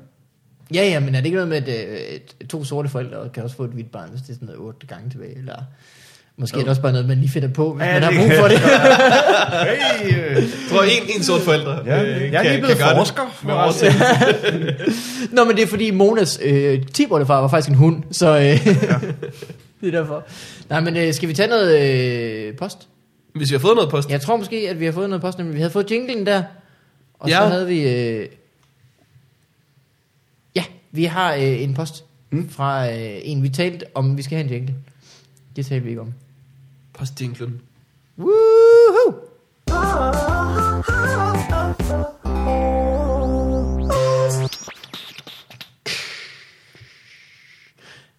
[0.74, 3.42] Ja, ja, men er det ikke noget med, at øh, et, to sorte forældre kan
[3.42, 5.38] også få et hvidt barn, hvis det er sådan noget otte gange tilbage?
[5.38, 5.62] Eller
[6.38, 8.32] måske er det også bare noget, man lige finder på, hvis Ja, man har brug
[8.40, 8.58] for det.
[8.58, 10.42] Hey, øh.
[10.70, 14.04] Tror, en, en sort forældre Ja, øh, jeg er lige blevet forsker, oversættelse.
[15.34, 18.42] Nå, men det er fordi Monas øh, far var faktisk en hund, så øh,
[19.80, 20.24] det er derfor.
[20.70, 22.88] Nej, men øh, skal vi tage noget øh, post?
[23.34, 24.10] Hvis vi har fået noget post.
[24.10, 26.42] Jeg tror måske, at vi har fået noget post, men vi havde fået jinglen der,
[27.18, 27.36] og Ja.
[27.36, 27.88] så havde vi...
[27.88, 28.26] Øh,
[30.56, 32.48] ja, vi har øh, en post Mm.
[32.50, 34.74] fra øh, en, vi talte om, vi skal have en jingle.
[35.56, 36.12] Det talte vi ikke om.
[36.98, 37.60] Postjinglen.
[38.18, 39.14] Woohoo!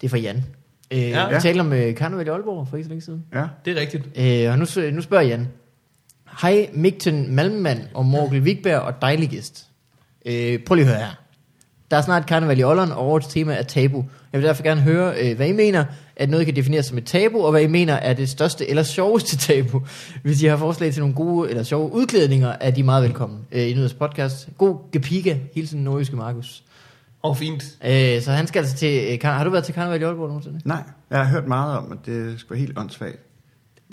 [0.00, 0.44] Det er fra Jan.
[0.90, 1.28] Øh, Ja.
[1.28, 3.24] Vi talte om øh, karneval i Aalborg for ikke så længe siden.
[3.34, 3.44] Ja.
[3.64, 4.04] Det er rigtigt.
[4.16, 5.48] Øh, og nu, nu spørger Jan.
[6.42, 9.66] Hej Migten Malmmann og Morgel Wigberg og dejlig gæst.
[10.26, 11.14] Øh, prøv lige at høre her.
[11.90, 14.04] Der er snart karneval i Ålderen, og årets tema er tabu.
[14.32, 15.84] Jeg vil derfor gerne høre, øh, hvad I mener,
[16.20, 18.82] at noget kan defineres som et tabu, og hvad I mener er det største eller
[18.82, 19.82] sjoveste tabu.
[20.22, 23.70] Hvis I har forslag til nogle gode eller sjove udklædninger, er de meget velkommen øh,
[23.70, 24.48] i Nyheds podcast.
[24.58, 26.62] God gepiga, hilsen nordjyske Markus.
[27.22, 27.64] Oh, fint.
[27.84, 29.12] Øh, så han skal altså til...
[29.12, 30.60] Øh, har du været til karneval i Aalborg nogensinde?
[30.64, 33.18] Nej, jeg har hørt meget om, at det skulle være helt åndssvagt.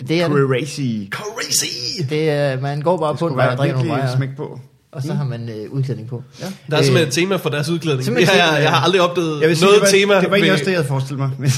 [0.08, 0.28] Det er.
[0.28, 1.10] Crazy.
[1.10, 2.08] Crazy!
[2.10, 4.36] det er, man går bare Det på en vej og drikker nogle virkelig vejer, smæk
[4.36, 4.60] på.
[4.92, 6.22] Og så har man øh, udklædning på.
[6.40, 6.46] Ja.
[6.70, 7.98] Der er simpelthen et tema for deres udklædning.
[7.98, 10.14] Det Simpelthen har jeg, jeg har aldrig opdaget Jeg sige, noget det var, tema.
[10.20, 11.30] det var egentlig ved- også det, jeg havde forestillet mig.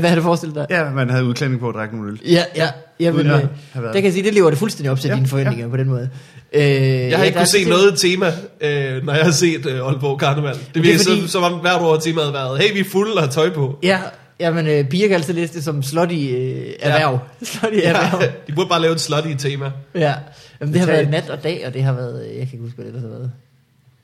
[0.00, 0.66] Hvad har du forestillet dig?
[0.70, 2.20] ja, man havde udklædning på at drikke nogle øl.
[2.32, 2.68] Ja, ja.
[3.00, 3.32] ja men, øh,
[3.74, 5.70] der kan jeg sige, det lever det fuldstændig op til Ja, dine forventninger ja.
[5.70, 6.08] på den måde.
[6.52, 8.26] Øh, Jeg har ikke kunnet se noget tema,
[8.60, 10.54] øh, når jeg har set øh, Aalborg Karneval.
[10.54, 11.28] Det er virker fordi- fordi...
[11.30, 13.78] som om hvert år temaet har været, hey, vi er fulde og har tøj på.
[13.82, 13.98] Ja,
[14.40, 17.12] ja men øh, piger kan altid læse det som slutty øh, erhverv.
[17.40, 17.44] Ja.
[17.46, 18.22] Slutty erhverv.
[18.46, 19.70] De burde bare lave et slutty tema.
[19.94, 20.14] Ja.
[20.60, 22.58] Jamen, det har været nat og dag, og det har været, øh, jeg kan ikke
[22.64, 23.32] huske, hvad det har været.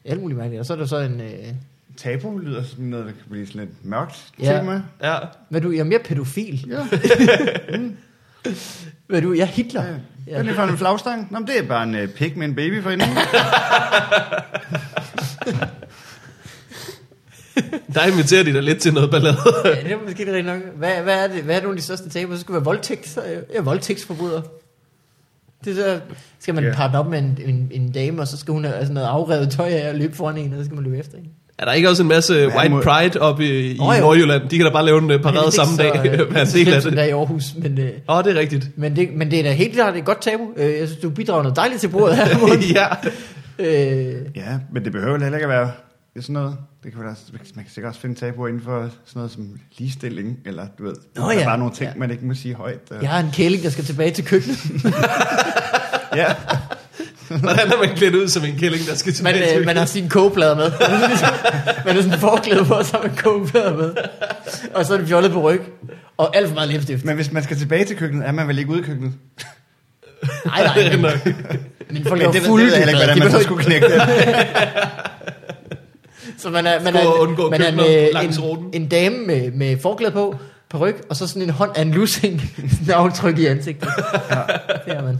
[0.05, 0.61] Alt muligt mærkeligt.
[0.61, 1.29] Og så er der så en, øh,
[1.97, 4.59] Tabu lyder sådan noget, der kan blive sådan lidt mørkt Ja.
[4.59, 4.73] tema.
[5.03, 5.15] Ja.
[5.49, 6.67] hvad er du, jeg er mere pædofil.
[6.71, 6.87] Ja.
[9.07, 9.83] Hvad er du, jeg er Hitler.
[9.85, 9.89] ja.
[9.91, 9.97] Ja.
[10.27, 11.29] Hvad er det for en flagstang?
[11.31, 13.09] Nå, men det er bare en uh, pik med en baby for inden.
[17.95, 19.37] Der inviterer de dig lidt til noget ballade.
[19.65, 20.61] ja, det er måske det nok.
[20.77, 22.35] Hvad, hvad, er det, hvad er nogle af de største taber?
[22.35, 23.09] Så skulle være voldtægt.
[23.09, 24.41] Så, jeg er voldtægtsforbryder.
[25.65, 26.01] Det er så,
[26.41, 26.75] skal man yeah.
[26.77, 29.51] partne op med en, en, en, dame, og så skal hun have sådan noget afrevet
[29.51, 31.25] tøj af og løbe foran en, og så skal man løbe efter en.
[31.59, 33.93] Er der ikke også en masse Ja, white må- pride oppe i, i jo.
[34.01, 34.49] Nordjylland?
[34.49, 35.93] De kan da bare lave en øh, parade samme dag.
[35.95, 36.93] Være en del af det.
[36.93, 38.71] der i Aarhus, men, øh, Åh, oh, det er rigtigt.
[38.77, 40.43] men, det, men det er da helt klart et godt tabu.
[40.57, 42.25] Øh, jeg synes, du bidrager noget dejligt til bordet her.
[42.75, 42.87] Ja.
[43.59, 45.71] øh, ja, men det behøver heller ikke at være
[46.15, 47.23] det er sådan noget, det kan være, også-
[47.55, 49.49] man kan sikkert også finde tabuer inden for sådan noget som
[49.79, 51.45] ligestilling, eller du ved, Nå der er ja.
[51.45, 51.99] bare nogle ting, Ja.
[51.99, 52.79] man ikke må sige højt.
[52.91, 52.99] øh.
[53.03, 54.59] Jeg har en kæling, der skal tilbage til køkkenet.
[56.21, 56.35] ja.
[57.29, 59.77] Hvordan er man klædt ud som en kælling, der skal Man, tilbage til øh, man
[59.77, 60.71] har sine kogeplader med.
[61.85, 63.95] man har sådan en forklæde på, så har man kogeplader med.
[64.75, 65.61] Og så er det fjollet på ryg.
[66.17, 67.05] Og alt for meget læbstift.
[67.05, 69.13] Men hvis man skal tilbage til køkkenet, er man vel ikke ude i køkkenet?
[70.47, 70.97] Nej, nej.
[70.97, 71.01] Men,
[71.91, 72.65] men folk Men er det, ved- fulde.
[72.65, 74.03] det ved jeg heller ikke, hvordan man så skulle knække det.
[76.45, 79.17] Så man er, man er, undgå man er en, køkkener øh, langs en, en dame
[79.27, 80.37] med, med forklæde på,
[80.69, 83.89] på ryg, og så sådan en hånd af en lussing, sådan en aftryk i ansigtet.
[84.31, 84.37] Ja.
[84.87, 85.19] Det er man.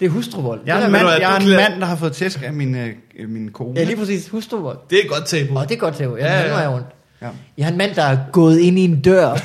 [0.00, 0.60] Det er hustruvold.
[0.66, 3.28] Jeg er en mand, jeg er en mand, der har fået tæsk af min, øh,
[3.28, 3.80] min kone.
[3.80, 4.28] Ja, lige præcis.
[4.28, 4.78] Hustruvold.
[4.90, 5.58] Det er et godt tabu.
[5.58, 6.06] Og det er godt til.
[6.06, 6.70] Jeg, Ja, ja, ja.
[6.72, 6.86] rundt.
[7.22, 7.28] Ja.
[7.58, 9.30] Jeg har en mand, der er gået ind i en dør.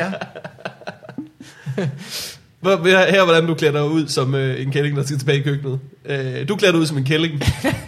[0.00, 0.12] ja.
[2.64, 5.42] Her, her hvordan du klæder dig ud som øh, en kælling, der skal tilbage i
[5.42, 5.78] køkkenet.
[6.06, 7.42] Øh, du klæder dig ud som en kælling.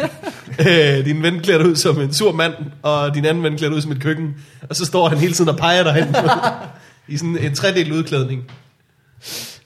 [0.69, 3.71] øh, din ven klæder dig ud som en sur mand, og din anden ven klæder
[3.71, 4.35] dig ud som et køkken.
[4.71, 6.17] Og så står han hele tiden og peger dig hen
[7.15, 8.45] i sådan en tredelt udklædning.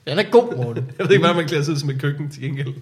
[0.07, 0.83] Den er god, Morten.
[0.99, 2.73] Jeg ved ikke, hvordan man klæder sig ud som et køkken til gengæld.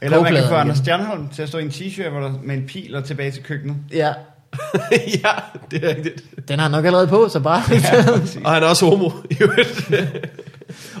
[0.00, 0.54] Eller man kan få.
[0.54, 3.30] Anders Stjernholm til at stå i en t-shirt hvor der, med en pil og tilbage
[3.30, 3.76] til køkkenet.
[3.92, 4.12] Ja,
[5.24, 5.32] ja,
[5.70, 6.24] det er rigtigt.
[6.48, 7.62] den har han nok allerede på, så bare...
[8.44, 9.10] Og han er også homo.
[9.30, 9.90] i øvrigt.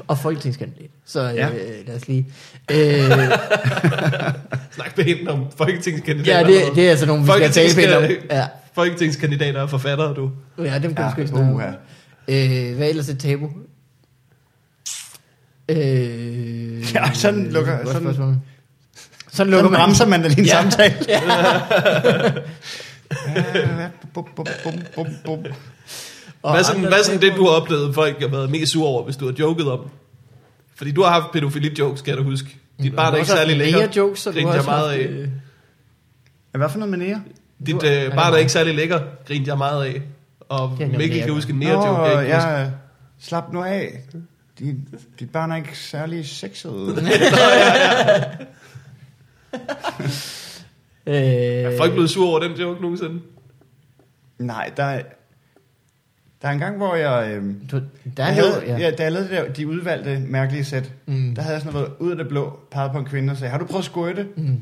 [0.08, 0.90] Og folketingskandidat.
[1.06, 1.48] Så øh, Ja.
[1.86, 2.26] lad os lige...
[2.70, 3.10] Øh,
[4.76, 6.38] Snak pænt om folketingskandidater.
[6.38, 8.02] ja, det, det er altså nogle, vi skal tale pænt om.
[8.30, 10.30] Ja, Folketingskandidater og forfattere, du.
[10.58, 12.68] ja dem kan Ja, vi sgu ikke snakke.
[12.70, 13.50] Øh, hvad er ellers et tabu?
[15.68, 18.34] Øh, Ja, sådan lukker- sådan- spørgsmål.
[19.32, 19.86] Sådan Lukker lukker man.
[19.86, 20.50] bremser man da din Ja.
[20.62, 20.94] samtale.
[21.08, 21.20] Ja,
[24.14, 25.38] bum, bum, bum, bum, bum.
[26.42, 28.72] Og Hvad er sådan, hvad er sådan det, du har oplevet, folk har været mest
[28.72, 29.88] sure over, hvis du har joket om?
[30.76, 32.56] Fordi du har haft pædofili-jokes, skal jeg da huske.
[32.82, 33.78] Dit barn er ikke særlig lækker.
[33.78, 35.08] nære-jokes, så du har jeg også meget haft, af.
[35.08, 35.28] øh,
[36.52, 37.22] Hvad for noget med nære?
[37.66, 40.02] Dit øh, barn er ikke særlig lækker, grinte jeg meget af.
[40.48, 41.24] Og noget Mikkel nære.
[41.26, 42.50] kan huske en nære-joke, jeg ikke kan huske.
[42.60, 42.70] ja,
[43.20, 44.00] slap nu af.
[44.58, 44.74] Dit,
[45.20, 46.72] dit barn er ikke særlig sexet.
[51.06, 51.14] Øh,
[51.72, 53.20] Er folk blevet sure over den joke nogensinde?
[54.38, 55.02] Nej, der er,
[56.42, 57.30] der er en gang, hvor jeg...
[57.32, 57.76] Øhm, du,
[58.16, 58.78] der jeg havde, noget, ja.
[58.78, 61.34] ja, da jeg lavede det der, de udvalgte mærkelige sæt, Mm.
[61.34, 63.50] der havde jeg sådan noget ud af det blå, peget på en kvinde og sagde,
[63.50, 64.26] har du prøvet at squirte?
[64.36, 64.60] Mm.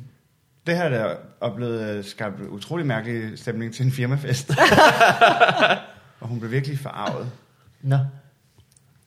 [0.66, 1.07] Det har da
[1.41, 4.51] oplevet øh, skabt utrolig mærkelig stemning til en firmafest.
[6.20, 7.27] og hun blev virkelig forarvet.
[7.83, 7.97] Nå.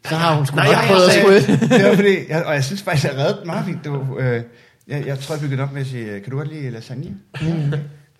[0.05, 1.11] Så har hun sgu Nej, nok jeg prøvet at
[1.45, 1.65] squirte.
[1.77, 3.83] det var fordi, jeg, og jeg synes faktisk, jeg reddede meget fint.
[3.83, 4.41] Det var, øh,
[4.87, 7.17] jeg, jeg tror, jeg byggede op med at sige, kan du godt lide lasagne?
[7.41, 7.73] Mm.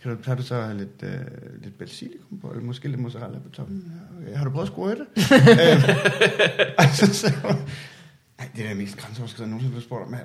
[0.03, 1.09] Kan du, har du så lidt, øh,
[1.63, 3.83] lidt basilikum på, eller måske lidt mozzarella på toppen?
[4.21, 4.37] Okay.
[4.37, 5.01] Har du prøvet at squirte?
[6.85, 7.55] øh, så hun,
[8.39, 10.15] "Ej, det er det mest grænseoverskridende, jeg nogensinde blev spurgt om.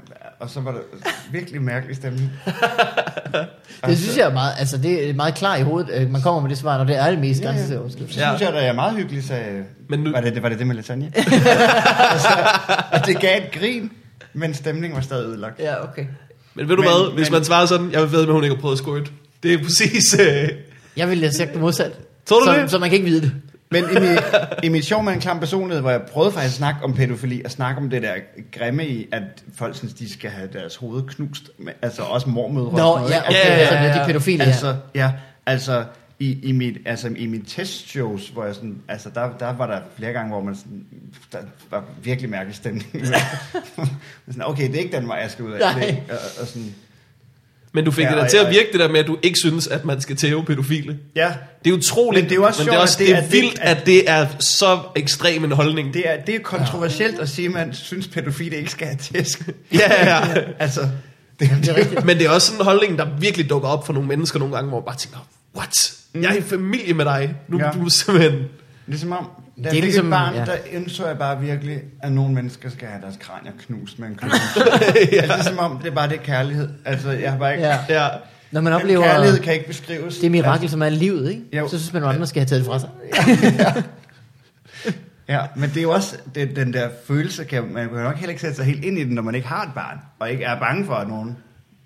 [0.41, 0.81] Og så var det
[1.33, 2.31] virkelig mærkelig stemning.
[3.87, 5.91] Det synes jeg er meget, altså det er meget klar i hovedet.
[5.95, 7.57] øh, Man kommer med det svar, når det er det mest Ja, ja.
[7.57, 8.15] grænseoverskridende.
[8.15, 8.27] Så Ja.
[8.37, 10.67] synes jeg, at jeg er meget hyggelig, sagde Men nu- var, det, var det det
[10.67, 11.13] med lasagne?
[11.17, 12.29] og, så,
[12.93, 13.93] og det gav et grin,
[14.33, 15.59] men stemningen var stadig ødelagt.
[15.61, 16.07] Ja, okay.
[16.55, 18.45] Men ved du Men- hvad, hvis men- man svarer sådan, jeg ved med, at hun
[18.45, 19.13] ikke har prøvet at squirt.
[19.45, 20.21] Det er præcis...
[20.21, 20.49] Øh,
[20.97, 21.93] Jeg ville have sagt det modsat.
[22.27, 22.71] Tror du så, det?
[22.71, 23.33] Så man kan ikke vide det.
[23.71, 24.21] Men i mit,
[24.63, 27.43] i mit sjov med en klam personlighed, hvor jeg prøvede faktisk at snakke om pædofili,
[27.45, 28.15] og snakke om det der
[28.53, 29.23] grimme i, at
[29.57, 31.51] folk synes, de skal have deres hoved knust,
[31.83, 32.73] altså også mormødre.
[32.73, 34.45] Nå, og ja, okay, Ja, ja, altså ja, med de pædofile.
[34.45, 35.13] Altså, ja,
[35.47, 35.85] altså
[36.19, 39.79] i, i, mit, altså i mine testshows, hvor jeg sådan, altså der, der var der
[39.97, 40.85] flere gange, hvor man sådan,
[41.33, 41.39] der
[41.71, 42.87] var virkelig mærkelig stemning.
[44.27, 45.59] sådan, okay, det er ikke den vej, jeg skal ud af.
[45.59, 45.87] Nej.
[45.87, 46.75] Det, og, og sådan,
[47.75, 49.39] men du fik Ja, det og til at virke det der med, at du ikke
[49.39, 50.99] synes, at man skal tæve pædofile.
[51.17, 51.33] ja,
[51.65, 53.07] Det er utroligt, Men det er jo også men det er, sjovt, også, at det
[53.09, 55.95] det er er det, vildt, at- at det er så ekstrem en holdning.
[55.95, 59.49] det er, det er kontroversielt at sige, at man synes, pædofile ikke skal have tæsk.
[59.73, 60.35] Ja, ja, ja.
[60.59, 60.81] altså,
[61.41, 62.05] det, Det er rigtigt.
[62.05, 64.55] Men det er også sådan en holdning, der virkelig dukker op for nogle mennesker nogle
[64.55, 65.19] gange, hvor man bare tænker,
[65.57, 65.93] what?
[66.15, 67.35] Jeg er i familie med dig.
[67.49, 67.65] Nu Ja.
[67.67, 67.71] ja.
[67.73, 68.43] du er simpelthen...
[68.87, 69.25] Ligesom om,
[69.57, 70.45] da Det er jeg ligesom- et barn, ja.
[70.45, 74.15] der indså jeg bare virkelig, at nogle mennesker skal have deres kranier knust med en
[74.23, 74.39] køkken.
[75.13, 75.17] ja.
[75.21, 76.69] altså, ligesom om, det er bare det kærlighed.
[76.85, 77.67] Altså, jeg har bare ikke...
[77.67, 77.79] Ja.
[77.89, 78.09] Ja.
[78.51, 80.19] Når man oplever kærlighed kan ikke beskrives.
[80.19, 81.43] det mirakel, som er livet, ikke?
[81.53, 81.69] Jo.
[81.69, 82.89] så synes man, at andre skal have taget det fra sig.
[85.29, 88.29] Ja, men det er jo også det, den der følelse, kan, man kan nok heller
[88.29, 90.45] ikke sætte sig helt ind i den, når man ikke har et barn, og ikke
[90.45, 91.37] er bange for, at nogen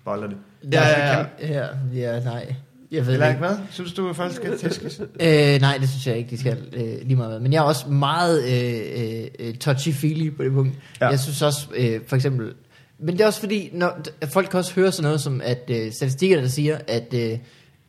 [0.05, 0.37] bolder det.
[0.73, 1.65] Ja, Altså, ja, ja.
[1.93, 2.55] Ja, ja, nej.
[2.91, 3.57] Jeg ved Eller ikke hvad?
[3.71, 4.99] Synes du, at folk skal tæskes?
[5.21, 7.31] Øh, nej, det synes jeg ikke, de skal øh, lige meget.
[7.31, 7.39] med.
[7.39, 10.75] Men jeg er også meget øh, øh, touchy-feely på det punkt.
[11.01, 11.07] Ja.
[11.07, 12.53] Jeg synes også, øh, for eksempel...
[12.99, 15.69] Men det er også fordi, når, at folk kan også høre sådan noget som, at
[15.69, 17.37] øh, statistikkerne siger, at, øh,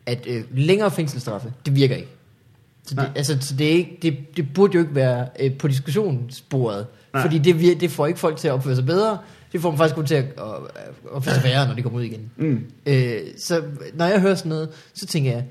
[0.07, 2.09] at øh, længere fængselsstraffe, det virker ikke.
[2.85, 3.11] Så det, Nej.
[3.17, 6.87] altså, så det, er ikke, det, det burde jo ikke være øh, på diskussionsbordet.
[7.13, 7.23] Nej.
[7.23, 9.19] Fordi det, det får ikke folk til at opføre sig bedre.
[9.53, 12.05] Det får dem faktisk kun til at, at, at sig værre, når de kommer ud
[12.05, 12.31] igen.
[12.37, 12.65] Mm.
[12.87, 13.63] Øh, så
[13.95, 15.45] når jeg hører sådan noget, så tænker jeg,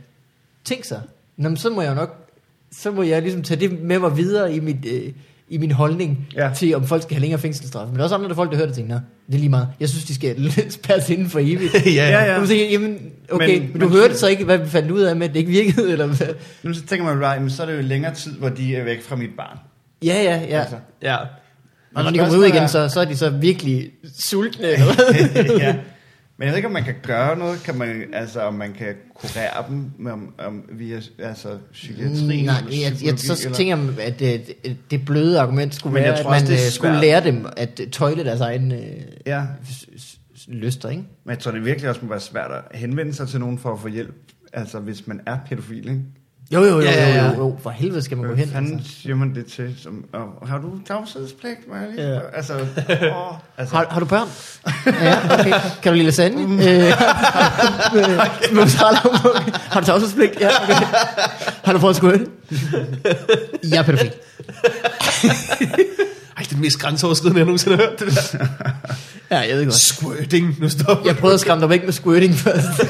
[0.65, 0.99] tænk så,
[1.37, 2.27] Nå, så må jeg nok,
[2.71, 5.11] så må jeg ligesom tage det med mig videre i mit, øh,
[5.49, 6.51] i min holdning Ja.
[6.55, 7.85] til, om folk skal have længere fængselsstraf.
[7.87, 9.39] Men der er også andre der folk, der hører det og tænker, "Nå, det er
[9.39, 9.67] lige meget.
[9.79, 11.73] Jeg synes, de skal spærres inden for evigt.
[11.85, 12.45] ja, Ja, ja.
[12.45, 15.01] tænker, jamen, okay, Men- men, men du men- hørte så ikke, hvad vi fandt ud
[15.01, 16.27] af med, at det ikke virkede, eller hvad?
[16.63, 18.83] Nu så tænker man bare, jamen, så er det jo længere tid, hvor de er
[18.83, 19.57] væk fra mit barn.
[20.05, 20.59] Ja, ja, ja.
[20.61, 20.75] Altså.
[21.01, 21.17] ja.
[21.99, 24.67] Og når de kommer ud igen, er- så, så er de så virkelig sultne,
[25.59, 25.75] ja.
[26.37, 28.87] Men jeg ved ikke, om man kan gøre noget, kan man, altså om man kan
[29.15, 33.77] kurere dem med, om, om, via altså, psykiatri Nej, eller jeg, jeg, så eller- tænker
[33.77, 34.41] jeg, at det,
[34.91, 37.81] det bløde argument skulle Men være, at tror også, man øh, skulle lære dem at
[37.91, 39.43] tøjle deres egne øh, Ja,
[40.47, 41.03] lyster, ikke?
[41.23, 43.73] men jeg tror, det virkelig også må være svært at henvende sig til nogen for
[43.73, 44.15] at få hjælp.
[44.53, 46.01] Altså, hvis man er pædofil, ikke?
[46.51, 47.27] Jo, jo, jo, Ja, ja, jo, ja.
[47.31, 47.57] jo, jo.
[47.63, 48.53] For helvede skal man gå Hvad hen.
[48.53, 48.91] fanden Altså.
[49.01, 49.75] siger man det til?
[49.83, 51.59] Som, og, har du tavshedspligt?
[51.95, 52.13] Lige?
[52.13, 52.19] Ja.
[52.33, 54.27] Altså, åh, altså, Har, har du børn?
[55.03, 55.53] ja, okay.
[55.83, 56.45] Kan du lide lasagne?
[56.47, 56.59] Mm.
[56.59, 56.93] Øh,
[58.55, 58.99] mozzarella,
[59.69, 60.39] har du tavshedspligt?
[60.41, 60.85] Ja, okay.
[61.63, 62.25] Har du at squirte?
[63.63, 64.11] Jeg er pædofil.
[66.37, 68.37] Ej, det er det mest grænseoverskridende, jeg nogensinde har hørt det der.
[69.31, 69.75] Ja, jeg ved godt.
[69.75, 72.67] Squirting, nu stopper Jeg prøvede at skræmme dig væk med squirting først.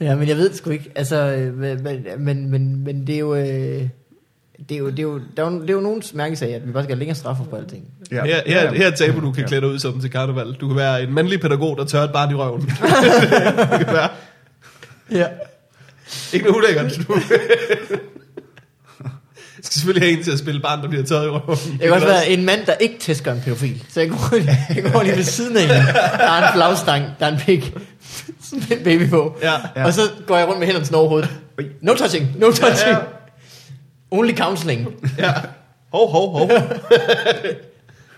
[0.00, 0.92] ja, men jeg ved det sgu ikke.
[0.94, 1.82] Altså, øh, men,
[2.18, 3.34] men, men, men, det er jo...
[3.34, 3.82] Øh,
[4.68, 6.66] det er jo, det er jo, der er jo, det er jo nogens mærkesag, at
[6.66, 7.84] vi bare skal have længere straffer på alting.
[8.12, 9.48] Ja, her, her, her er tabu, du kan Ja.
[9.48, 10.52] klæde dig ud som til karneval.
[10.60, 12.60] Du kan være en mandlig pædagog, der tør et barn i røven.
[13.78, 14.08] det kan være.
[15.10, 15.26] Ja.
[16.32, 16.98] Ikke noget ulækkert.
[17.08, 17.14] Du
[19.56, 21.58] Jeg skal selvfølgelig have en til at spille barn, der bliver taget i røven.
[21.72, 23.82] Det kan også være en mand, der ikke tæsker en pædofil.
[23.88, 24.36] Så jeg går,
[24.74, 25.74] jeg går lige ved siden af hende.
[25.74, 27.74] Der er en flagstang, der er en pik.
[28.50, 29.36] Sådan en baby på.
[29.42, 29.52] Ja.
[29.76, 29.84] Ja.
[29.84, 31.30] Og så går jeg rundt med hænderne sådan over hovedet.
[31.58, 31.66] Ui.
[31.80, 32.90] No touching, no touching.
[32.90, 32.96] Ja.
[34.10, 34.88] Only counseling.
[35.18, 35.32] ja.
[35.92, 36.50] Hov, hov, hov.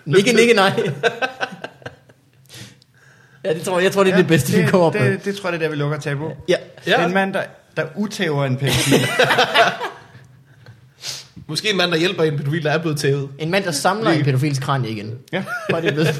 [0.04, 0.72] Nikke, nikke, nej.
[3.44, 5.10] Ja, det tror jeg, jeg tror, det er det bedste, vi kommer op det, med.
[5.10, 6.24] det, det, tror jeg, det er der, vi lukker tabu.
[6.48, 6.54] Ja.
[6.86, 6.92] Ja.
[6.92, 7.42] Det er en mand, der,
[7.76, 9.00] der utæver en pædofil.
[11.46, 13.28] Måske en mand, der hjælper en pædofil, der er blevet tævet.
[13.38, 15.14] En mand, der samler en pædofils kranje igen.
[15.32, 15.44] ja.
[15.70, 16.14] Var det blevet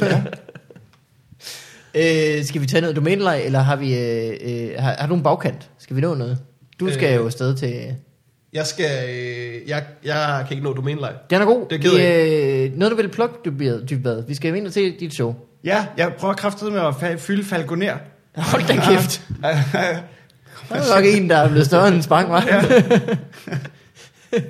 [1.99, 5.23] øh, Skal vi tage noget domænelej, eller har vi øh, øh, har, har du en
[5.23, 5.71] bagkant?
[5.79, 6.39] Skal vi nå noget?
[6.81, 7.17] Du skal Øh.
[7.17, 7.95] jo afsted til...
[8.53, 9.09] Jeg skal...
[9.09, 11.13] Øh, jeg, jeg kan ikke nå domænelej.
[11.31, 11.67] Den er god.
[11.71, 11.91] Det er
[12.61, 13.87] vi, øh, noget, du vil plukke, Dybvad.
[13.87, 14.23] Dybvad.
[14.29, 15.35] Vi skal ind og se dit show.
[15.65, 17.95] ja, jeg prøver kraftigt med at fa- fylde Falconer.
[18.37, 19.23] Hold da kæft.
[20.69, 22.45] Der er nok en, der er blevet større end en spang, var.
[22.49, 22.63] Ja.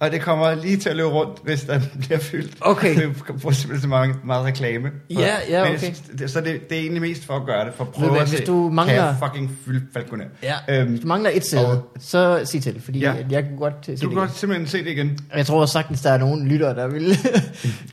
[0.00, 2.56] Og det kommer lige til at løbe rundt, hvis den bliver fyldt.
[2.60, 2.96] Okay.
[3.00, 4.90] Det får simpelthen så meget, meget reklame.
[5.10, 5.92] Ja, ja, Men okay.
[6.18, 8.12] det, så det, det er egentlig mest for at gøre det, for at prøve du
[8.12, 10.24] hvad, at se, hvis du kan mangler- jeg fucking fylde Falconer.
[10.42, 10.54] ja.
[10.68, 13.14] Øhm, Hvis du mangler et sæde, og- så sig til, fordi Ja.
[13.30, 14.18] jeg kunne godt se du det kan igen.
[14.18, 15.18] godt simpelthen se det igen.
[15.36, 17.06] Jeg tror også sagtens, der er nogen lyttere, der vil.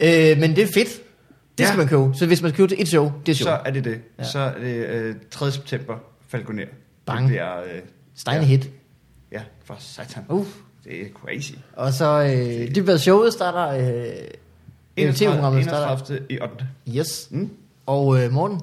[0.03, 0.89] øh, men det er fedt.
[1.57, 1.65] Det Ja.
[1.67, 2.03] skal man købe.
[2.15, 3.45] Så hvis man skal købe til et show, det er show.
[3.45, 4.01] Så er det det.
[4.19, 4.23] Ja.
[4.23, 5.51] Så er det øh, 3.
[5.51, 5.93] september,
[6.29, 6.63] Falconer.
[7.05, 7.19] Bang.
[7.19, 7.81] Det bliver, øh,
[8.15, 8.45] Steine ja.
[8.45, 8.69] hit.
[9.31, 10.23] Ja, for satan.
[10.29, 10.45] Uh.
[10.83, 11.51] Det er crazy.
[11.73, 13.67] Og så øh, det været showet starter...
[14.97, 16.15] Øh, øh, TV-programmet starter.
[16.15, 16.19] 31.
[16.29, 16.67] i 8.
[16.97, 17.27] Yes.
[17.31, 17.49] Mm.
[17.85, 18.61] Og øh, Morten?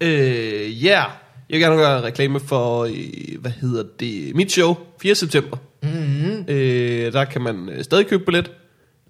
[0.00, 0.90] Øh, ja.
[0.90, 1.10] Yeah.
[1.48, 5.14] Jeg vil gerne gøre reklame for, øh, hvad hedder det, mit show, 4.
[5.14, 5.56] september.
[5.82, 6.44] Mm-hmm.
[6.48, 8.50] Øh, der kan man øh, stadig købe billet.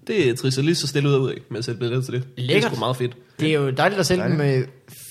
[0.07, 2.23] Det trisser lige så stille ud af, med at sætte billet til det.
[2.35, 2.71] Det er Lækkert.
[2.71, 3.17] sgu meget fedt.
[3.39, 4.67] Det er jo dejligt at sælge dem øh,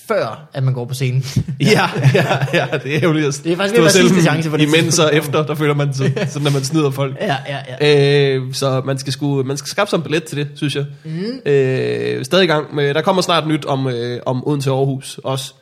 [0.07, 1.23] før, at man går på scenen.
[1.59, 4.67] Ja, ja, ja, det er lige at Det er faktisk selv sidste chance for det
[4.67, 7.17] Imens og efter, der føler man sig, sådan når man snyder folk.
[7.21, 8.35] ja, ja, ja.
[8.35, 10.85] Øh, så man skal, sgu, man skal skaffe sig en billet til det, synes jeg.
[11.05, 11.51] Mm.
[11.51, 15.53] Øh, stadig i gang med, der kommer snart nyt om, øh, om Odense Aarhus også.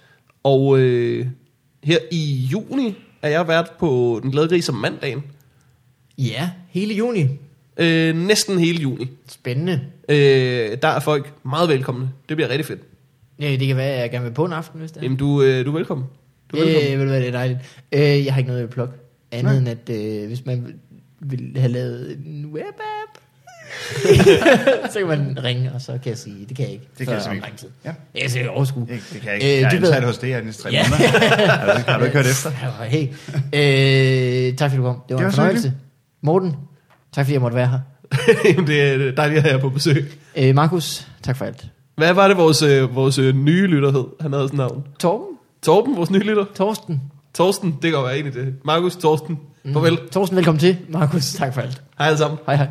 [0.43, 1.26] Og øh,
[1.84, 5.24] her i juni er jeg vært på Den Glade Gris om mandagen.
[6.17, 7.28] Ja, hele juni.
[7.78, 9.09] Øh, næsten hele juni.
[9.30, 9.82] Spændende.
[10.09, 12.09] Øh, der er folk meget velkomne.
[12.30, 12.82] Det bliver rigtig fedt.
[13.39, 15.03] Ja, det kan være, at jeg gerne vil på en aften, hvis det er.
[15.03, 16.05] Jamen, du, øh, du er velkommen.
[16.51, 16.91] Du er velkommen.
[16.93, 17.59] Øh, ved du hvad, det er dejligt.
[17.91, 18.93] Øh, jeg har ikke noget at plukke.
[19.32, 19.71] Andet Nej.
[19.74, 20.75] end at, øh, hvis man
[21.20, 23.12] vil have lavet en webapp,
[24.93, 26.86] så kan man ringe, og så kan jeg sige, det kan jeg ikke.
[26.97, 27.67] Det kan jeg simpelthen lang tid.
[27.86, 27.93] Ja.
[28.13, 28.87] Jeg kan sige overskue.
[28.89, 29.55] Det, det kan jeg ikke.
[29.55, 30.83] Øh, jeg du er ansat hos det her næste tre Ja.
[30.89, 31.09] måneder.
[31.47, 32.51] har, du, har du ikke hørt efter?
[32.83, 33.03] Hey.
[34.49, 35.01] Øh, tak fordi du kom.
[35.09, 35.74] Det var, Det var en fornøjelse.
[36.21, 36.55] Morten,
[37.13, 37.79] tak fordi jeg måtte være her.
[38.67, 40.12] Det er dejligt at have jer på besøg.
[40.36, 41.66] Øh, Markus, tak for alt.
[41.96, 44.05] Hvad var det, vores, øh, vores øh, nye lytter hed?
[44.22, 44.84] Han havde sådan navn.
[45.00, 46.46] Torben, Torben, vores nye lytter.
[46.55, 47.01] Torsten.
[47.34, 48.55] Torsten, det kan jo være en af det.
[48.66, 49.39] Markus, Torsten.
[49.74, 49.97] Farvel.
[50.12, 50.78] Torsten, velkommen til.
[50.89, 51.82] Markus, tak for alt.
[51.97, 52.39] Hej alle sammen.
[52.46, 52.67] Hej hej.